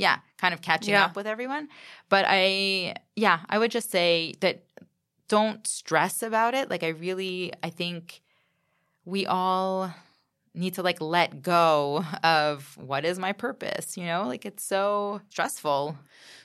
yeah, 0.00 0.20
kind 0.38 0.54
of 0.54 0.62
catching 0.62 0.94
yeah. 0.94 1.04
up 1.04 1.14
with 1.14 1.26
everyone. 1.26 1.68
But 2.08 2.24
I 2.26 2.94
yeah, 3.16 3.40
I 3.50 3.58
would 3.58 3.70
just 3.70 3.90
say 3.90 4.34
that 4.40 4.64
don't 5.30 5.64
stress 5.64 6.24
about 6.24 6.54
it. 6.54 6.68
Like 6.68 6.82
I 6.82 6.88
really 6.88 7.52
I 7.62 7.70
think 7.70 8.20
we 9.04 9.26
all 9.26 9.94
need 10.52 10.74
to 10.74 10.82
like 10.82 11.00
let 11.00 11.42
go 11.42 12.04
of 12.24 12.76
what 12.76 13.04
is 13.04 13.18
my 13.18 13.32
purpose, 13.32 13.96
you 13.96 14.04
know? 14.04 14.24
Like 14.26 14.44
it's 14.44 14.64
so 14.64 15.20
stressful. 15.28 15.96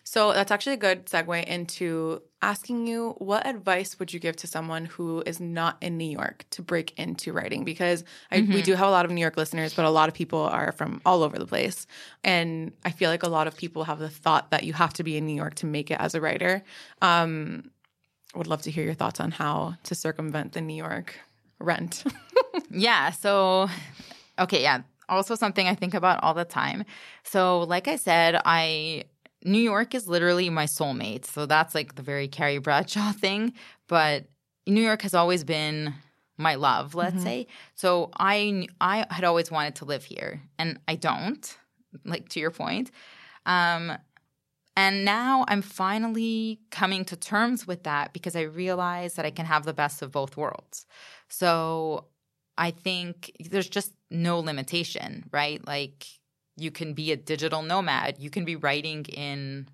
So 0.04 0.34
that's 0.34 0.52
actually 0.52 0.74
a 0.74 0.78
good 0.78 1.08
segue 1.08 1.44
into 1.46 2.22
asking 2.44 2.86
you 2.86 3.16
what 3.18 3.48
advice 3.48 3.98
would 3.98 4.14
you 4.14 4.20
give 4.20 4.36
to 4.36 4.46
someone 4.46 4.86
who 4.86 5.24
is 5.26 5.40
not 5.40 5.78
in 5.82 5.98
New 5.98 6.06
York 6.06 6.46
to 6.52 6.62
break 6.62 6.94
into 7.00 7.34
writing? 7.34 7.64
Because 7.64 8.04
I, 8.30 8.42
mm-hmm. 8.42 8.54
we 8.54 8.62
do 8.62 8.76
have 8.76 8.88
a 8.88 8.92
lot 8.92 9.06
of 9.06 9.12
New 9.12 9.22
York 9.22 9.38
listeners, 9.38 9.74
but 9.74 9.86
a 9.86 9.90
lot 9.90 10.08
of 10.08 10.14
people 10.14 10.42
are 10.42 10.72
from 10.72 11.02
all 11.04 11.24
over 11.24 11.40
the 11.40 11.48
place. 11.48 11.88
And 12.24 12.74
I 12.86 12.92
feel 12.92 13.10
like 13.10 13.24
a 13.24 13.30
lot 13.30 13.48
of 13.48 13.58
people 13.58 13.86
have 13.86 13.98
the 13.98 14.12
thought 14.12 14.52
that 14.52 14.64
you 14.64 14.74
have 14.74 14.94
to 14.94 15.04
be 15.04 15.18
in 15.18 15.26
New 15.26 15.36
York 15.36 15.56
to 15.56 15.66
make 15.66 15.90
it 15.90 16.00
as 16.00 16.14
a 16.14 16.22
writer. 16.22 16.62
Um, 17.02 17.72
would 18.38 18.48
love 18.48 18.62
to 18.64 18.72
hear 18.72 18.84
your 18.84 18.94
thoughts 18.94 19.20
on 19.20 19.32
how 19.32 19.76
to 19.84 19.96
circumvent 19.96 20.54
the 20.54 20.62
New 20.62 20.76
York 20.76 21.20
rent. 21.60 22.04
yeah. 22.70 23.12
So, 23.12 23.70
okay. 24.40 24.62
Yeah. 24.62 24.82
Also, 25.08 25.36
something 25.36 25.68
I 25.68 25.76
think 25.76 25.94
about 25.94 26.24
all 26.24 26.34
the 26.34 26.46
time. 26.46 26.84
So, 27.24 27.62
like 27.62 27.88
I 27.88 27.96
said, 27.96 28.42
I 28.44 29.06
New 29.46 29.60
York 29.60 29.94
is 29.94 30.08
literally 30.08 30.50
my 30.50 30.66
soulmate. 30.66 31.26
So 31.26 31.46
that's 31.46 31.76
like 31.76 31.96
the 31.96 32.02
very 32.02 32.28
Carrie 32.28 32.58
Bradshaw 32.58 33.12
thing. 33.14 33.54
But 33.88 34.26
New 34.68 34.82
York 34.82 35.04
has 35.04 35.14
always 35.14 35.44
been 35.44 35.94
my 36.38 36.56
love, 36.56 36.96
let's 36.96 37.16
mm-hmm. 37.16 37.24
say. 37.24 37.48
So 37.76 38.10
I 38.20 38.68
I 38.82 39.06
had 39.10 39.24
always 39.24 39.52
wanted 39.52 39.76
to 39.76 39.86
live 39.86 40.04
here 40.04 40.42
and 40.60 40.80
I 40.88 40.96
don't, 40.96 41.58
like 42.04 42.28
to 42.30 42.40
your 42.40 42.52
point. 42.52 42.92
Um 43.46 43.96
and 44.78 45.06
now 45.06 45.46
I'm 45.48 45.62
finally 45.62 46.60
coming 46.70 47.06
to 47.06 47.16
terms 47.16 47.66
with 47.66 47.84
that 47.84 48.12
because 48.12 48.36
I 48.36 48.42
realize 48.42 49.14
that 49.14 49.26
I 49.26 49.32
can 49.32 49.46
have 49.46 49.64
the 49.64 49.74
best 49.74 50.02
of 50.02 50.12
both 50.12 50.36
worlds. 50.36 50.86
So 51.30 52.06
I 52.58 52.72
think 52.72 53.32
there's 53.50 53.70
just 53.70 53.94
no 54.12 54.40
limitation, 54.40 55.30
right? 55.32 55.66
Like 55.66 56.06
you 56.58 56.72
can 56.72 56.94
be 56.94 57.12
a 57.12 57.18
digital 57.18 57.62
nomad. 57.62 58.18
You 58.20 58.30
can 58.30 58.44
be 58.44 58.56
writing 58.56 59.06
in 59.06 59.70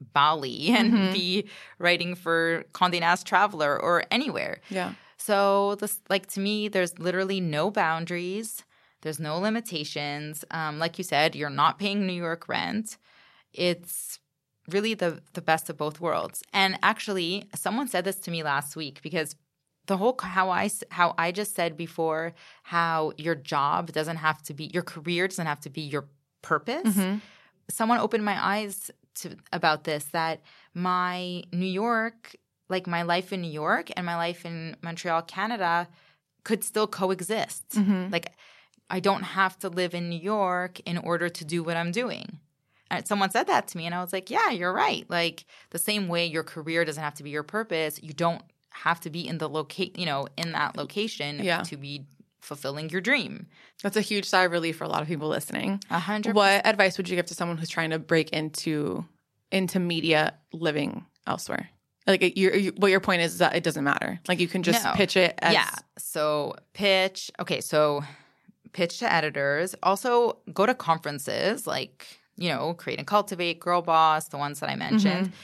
Bali 0.00 0.68
and 0.70 0.92
mm-hmm. 0.92 1.12
be 1.12 1.48
writing 1.78 2.14
for 2.14 2.64
Condé 2.72 3.00
Nast 3.00 3.26
Traveler 3.26 3.80
or 3.80 4.04
anywhere. 4.10 4.60
Yeah. 4.70 4.94
So 5.16 5.76
this, 5.76 6.00
like 6.08 6.26
to 6.32 6.40
me, 6.40 6.68
there's 6.68 6.98
literally 6.98 7.40
no 7.40 7.70
boundaries. 7.70 8.62
There's 9.02 9.20
no 9.20 9.38
limitations. 9.38 10.44
Um, 10.50 10.78
like 10.78 10.98
you 10.98 11.04
said, 11.04 11.34
you're 11.34 11.50
not 11.50 11.78
paying 11.78 12.06
New 12.06 12.12
York 12.12 12.48
rent. 12.48 12.98
It's 13.52 14.18
really 14.68 14.94
the 14.94 15.20
the 15.34 15.42
best 15.42 15.68
of 15.70 15.76
both 15.76 16.00
worlds. 16.00 16.42
And 16.52 16.78
actually, 16.82 17.48
someone 17.54 17.88
said 17.88 18.04
this 18.04 18.16
to 18.20 18.30
me 18.30 18.42
last 18.42 18.76
week 18.76 19.00
because 19.02 19.36
the 19.86 19.96
whole 19.96 20.16
how 20.20 20.50
I 20.50 20.70
how 20.90 21.14
I 21.18 21.32
just 21.32 21.54
said 21.54 21.76
before 21.76 22.34
how 22.62 23.12
your 23.18 23.34
job 23.34 23.92
doesn't 23.92 24.16
have 24.16 24.42
to 24.44 24.54
be 24.54 24.70
your 24.72 24.82
career 24.82 25.28
doesn't 25.28 25.46
have 25.46 25.60
to 25.60 25.70
be 25.70 25.82
your 25.82 26.06
purpose. 26.42 26.94
Mm-hmm. 26.94 27.18
Someone 27.68 27.98
opened 27.98 28.24
my 28.24 28.42
eyes 28.44 28.90
to 29.16 29.36
about 29.52 29.84
this 29.84 30.04
that 30.06 30.40
my 30.74 31.44
New 31.52 31.66
York, 31.66 32.34
like 32.68 32.86
my 32.86 33.02
life 33.02 33.32
in 33.32 33.42
New 33.42 33.50
York 33.50 33.90
and 33.96 34.04
my 34.04 34.16
life 34.16 34.44
in 34.44 34.76
Montreal, 34.82 35.22
Canada, 35.22 35.88
could 36.44 36.64
still 36.64 36.86
coexist. 36.86 37.70
Mm-hmm. 37.70 38.10
Like 38.10 38.32
I 38.90 39.00
don't 39.00 39.22
have 39.22 39.58
to 39.60 39.68
live 39.68 39.94
in 39.94 40.08
New 40.08 40.20
York 40.20 40.80
in 40.80 40.98
order 40.98 41.28
to 41.28 41.44
do 41.44 41.62
what 41.62 41.76
I'm 41.76 41.90
doing. 41.90 42.38
And 42.90 43.06
someone 43.06 43.30
said 43.30 43.46
that 43.46 43.68
to 43.68 43.76
me, 43.76 43.86
and 43.86 43.94
I 43.94 44.02
was 44.02 44.12
like, 44.12 44.30
"Yeah, 44.30 44.50
you're 44.50 44.72
right. 44.72 45.08
Like 45.08 45.46
the 45.70 45.78
same 45.78 46.08
way 46.08 46.26
your 46.26 46.44
career 46.44 46.84
doesn't 46.84 47.02
have 47.02 47.14
to 47.14 47.22
be 47.22 47.30
your 47.30 47.42
purpose, 47.42 47.98
you 48.02 48.12
don't 48.12 48.42
have 48.70 49.00
to 49.00 49.10
be 49.10 49.26
in 49.26 49.38
the 49.38 49.48
locate, 49.48 49.98
you 49.98 50.04
know, 50.04 50.26
in 50.36 50.52
that 50.52 50.76
location 50.76 51.42
yeah. 51.42 51.62
to 51.62 51.76
be 51.76 52.06
fulfilling 52.40 52.90
your 52.90 53.00
dream. 53.00 53.46
That's 53.82 53.96
a 53.96 54.00
huge 54.00 54.26
sigh 54.26 54.44
of 54.44 54.52
relief 54.52 54.76
for 54.76 54.84
a 54.84 54.88
lot 54.88 55.02
of 55.02 55.08
people 55.08 55.28
listening. 55.28 55.80
A 55.90 55.98
hundred. 55.98 56.34
What 56.34 56.66
advice 56.66 56.96
would 56.98 57.08
you 57.08 57.16
give 57.16 57.26
to 57.26 57.34
someone 57.34 57.56
who's 57.56 57.68
trying 57.68 57.90
to 57.90 57.98
break 57.98 58.30
into 58.30 59.04
into 59.50 59.78
media 59.78 60.34
living 60.52 61.04
elsewhere? 61.26 61.70
Like 62.06 62.36
your, 62.36 62.58
what 62.72 62.90
your 62.90 63.00
point 63.00 63.22
is, 63.22 63.34
is 63.34 63.38
that 63.38 63.56
it 63.56 63.62
doesn't 63.62 63.84
matter. 63.84 64.20
Like 64.28 64.40
you 64.40 64.48
can 64.48 64.62
just 64.62 64.84
no. 64.84 64.92
pitch 64.92 65.16
it. 65.16 65.38
As- 65.38 65.54
yeah. 65.54 65.70
So 65.96 66.54
pitch. 66.74 67.30
Okay. 67.40 67.60
So 67.60 68.04
pitch 68.72 68.98
to 68.98 69.10
editors. 69.10 69.74
Also 69.82 70.38
go 70.52 70.66
to 70.66 70.74
conferences 70.74 71.66
like 71.66 72.06
you 72.36 72.48
know 72.48 72.74
create 72.74 72.98
and 72.98 73.06
cultivate, 73.06 73.60
Girl 73.60 73.82
Boss, 73.82 74.28
the 74.28 74.38
ones 74.38 74.60
that 74.60 74.70
I 74.70 74.76
mentioned. 74.76 75.28
Mm-hmm. 75.28 75.36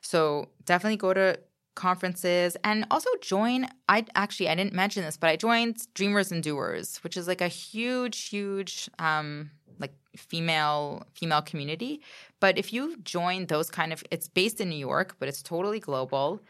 So 0.00 0.48
definitely 0.64 0.96
go 0.96 1.12
to 1.12 1.38
conferences 1.78 2.56
and 2.64 2.84
also 2.90 3.08
join 3.22 3.64
i 3.88 4.04
actually 4.16 4.48
i 4.48 4.54
didn't 4.56 4.72
mention 4.72 5.04
this 5.04 5.16
but 5.16 5.30
i 5.30 5.36
joined 5.36 5.86
dreamers 5.94 6.32
and 6.32 6.42
doers 6.42 6.98
which 7.04 7.16
is 7.16 7.28
like 7.28 7.40
a 7.40 7.46
huge 7.46 8.30
huge 8.30 8.90
um 8.98 9.48
like 9.78 9.92
female 10.16 11.04
female 11.14 11.40
community 11.40 12.00
but 12.40 12.58
if 12.58 12.72
you 12.72 12.96
join 13.04 13.46
those 13.46 13.70
kind 13.70 13.92
of 13.92 14.02
it's 14.10 14.26
based 14.26 14.60
in 14.60 14.68
new 14.68 14.82
york 14.90 15.14
but 15.20 15.28
it's 15.28 15.40
totally 15.40 15.78
global 15.78 16.40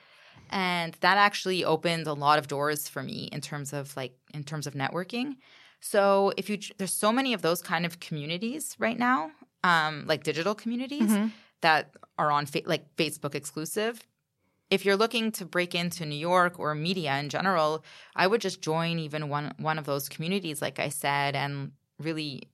and 0.49 0.97
that 1.01 1.18
actually 1.18 1.62
opened 1.62 2.07
a 2.07 2.14
lot 2.14 2.39
of 2.39 2.49
doors 2.49 2.89
for 2.89 3.03
me 3.03 3.28
in 3.30 3.43
terms 3.43 3.74
of 3.74 3.95
like 3.99 4.14
in 4.32 4.43
terms 4.43 4.66
of 4.66 4.72
networking 4.72 5.36
so 5.80 6.32
if 6.39 6.49
you 6.49 6.59
there's 6.78 6.95
so 6.95 7.12
many 7.12 7.34
of 7.34 7.43
those 7.43 7.61
kind 7.61 7.84
of 7.84 8.01
communities 8.01 8.74
right 8.78 8.99
now 8.99 9.30
um 9.64 10.04
like 10.06 10.22
digital 10.22 10.54
communities 10.54 11.11
mm-hmm. 11.11 11.28
that 11.61 11.94
are 12.18 12.30
on 12.30 12.46
fa- 12.46 12.62
like 12.66 12.84
facebook 12.96 13.34
exclusive 13.34 14.00
if 14.70 14.84
you're 14.84 14.96
looking 14.96 15.32
to 15.32 15.44
break 15.44 15.74
into 15.74 16.04
New 16.04 16.14
York 16.14 16.59
or 16.59 16.74
media 16.74 17.16
in 17.18 17.30
general, 17.30 17.84
I 18.14 18.26
would 18.26 18.40
just 18.40 18.61
join 18.61 18.98
even 18.98 19.28
one 19.28 19.54
one 19.59 19.78
of 19.78 19.86
those 19.86 20.09
communities, 20.09 20.61
like 20.61 20.78
I 20.78 20.90
said, 20.90 21.34
and 21.34 21.72
really 21.98 22.48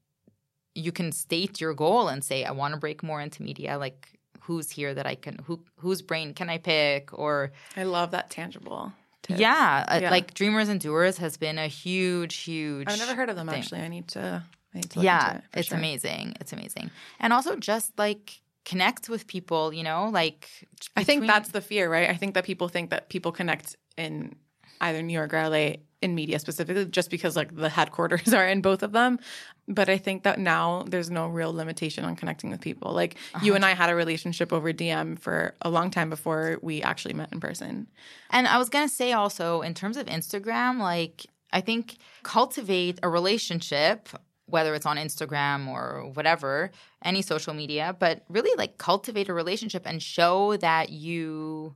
you 0.74 0.92
can 0.92 1.12
state 1.12 1.60
your 1.60 1.74
goal 1.74 2.08
and 2.08 2.22
say, 2.22 2.44
I 2.44 2.50
want 2.50 2.74
to 2.74 2.80
break 2.80 3.02
more 3.02 3.20
into 3.20 3.42
media. 3.42 3.78
Like 3.78 4.18
who's 4.40 4.70
here 4.70 4.94
that 4.94 5.06
I 5.06 5.14
can 5.14 5.38
who 5.44 5.60
whose 5.76 6.02
brain 6.02 6.34
can 6.34 6.48
I 6.50 6.58
pick? 6.58 7.16
Or 7.16 7.52
I 7.76 7.84
love 7.84 8.12
that 8.12 8.30
tangible. 8.30 8.92
Yeah, 9.28 9.86
uh, 9.88 9.98
yeah, 10.02 10.10
like 10.10 10.34
Dreamers 10.34 10.68
and 10.68 10.78
Doers 10.78 11.16
has 11.16 11.38
been 11.38 11.56
a 11.56 11.66
huge, 11.66 12.36
huge. 12.36 12.86
I've 12.88 12.98
never 12.98 13.14
heard 13.14 13.30
of 13.30 13.36
them 13.36 13.48
thing. 13.48 13.58
actually. 13.58 13.80
I 13.80 13.88
need 13.88 14.08
to. 14.08 14.42
I 14.74 15.00
yeah, 15.00 15.36
it 15.36 15.42
it's 15.54 15.68
sure. 15.68 15.78
amazing. 15.78 16.36
It's 16.40 16.52
amazing, 16.52 16.90
and 17.20 17.32
also 17.32 17.56
just 17.56 17.98
like 17.98 18.40
connect 18.64 19.08
with 19.08 19.26
people, 19.26 19.72
you 19.72 19.82
know, 19.82 20.08
like 20.12 20.48
between... 20.70 20.92
I 20.96 21.04
think 21.04 21.26
that's 21.26 21.50
the 21.50 21.60
fear, 21.60 21.90
right? 21.90 22.08
I 22.08 22.14
think 22.14 22.34
that 22.34 22.44
people 22.44 22.68
think 22.68 22.90
that 22.90 23.08
people 23.08 23.30
connect 23.30 23.76
in 23.96 24.36
either 24.80 25.02
New 25.02 25.12
York 25.12 25.32
or 25.34 25.48
LA 25.48 25.74
in 26.02 26.14
media 26.14 26.38
specifically 26.38 26.84
just 26.84 27.10
because 27.10 27.34
like 27.34 27.54
the 27.56 27.68
headquarters 27.68 28.34
are 28.38 28.46
in 28.46 28.60
both 28.60 28.82
of 28.82 28.92
them. 28.92 29.18
But 29.66 29.88
I 29.88 29.96
think 29.96 30.24
that 30.24 30.38
now 30.38 30.84
there's 30.86 31.10
no 31.10 31.26
real 31.26 31.52
limitation 31.52 32.04
on 32.04 32.16
connecting 32.16 32.50
with 32.50 32.60
people. 32.60 32.92
Like 32.92 33.16
uh-huh. 33.34 33.44
you 33.44 33.54
and 33.54 33.64
I 33.64 33.72
had 33.72 33.88
a 33.88 33.94
relationship 33.94 34.52
over 34.52 34.72
DM 34.72 35.18
for 35.18 35.54
a 35.62 35.70
long 35.70 35.90
time 35.90 36.10
before 36.10 36.58
we 36.60 36.82
actually 36.82 37.14
met 37.14 37.32
in 37.32 37.40
person. 37.40 37.86
And 38.30 38.46
I 38.46 38.58
was 38.58 38.68
going 38.68 38.86
to 38.86 38.94
say 38.94 39.12
also 39.12 39.62
in 39.62 39.72
terms 39.72 39.96
of 39.96 40.06
Instagram, 40.06 40.78
like 40.78 41.26
I 41.52 41.62
think 41.62 41.96
cultivate 42.22 42.98
a 43.02 43.08
relationship 43.08 44.08
whether 44.54 44.72
it's 44.72 44.86
on 44.86 44.96
Instagram 44.96 45.66
or 45.66 46.12
whatever, 46.14 46.70
any 47.04 47.22
social 47.22 47.52
media, 47.54 47.96
but 47.98 48.22
really 48.28 48.56
like 48.56 48.78
cultivate 48.78 49.28
a 49.28 49.34
relationship 49.34 49.82
and 49.84 50.00
show 50.00 50.56
that 50.58 50.90
you 50.90 51.74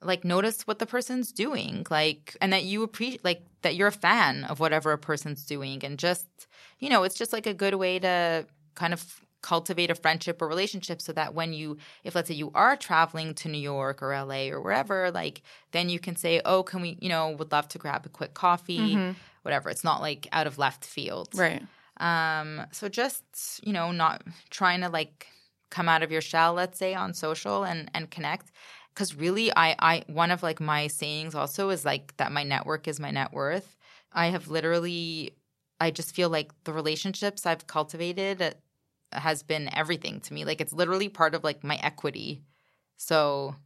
like 0.00 0.24
notice 0.24 0.62
what 0.62 0.78
the 0.78 0.86
person's 0.86 1.30
doing 1.30 1.86
like 1.90 2.34
and 2.40 2.52
that 2.52 2.64
you 2.64 2.82
appreciate 2.82 3.22
like 3.24 3.42
that 3.60 3.76
you're 3.76 3.86
a 3.86 3.92
fan 3.92 4.42
of 4.44 4.58
whatever 4.58 4.90
a 4.90 4.98
person's 4.98 5.44
doing 5.46 5.84
and 5.84 5.96
just 5.96 6.26
you 6.80 6.88
know 6.88 7.04
it's 7.04 7.14
just 7.14 7.32
like 7.32 7.46
a 7.46 7.54
good 7.54 7.74
way 7.74 8.00
to 8.00 8.44
kind 8.74 8.92
of 8.92 9.20
cultivate 9.42 9.92
a 9.92 9.94
friendship 9.94 10.42
or 10.42 10.48
relationship 10.48 11.00
so 11.00 11.12
that 11.12 11.34
when 11.34 11.52
you 11.52 11.76
if 12.02 12.16
let's 12.16 12.26
say 12.26 12.34
you 12.34 12.50
are 12.52 12.74
traveling 12.74 13.32
to 13.32 13.48
New 13.48 13.64
York 13.74 14.02
or 14.02 14.08
LA 14.24 14.48
or 14.48 14.60
wherever 14.60 15.12
like 15.12 15.40
then 15.70 15.88
you 15.88 16.00
can 16.00 16.16
say 16.16 16.40
oh 16.44 16.64
can 16.64 16.82
we 16.82 16.98
you 17.00 17.08
know 17.08 17.30
would 17.38 17.52
love 17.52 17.68
to 17.68 17.78
grab 17.78 18.04
a 18.04 18.08
quick 18.08 18.34
coffee 18.34 18.96
mm-hmm 18.96 19.12
whatever. 19.42 19.70
It's 19.70 19.84
not 19.84 20.00
like 20.00 20.26
out 20.32 20.46
of 20.46 20.58
left 20.58 20.84
field. 20.84 21.28
Right. 21.34 21.62
Um, 22.02 22.66
so 22.72 22.88
just, 22.88 23.24
you 23.62 23.72
know, 23.72 23.92
not 23.92 24.22
trying 24.50 24.80
to 24.82 24.88
like 24.88 25.28
come 25.70 25.88
out 25.88 26.02
of 26.02 26.12
your 26.12 26.20
shell, 26.20 26.54
let's 26.54 26.78
say, 26.78 26.94
on 26.94 27.14
social 27.14 27.64
and 27.64 27.90
and 27.94 28.10
connect. 28.10 28.52
Cause 28.94 29.14
really 29.14 29.50
I 29.56 29.76
I 29.78 30.04
one 30.08 30.30
of 30.30 30.42
like 30.42 30.60
my 30.60 30.88
sayings 30.88 31.34
also 31.34 31.70
is 31.70 31.84
like 31.84 32.16
that 32.18 32.32
my 32.32 32.42
network 32.42 32.88
is 32.88 33.00
my 33.00 33.10
net 33.10 33.32
worth. 33.32 33.76
I 34.12 34.26
have 34.26 34.48
literally 34.48 35.36
I 35.80 35.90
just 35.90 36.14
feel 36.14 36.28
like 36.28 36.52
the 36.64 36.72
relationships 36.72 37.46
I've 37.46 37.66
cultivated 37.66 38.56
has 39.12 39.42
been 39.42 39.74
everything 39.74 40.20
to 40.20 40.34
me. 40.34 40.44
Like 40.44 40.60
it's 40.60 40.72
literally 40.72 41.08
part 41.08 41.34
of 41.34 41.44
like 41.44 41.64
my 41.64 41.76
equity. 41.76 42.42
So 42.98 43.56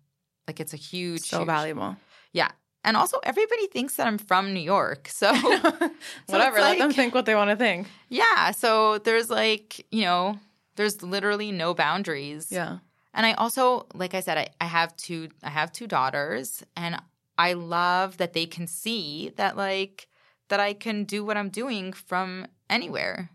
like 0.46 0.60
it's 0.60 0.74
a 0.74 0.78
huge 0.78 1.28
so 1.28 1.38
huge, 1.38 1.46
valuable. 1.46 1.96
Yeah. 2.32 2.52
And 2.86 2.96
also, 2.96 3.18
everybody 3.24 3.66
thinks 3.66 3.96
that 3.96 4.06
I'm 4.06 4.16
from 4.16 4.54
New 4.54 4.60
York. 4.60 5.08
So, 5.08 5.34
whatever, 6.26 6.60
like, 6.60 6.78
let 6.78 6.78
them 6.78 6.92
think 6.92 7.14
what 7.14 7.26
they 7.26 7.34
want 7.34 7.50
to 7.50 7.56
think. 7.56 7.88
Yeah. 8.08 8.52
So 8.52 8.98
there's 8.98 9.28
like, 9.28 9.84
you 9.90 10.02
know, 10.02 10.38
there's 10.76 11.02
literally 11.02 11.50
no 11.52 11.74
boundaries. 11.74 12.50
Yeah. 12.50 12.78
And 13.12 13.26
I 13.26 13.32
also, 13.32 13.86
like 13.94 14.14
I 14.14 14.20
said, 14.20 14.38
I, 14.38 14.48
I 14.60 14.66
have 14.66 14.96
two 14.96 15.28
I 15.42 15.50
have 15.50 15.72
two 15.72 15.86
daughters 15.86 16.62
and 16.76 16.96
I 17.38 17.54
love 17.54 18.18
that 18.18 18.32
they 18.34 18.46
can 18.46 18.66
see 18.66 19.32
that 19.36 19.56
like 19.56 20.06
that 20.48 20.60
I 20.60 20.72
can 20.74 21.04
do 21.04 21.24
what 21.24 21.36
I'm 21.36 21.48
doing 21.48 21.92
from 21.92 22.46
anywhere. 22.70 23.30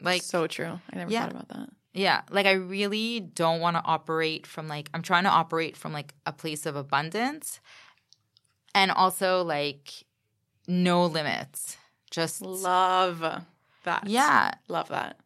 Like 0.00 0.22
so 0.22 0.46
true. 0.46 0.80
I 0.92 0.96
never 0.96 1.10
Yeah. 1.12 1.22
thought 1.22 1.30
about 1.32 1.48
that. 1.48 1.68
yeah, 1.94 2.22
like 2.30 2.46
I 2.46 2.52
really 2.52 3.20
don't 3.20 3.60
want 3.60 3.76
to 3.76 3.82
operate 3.84 4.46
from 4.46 4.68
like 4.68 4.88
I'm 4.94 5.02
trying 5.02 5.24
to 5.24 5.30
operate 5.30 5.76
from 5.76 5.92
like 5.92 6.12
a 6.24 6.32
place 6.32 6.66
of 6.66 6.74
abundance 6.74 7.60
and 8.76 8.92
also 8.92 9.42
like 9.42 10.04
no 10.68 11.06
limits. 11.06 11.76
Just 12.10 12.40
Love 12.42 13.20
that. 13.84 14.04
yeah, 14.06 14.52
Love 14.68 14.88
that. 14.88 15.18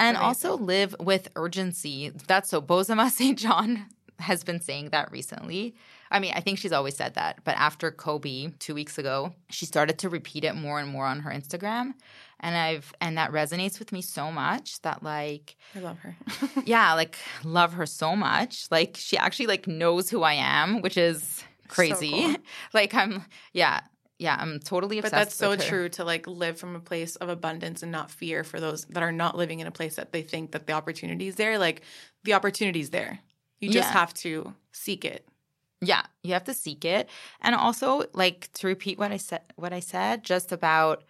and 0.00 0.16
Amazing. 0.16 0.26
also 0.26 0.56
live 0.56 0.96
with 0.98 1.28
urgency. 1.36 2.10
That's 2.26 2.50
so 2.50 2.60
Bozoma 2.60 3.10
St. 3.18 3.38
John 3.38 3.86
has 4.18 4.42
been 4.44 4.60
saying 4.60 4.90
that 4.90 5.10
recently. 5.12 5.74
I 6.10 6.20
mean, 6.20 6.32
I 6.36 6.40
think 6.40 6.58
she's 6.58 6.72
always 6.72 6.96
said 6.96 7.14
that, 7.14 7.40
but 7.44 7.56
after 7.56 7.90
Kobe 7.90 8.52
2 8.60 8.74
weeks 8.74 8.98
ago, 8.98 9.34
she 9.50 9.66
started 9.66 9.98
to 10.00 10.08
repeat 10.08 10.44
it 10.44 10.54
more 10.54 10.78
and 10.78 10.88
more 10.88 11.06
on 11.06 11.20
her 11.20 11.30
Instagram. 11.30 11.94
And 12.40 12.56
I've 12.56 12.92
and 13.00 13.16
that 13.18 13.32
resonates 13.32 13.78
with 13.78 13.90
me 13.90 14.02
so 14.02 14.30
much 14.30 14.80
that 14.82 15.02
like 15.02 15.56
I 15.74 15.80
love 15.80 15.98
her. 16.00 16.16
yeah, 16.66 16.94
like 16.94 17.16
love 17.42 17.72
her 17.74 17.86
so 17.86 18.14
much. 18.14 18.66
Like 18.70 18.96
she 18.98 19.16
actually 19.16 19.46
like 19.46 19.66
knows 19.66 20.10
who 20.10 20.22
I 20.22 20.34
am, 20.34 20.80
which 20.82 20.96
is 20.96 21.42
crazy. 21.68 22.10
cool. 22.10 22.36
like 22.74 22.94
I'm 22.94 23.24
yeah, 23.52 23.80
yeah, 24.18 24.36
I'm 24.38 24.60
totally 24.60 24.98
obsessed. 24.98 25.12
but 25.12 25.18
that's 25.18 25.34
so 25.34 25.50
her. 25.52 25.56
true 25.56 25.88
to 25.90 26.04
like 26.04 26.26
live 26.26 26.58
from 26.58 26.76
a 26.76 26.80
place 26.80 27.16
of 27.16 27.28
abundance 27.28 27.82
and 27.82 27.90
not 27.92 28.10
fear 28.10 28.44
for 28.44 28.60
those 28.60 28.84
that 28.86 29.02
are 29.02 29.12
not 29.12 29.36
living 29.36 29.60
in 29.60 29.66
a 29.66 29.70
place 29.72 29.96
that 29.96 30.12
they 30.12 30.22
think 30.22 30.52
that 30.52 30.66
the 30.66 30.72
opportunity 30.72 31.26
is 31.28 31.36
there. 31.36 31.58
Like 31.58 31.82
the 32.24 32.34
opportunity 32.34 32.80
is 32.80 32.90
there. 32.90 33.18
You 33.60 33.70
just 33.70 33.88
Yeah. 33.88 33.92
have 33.92 34.14
to 34.14 34.54
seek 34.72 35.04
it. 35.04 35.26
Yeah, 35.80 36.02
you 36.22 36.32
have 36.32 36.44
to 36.44 36.54
seek 36.54 36.84
it. 36.84 37.08
And 37.40 37.54
also 37.54 38.04
like 38.14 38.50
to 38.54 38.66
repeat 38.66 38.98
what 38.98 39.12
I 39.12 39.16
said 39.18 39.42
what 39.56 39.72
I 39.72 39.80
said 39.80 40.22
just 40.24 40.52
about 40.52 41.04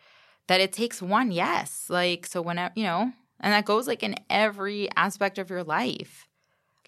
that 0.46 0.60
it 0.60 0.72
takes 0.72 1.00
one 1.00 1.30
yes. 1.30 1.86
Like 1.88 2.26
so 2.26 2.42
whenever, 2.42 2.72
you 2.76 2.84
know, 2.84 3.12
and 3.40 3.52
that 3.52 3.64
goes 3.66 3.86
like 3.86 4.02
in 4.02 4.14
every 4.30 4.88
aspect 4.96 5.38
of 5.38 5.50
your 5.50 5.62
life. 5.62 6.26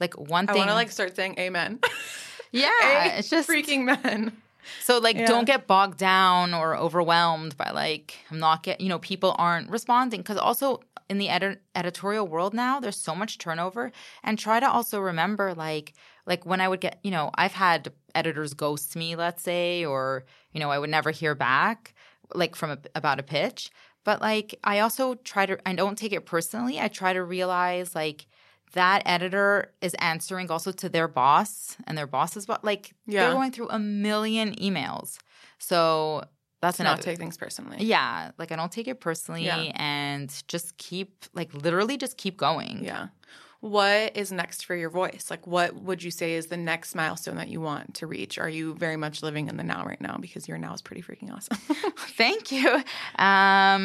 Like 0.00 0.14
one 0.14 0.48
I 0.48 0.52
thing 0.52 0.60
want 0.60 0.70
to 0.70 0.74
like 0.74 0.90
start 0.90 1.14
saying 1.16 1.38
amen. 1.38 1.80
Yeah, 2.52 3.16
it's 3.16 3.28
just 3.28 3.48
freaking 3.48 3.84
men. 3.84 4.32
So 4.82 4.98
like 4.98 5.16
Yeah. 5.16 5.26
don't 5.26 5.44
get 5.44 5.66
bogged 5.66 5.98
down 5.98 6.52
or 6.52 6.76
overwhelmed 6.76 7.56
by 7.56 7.70
like 7.70 8.16
I'm 8.30 8.38
not 8.38 8.62
get 8.62 8.80
you 8.80 8.88
know 8.88 8.98
people 8.98 9.34
aren't 9.38 9.70
responding 9.70 10.22
cuz 10.24 10.36
also 10.36 10.80
in 11.08 11.18
the 11.18 11.28
edit- 11.28 11.62
editorial 11.76 12.26
world 12.26 12.52
now 12.52 12.80
there's 12.80 12.96
so 13.00 13.14
much 13.14 13.38
turnover 13.38 13.92
and 14.24 14.38
try 14.38 14.58
to 14.58 14.68
also 14.68 14.98
remember 14.98 15.54
like 15.54 15.92
like 16.26 16.44
when 16.44 16.60
I 16.60 16.66
would 16.68 16.80
get 16.80 16.98
you 17.04 17.12
know 17.12 17.30
I've 17.36 17.52
had 17.52 17.92
editors 18.14 18.54
ghost 18.54 18.96
me 18.96 19.14
let's 19.14 19.42
say 19.42 19.84
or 19.84 20.24
you 20.52 20.58
know 20.58 20.70
I 20.70 20.78
would 20.80 20.90
never 20.90 21.12
hear 21.12 21.36
back 21.36 21.94
like 22.34 22.56
from 22.56 22.70
a, 22.72 22.78
about 22.96 23.20
a 23.20 23.22
pitch 23.22 23.70
but 24.02 24.20
like 24.20 24.58
I 24.64 24.80
also 24.80 25.14
try 25.14 25.46
to 25.46 25.58
I 25.68 25.74
don't 25.74 25.96
take 25.96 26.12
it 26.12 26.26
personally 26.26 26.80
I 26.80 26.88
try 26.88 27.12
to 27.12 27.22
realize 27.22 27.94
like 27.94 28.26
that 28.76 29.02
editor 29.06 29.72
is 29.80 29.94
answering 29.94 30.50
also 30.50 30.70
to 30.72 30.88
their 30.88 31.08
boss 31.08 31.76
and 31.86 31.96
their 31.98 32.06
boss's 32.06 32.46
boss. 32.46 32.60
Like 32.62 32.94
Yeah. 33.06 33.24
they're 33.24 33.32
going 33.34 33.50
through 33.52 33.68
a 33.70 33.78
million 33.78 34.54
emails. 34.56 35.18
So 35.58 36.22
that's 36.62 36.76
To 36.78 36.82
not 36.84 36.90
another. 36.94 37.02
take 37.02 37.18
things 37.18 37.36
personally. 37.36 37.78
yeah, 37.84 38.30
like 38.38 38.50
I 38.52 38.56
don't 38.56 38.72
take 38.72 38.88
it 38.88 39.00
personally 39.00 39.44
Yeah. 39.44 39.72
and 39.76 40.28
just 40.48 40.76
keep 40.78 41.24
like 41.34 41.52
literally 41.54 41.96
just 41.96 42.16
keep 42.16 42.36
going. 42.36 42.84
Yeah. 42.84 43.08
What 43.60 44.16
is 44.16 44.30
next 44.30 44.64
for 44.66 44.76
your 44.76 44.90
voice? 44.90 45.26
Like, 45.30 45.46
what 45.46 45.74
would 45.74 46.02
you 46.02 46.10
say 46.10 46.34
is 46.34 46.46
the 46.46 46.58
next 46.58 46.94
milestone 46.94 47.36
that 47.36 47.48
you 47.48 47.60
want 47.60 47.94
to 47.94 48.06
reach? 48.06 48.38
Are 48.38 48.48
you 48.48 48.74
very 48.74 48.96
much 48.98 49.22
living 49.22 49.48
in 49.48 49.56
the 49.56 49.64
now 49.64 49.82
right 49.84 50.00
now? 50.00 50.18
Because 50.20 50.46
your 50.46 50.58
now 50.58 50.74
is 50.74 50.82
pretty 50.82 51.02
freaking 51.02 51.32
awesome. 51.34 51.56
Thank 51.96 52.52
you. 52.52 52.68
Um 53.18 53.82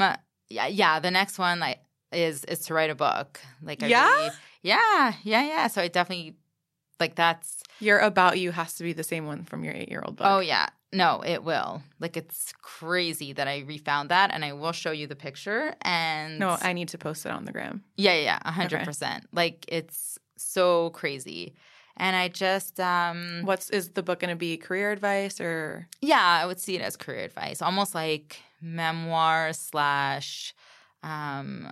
yeah, 0.50 0.68
yeah, 0.68 1.00
the 1.00 1.12
next 1.12 1.39
one 1.39 1.60
like 1.60 1.80
is 2.12 2.44
is 2.46 2.60
to 2.68 2.74
write 2.74 2.89
a 2.89 2.96
book. 2.96 3.39
Like 3.62 3.82
I 3.84 3.88
Yeah? 3.88 4.06
really, 4.10 4.30
yeah, 4.62 5.14
yeah, 5.24 5.43
yeah. 5.43 5.68
So 5.68 5.82
I 5.82 5.88
definitely 5.88 6.36
like 6.99 7.16
that's 7.16 7.64
your 7.80 7.99
about 7.99 8.39
you 8.39 8.51
has 8.51 8.76
to 8.76 8.84
be 8.84 8.93
the 8.93 9.03
same 9.03 9.26
one 9.26 9.43
from 9.43 9.64
your 9.64 9.74
eight 9.74 9.89
year 9.89 10.03
old 10.05 10.16
book. 10.18 10.28
Oh 10.30 10.39
yeah. 10.39 10.68
No, 10.93 11.24
it 11.26 11.43
will. 11.43 11.82
Like 11.99 12.18
it's 12.18 12.53
crazy 12.62 13.32
that 13.34 13.47
I 13.47 13.59
refound 13.59 14.09
that 14.09 14.32
and 14.34 14.43
I 14.43 14.51
will 14.53 14.74
show 14.74 14.91
you 14.91 15.07
the 15.07 15.16
picture 15.16 15.74
and 15.82 16.38
No, 16.39 16.57
I 16.62 16.74
need 16.74 16.89
to 16.89 16.97
post 16.97 17.26
it 17.26 17.32
on 17.32 17.45
the 17.45 17.51
gram. 17.53 17.84
Yeah, 17.95 18.16
yeah, 18.16 18.39
a 18.43 18.51
hundred 18.51 18.78
Okay. 18.78 18.86
percent. 18.86 19.26
Like 19.32 19.66
it's 19.70 20.20
so 20.38 20.89
crazy. 20.91 21.55
And 21.97 22.16
I 22.16 22.28
just 22.28 22.80
um 22.80 23.41
What's 23.43 23.70
is 23.70 23.89
the 23.89 24.03
book 24.03 24.20
going 24.20 24.30
to 24.30 24.36
be? 24.36 24.57
Career 24.57 24.91
advice 24.91 25.39
or 25.39 25.88
yeah, 26.01 26.39
I 26.41 26.45
would 26.45 26.59
see 26.59 26.76
it 26.76 26.82
as 26.82 26.97
career 26.97 27.24
advice. 27.24 27.62
Almost 27.62 27.95
like 27.95 28.38
memoir 28.62 29.53
slash 29.53 30.53
um 31.03 31.72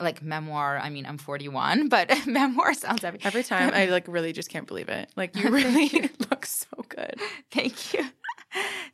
like 0.00 0.22
memoir. 0.22 0.78
I 0.78 0.90
mean, 0.90 1.06
I'm 1.06 1.18
41, 1.18 1.88
but 1.88 2.10
memoir 2.26 2.74
sounds 2.74 3.04
every 3.04 3.20
every 3.22 3.42
time 3.42 3.72
I 3.74 3.86
like 3.86 4.06
really 4.08 4.32
just 4.32 4.48
can't 4.48 4.66
believe 4.66 4.88
it. 4.88 5.10
Like 5.16 5.36
you 5.36 5.50
really 5.50 6.10
look 6.30 6.46
so 6.46 6.84
good. 6.88 7.20
Thank 7.50 7.94
you. 7.94 8.04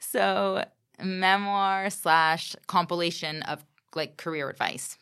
So 0.01 0.65
memoir 1.03 1.91
slash 1.91 2.57
compilation 2.67 3.43
of 3.43 3.65
like 3.95 4.17
career 4.17 4.49
advice. 4.49 4.99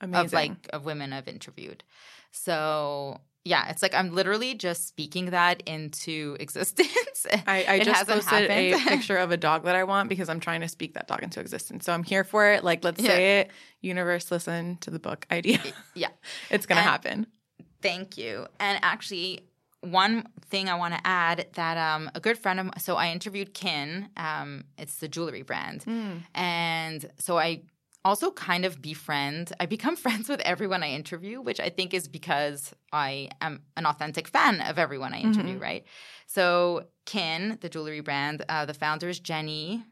Amazing. 0.00 0.26
of 0.26 0.32
like 0.32 0.68
of 0.72 0.84
women 0.84 1.12
I've 1.12 1.28
interviewed. 1.28 1.82
So 2.30 3.20
yeah, 3.46 3.68
it's 3.70 3.80
like 3.80 3.94
I'm 3.94 4.12
literally 4.12 4.54
just 4.54 4.88
speaking 4.88 5.26
that 5.30 5.62
into 5.66 6.36
existence. 6.40 7.26
I, 7.46 7.64
I 7.68 7.78
just 7.78 8.06
posted 8.08 8.50
a 8.50 8.74
picture 8.88 9.16
of 9.16 9.30
a 9.30 9.36
dog 9.36 9.64
that 9.64 9.76
I 9.76 9.84
want 9.84 10.08
because 10.08 10.28
I'm 10.28 10.40
trying 10.40 10.62
to 10.62 10.68
speak 10.68 10.94
that 10.94 11.06
dog 11.06 11.22
into 11.22 11.38
existence. 11.40 11.84
So 11.84 11.92
I'm 11.92 12.02
here 12.02 12.24
for 12.24 12.50
it. 12.50 12.64
Like, 12.64 12.82
let's 12.82 13.00
Yeah. 13.00 13.10
say 13.10 13.40
it. 13.40 13.50
Universe, 13.80 14.30
listen 14.32 14.78
to 14.78 14.90
the 14.90 14.98
book 14.98 15.26
idea. 15.30 15.60
yeah, 15.94 16.08
it's 16.50 16.66
gonna 16.66 16.80
happen. 16.82 17.26
thank 17.82 18.18
you. 18.18 18.46
And 18.58 18.80
actually, 18.82 19.46
one 19.82 20.26
thing 20.50 20.68
I 20.68 20.74
want 20.74 20.94
to 20.94 21.00
add 21.06 21.46
that 21.54 21.76
um, 21.78 22.10
a 22.16 22.20
good 22.20 22.36
friend 22.38 22.58
of 22.58 22.66
mine, 22.66 22.78
so 22.80 22.96
I 22.96 23.12
interviewed 23.12 23.54
Kinn. 23.54 24.08
Um, 24.16 24.64
it's 24.76 24.96
the 24.96 25.06
jewelry 25.06 25.42
brand, 25.42 25.84
and 26.34 27.08
so 27.18 27.38
I 27.38 27.62
also 28.06 28.30
kind 28.30 28.64
of 28.64 28.80
befriend. 28.80 29.52
I 29.58 29.66
become 29.66 29.96
friends 30.04 30.28
with 30.28 30.40
everyone 30.40 30.82
I 30.82 30.90
interview, 30.90 31.40
which 31.40 31.58
I 31.58 31.68
think 31.68 31.92
is 31.92 32.06
because 32.06 32.72
I 32.92 33.30
am 33.40 33.62
an 33.76 33.84
authentic 33.84 34.28
fan 34.28 34.60
of 34.60 34.78
everyone 34.78 35.12
I 35.12 35.18
interview, 35.20 35.58
right? 35.58 35.84
So 36.26 36.84
Kinn, 37.04 37.58
the 37.60 37.68
jewelry 37.68 38.00
brand, 38.00 38.44
uh, 38.48 38.64
the 38.64 38.74
founder 38.74 39.08
is 39.08 39.18
Jenny 39.18 39.84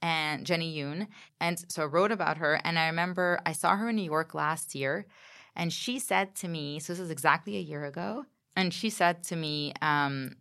and 0.00 0.46
Jenny 0.46 0.76
Yoon, 0.76 1.08
and 1.40 1.64
so 1.68 1.82
I 1.82 1.86
wrote 1.86 2.12
about 2.12 2.38
her. 2.38 2.60
And 2.64 2.78
I 2.78 2.86
remember 2.86 3.40
I 3.44 3.52
saw 3.52 3.76
her 3.76 3.88
in 3.88 3.96
New 3.96 4.02
York 4.02 4.32
last 4.34 4.74
year, 4.74 5.06
and 5.56 5.72
she 5.72 5.98
said 5.98 6.36
to 6.36 6.48
me, 6.48 6.78
so 6.78 6.92
this 6.92 7.00
is 7.00 7.10
exactly 7.10 7.56
a 7.56 7.60
year 7.60 7.84
ago, 7.84 8.26
and 8.54 8.72
she 8.72 8.90
said 8.90 9.24
to 9.24 9.36
me, 9.36 9.72
um, 9.82 10.36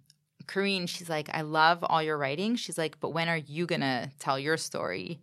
Karine, 0.45 0.86
she's 0.88 1.09
like, 1.09 1.30
I 1.34 1.41
love 1.41 1.84
all 1.84 2.03
your 2.03 2.17
writing. 2.19 2.55
She's 2.55 2.78
like, 2.78 2.99
but 2.99 3.09
when 3.09 3.30
are 3.30 3.38
you 3.38 3.65
gonna 3.65 4.11
tell 4.19 4.38
your 4.38 4.57
story? 4.57 5.21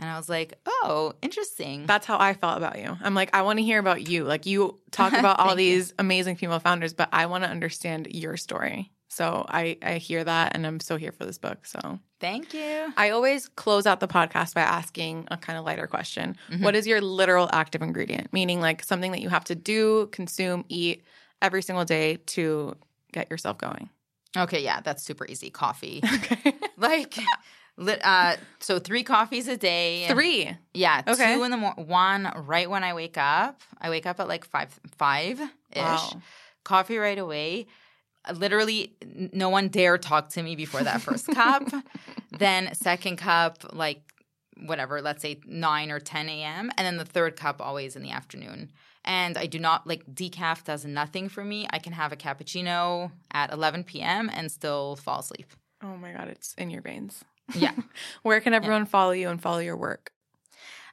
And 0.00 0.08
I 0.08 0.16
was 0.16 0.28
like, 0.28 0.54
oh, 0.66 1.12
interesting. 1.22 1.86
That's 1.86 2.06
how 2.06 2.18
I 2.18 2.34
felt 2.34 2.56
about 2.56 2.78
you. 2.78 2.96
I'm 3.02 3.14
like, 3.14 3.30
I 3.34 3.42
want 3.42 3.58
to 3.58 3.62
hear 3.62 3.78
about 3.78 4.08
you. 4.08 4.24
Like 4.24 4.46
you 4.46 4.80
talk 4.90 5.12
about 5.18 5.38
all 5.38 5.48
Thank 5.48 5.60
you. 5.60 5.74
these 5.74 5.94
amazing 5.98 6.36
female 6.36 6.58
founders, 6.58 6.94
but 6.94 7.10
I 7.12 7.26
want 7.26 7.44
to 7.44 7.50
understand 7.50 8.08
your 8.10 8.36
story. 8.36 8.90
So 9.08 9.44
I 9.48 9.76
I 9.82 9.94
hear 9.98 10.22
that, 10.22 10.54
and 10.54 10.64
I'm 10.64 10.78
so 10.78 10.96
here 10.96 11.10
for 11.12 11.26
this 11.26 11.36
book. 11.36 11.66
So 11.66 11.98
Thank 12.20 12.54
you. 12.54 12.92
I 12.96 13.10
always 13.10 13.48
close 13.48 13.86
out 13.86 13.98
the 14.00 14.06
podcast 14.06 14.54
by 14.54 14.60
asking 14.60 15.26
a 15.30 15.36
kind 15.36 15.58
of 15.58 15.64
lighter 15.64 15.86
question. 15.86 16.36
Mm-hmm. 16.50 16.62
What 16.62 16.76
is 16.76 16.86
your 16.86 17.00
literal 17.00 17.48
active 17.52 17.82
ingredient? 17.82 18.32
Meaning 18.32 18.60
like 18.60 18.84
something 18.84 19.10
that 19.12 19.20
you 19.20 19.28
have 19.28 19.44
to 19.44 19.54
do, 19.54 20.08
consume, 20.12 20.64
eat 20.68 21.02
every 21.42 21.62
single 21.62 21.84
day 21.84 22.16
to 22.26 22.76
get 23.12 23.30
yourself 23.30 23.58
going. 23.58 23.88
Okay, 24.36 24.62
yeah, 24.62 24.80
that's 24.80 25.02
super 25.02 25.26
easy. 25.26 25.50
Coffee. 25.50 26.02
Okay. 26.14 26.52
like, 26.76 27.18
uh, 27.88 28.36
so 28.60 28.78
three 28.78 29.02
coffees 29.02 29.48
a 29.48 29.56
day. 29.56 30.06
Three. 30.08 30.50
Yeah, 30.74 31.02
Okay. 31.06 31.34
two 31.34 31.42
in 31.44 31.50
the 31.50 31.56
morning. 31.56 31.86
One 31.86 32.32
right 32.46 32.68
when 32.68 32.84
I 32.84 32.94
wake 32.94 33.16
up. 33.18 33.60
I 33.80 33.90
wake 33.90 34.06
up 34.06 34.20
at 34.20 34.28
like 34.28 34.44
five 34.44 34.78
five 34.98 35.40
ish. 35.40 35.48
Wow. 35.76 36.22
Coffee 36.64 36.98
right 36.98 37.18
away. 37.18 37.66
Literally, 38.32 38.94
no 39.32 39.48
one 39.48 39.68
dare 39.68 39.96
talk 39.96 40.28
to 40.30 40.42
me 40.42 40.54
before 40.56 40.82
that 40.82 41.00
first 41.00 41.26
cup. 41.34 41.62
Then 42.38 42.74
second 42.74 43.16
cup, 43.16 43.64
like 43.72 44.02
whatever, 44.62 45.00
let's 45.00 45.22
say 45.22 45.40
nine 45.46 45.90
or 45.90 46.00
ten 46.00 46.28
a.m. 46.28 46.70
And 46.76 46.86
then 46.86 46.98
the 46.98 47.04
third 47.06 47.36
cup 47.36 47.62
always 47.62 47.96
in 47.96 48.02
the 48.02 48.10
afternoon. 48.10 48.70
And 49.06 49.38
I 49.38 49.46
do 49.46 49.58
not 49.58 49.86
like 49.86 50.04
decaf 50.04 50.64
does 50.64 50.84
nothing 50.84 51.30
for 51.30 51.42
me. 51.42 51.66
I 51.70 51.78
can 51.78 51.94
have 51.94 52.12
a 52.12 52.16
cappuccino 52.16 53.10
at 53.32 53.50
eleven 53.52 53.84
p.m. 53.84 54.30
and 54.32 54.52
still 54.52 54.96
fall 54.96 55.20
asleep. 55.20 55.46
Oh 55.82 55.96
my 55.96 56.12
God, 56.12 56.28
it's 56.28 56.52
in 56.58 56.68
your 56.68 56.82
veins. 56.82 57.24
Yeah. 57.54 57.72
Where 58.22 58.40
can 58.40 58.54
everyone 58.54 58.86
follow 58.86 59.12
you 59.12 59.28
and 59.28 59.40
follow 59.40 59.58
your 59.58 59.76
work? 59.76 60.12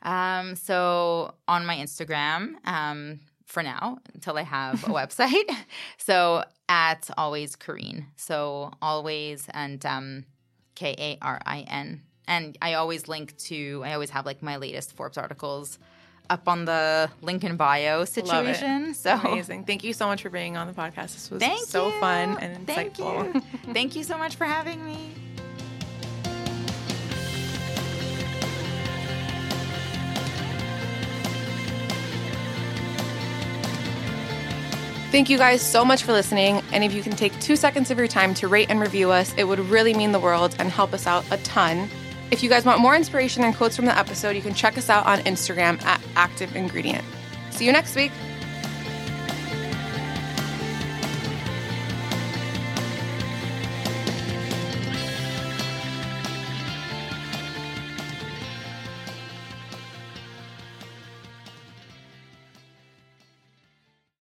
Um, 0.03 0.55
so 0.55 1.33
on 1.47 1.65
my 1.65 1.75
Instagram, 1.75 2.55
um, 2.65 3.19
for 3.45 3.63
now, 3.63 3.97
until 4.13 4.37
I 4.37 4.43
have 4.43 4.83
a 4.83 4.87
website. 4.99 5.49
So 5.97 6.43
at 6.69 7.09
always 7.17 7.55
Karine. 7.55 8.05
So 8.15 8.71
always 8.81 9.47
and 9.53 9.85
um 9.85 10.25
K 10.75 10.95
A 10.97 11.17
R 11.21 11.41
I 11.45 11.61
N. 11.61 12.01
And 12.27 12.57
I 12.61 12.73
always 12.73 13.07
link 13.07 13.37
to, 13.49 13.81
I 13.85 13.93
always 13.93 14.09
have 14.11 14.25
like 14.25 14.41
my 14.43 14.57
latest 14.57 14.95
Forbes 14.95 15.17
articles 15.17 15.79
up 16.29 16.47
on 16.49 16.65
the 16.65 17.09
link 17.21 17.43
in 17.45 17.55
bio 17.55 18.03
situation. 18.05 18.93
So 18.93 19.13
amazing. 19.15 19.63
Thank 19.63 19.83
you 19.85 19.93
so 19.93 20.07
much 20.07 20.21
for 20.21 20.29
being 20.29 20.57
on 20.57 20.67
the 20.67 20.73
podcast. 20.73 21.13
This 21.13 21.31
was 21.31 21.39
Thank 21.41 21.65
so 21.67 21.87
you. 21.87 21.99
fun 22.01 22.37
and 22.39 22.67
Thank 22.67 22.95
insightful. 22.97 23.33
you. 23.35 23.73
Thank 23.73 23.95
you 23.95 24.03
so 24.03 24.17
much 24.17 24.35
for 24.35 24.43
having 24.45 24.83
me. 24.85 25.13
Thank 35.09 35.29
you 35.29 35.37
guys 35.37 35.61
so 35.61 35.85
much 35.85 36.03
for 36.03 36.11
listening. 36.11 36.61
And 36.73 36.83
if 36.83 36.93
you 36.93 37.01
can 37.01 37.13
take 37.13 37.37
two 37.39 37.55
seconds 37.55 37.91
of 37.91 37.97
your 37.97 38.07
time 38.07 38.33
to 38.35 38.47
rate 38.49 38.69
and 38.69 38.79
review 38.79 39.09
us, 39.09 39.33
it 39.37 39.45
would 39.45 39.59
really 39.59 39.93
mean 39.93 40.11
the 40.11 40.19
world 40.19 40.53
and 40.59 40.69
help 40.69 40.93
us 40.93 41.07
out 41.07 41.23
a 41.31 41.37
ton. 41.37 41.89
If 42.29 42.43
you 42.43 42.49
guys 42.49 42.65
want 42.65 42.81
more 42.81 42.93
inspiration 42.93 43.43
and 43.45 43.55
quotes 43.55 43.77
from 43.77 43.85
the 43.85 43.97
episode, 43.97 44.35
you 44.35 44.41
can 44.41 44.53
check 44.53 44.77
us 44.77 44.89
out 44.89 45.05
on 45.05 45.19
Instagram 45.19 45.81
at 45.83 46.01
Active 46.17 46.53
Ingredient. 46.57 47.05
See 47.51 47.65
you 47.65 47.71
next 47.71 47.95
week. 47.95 48.11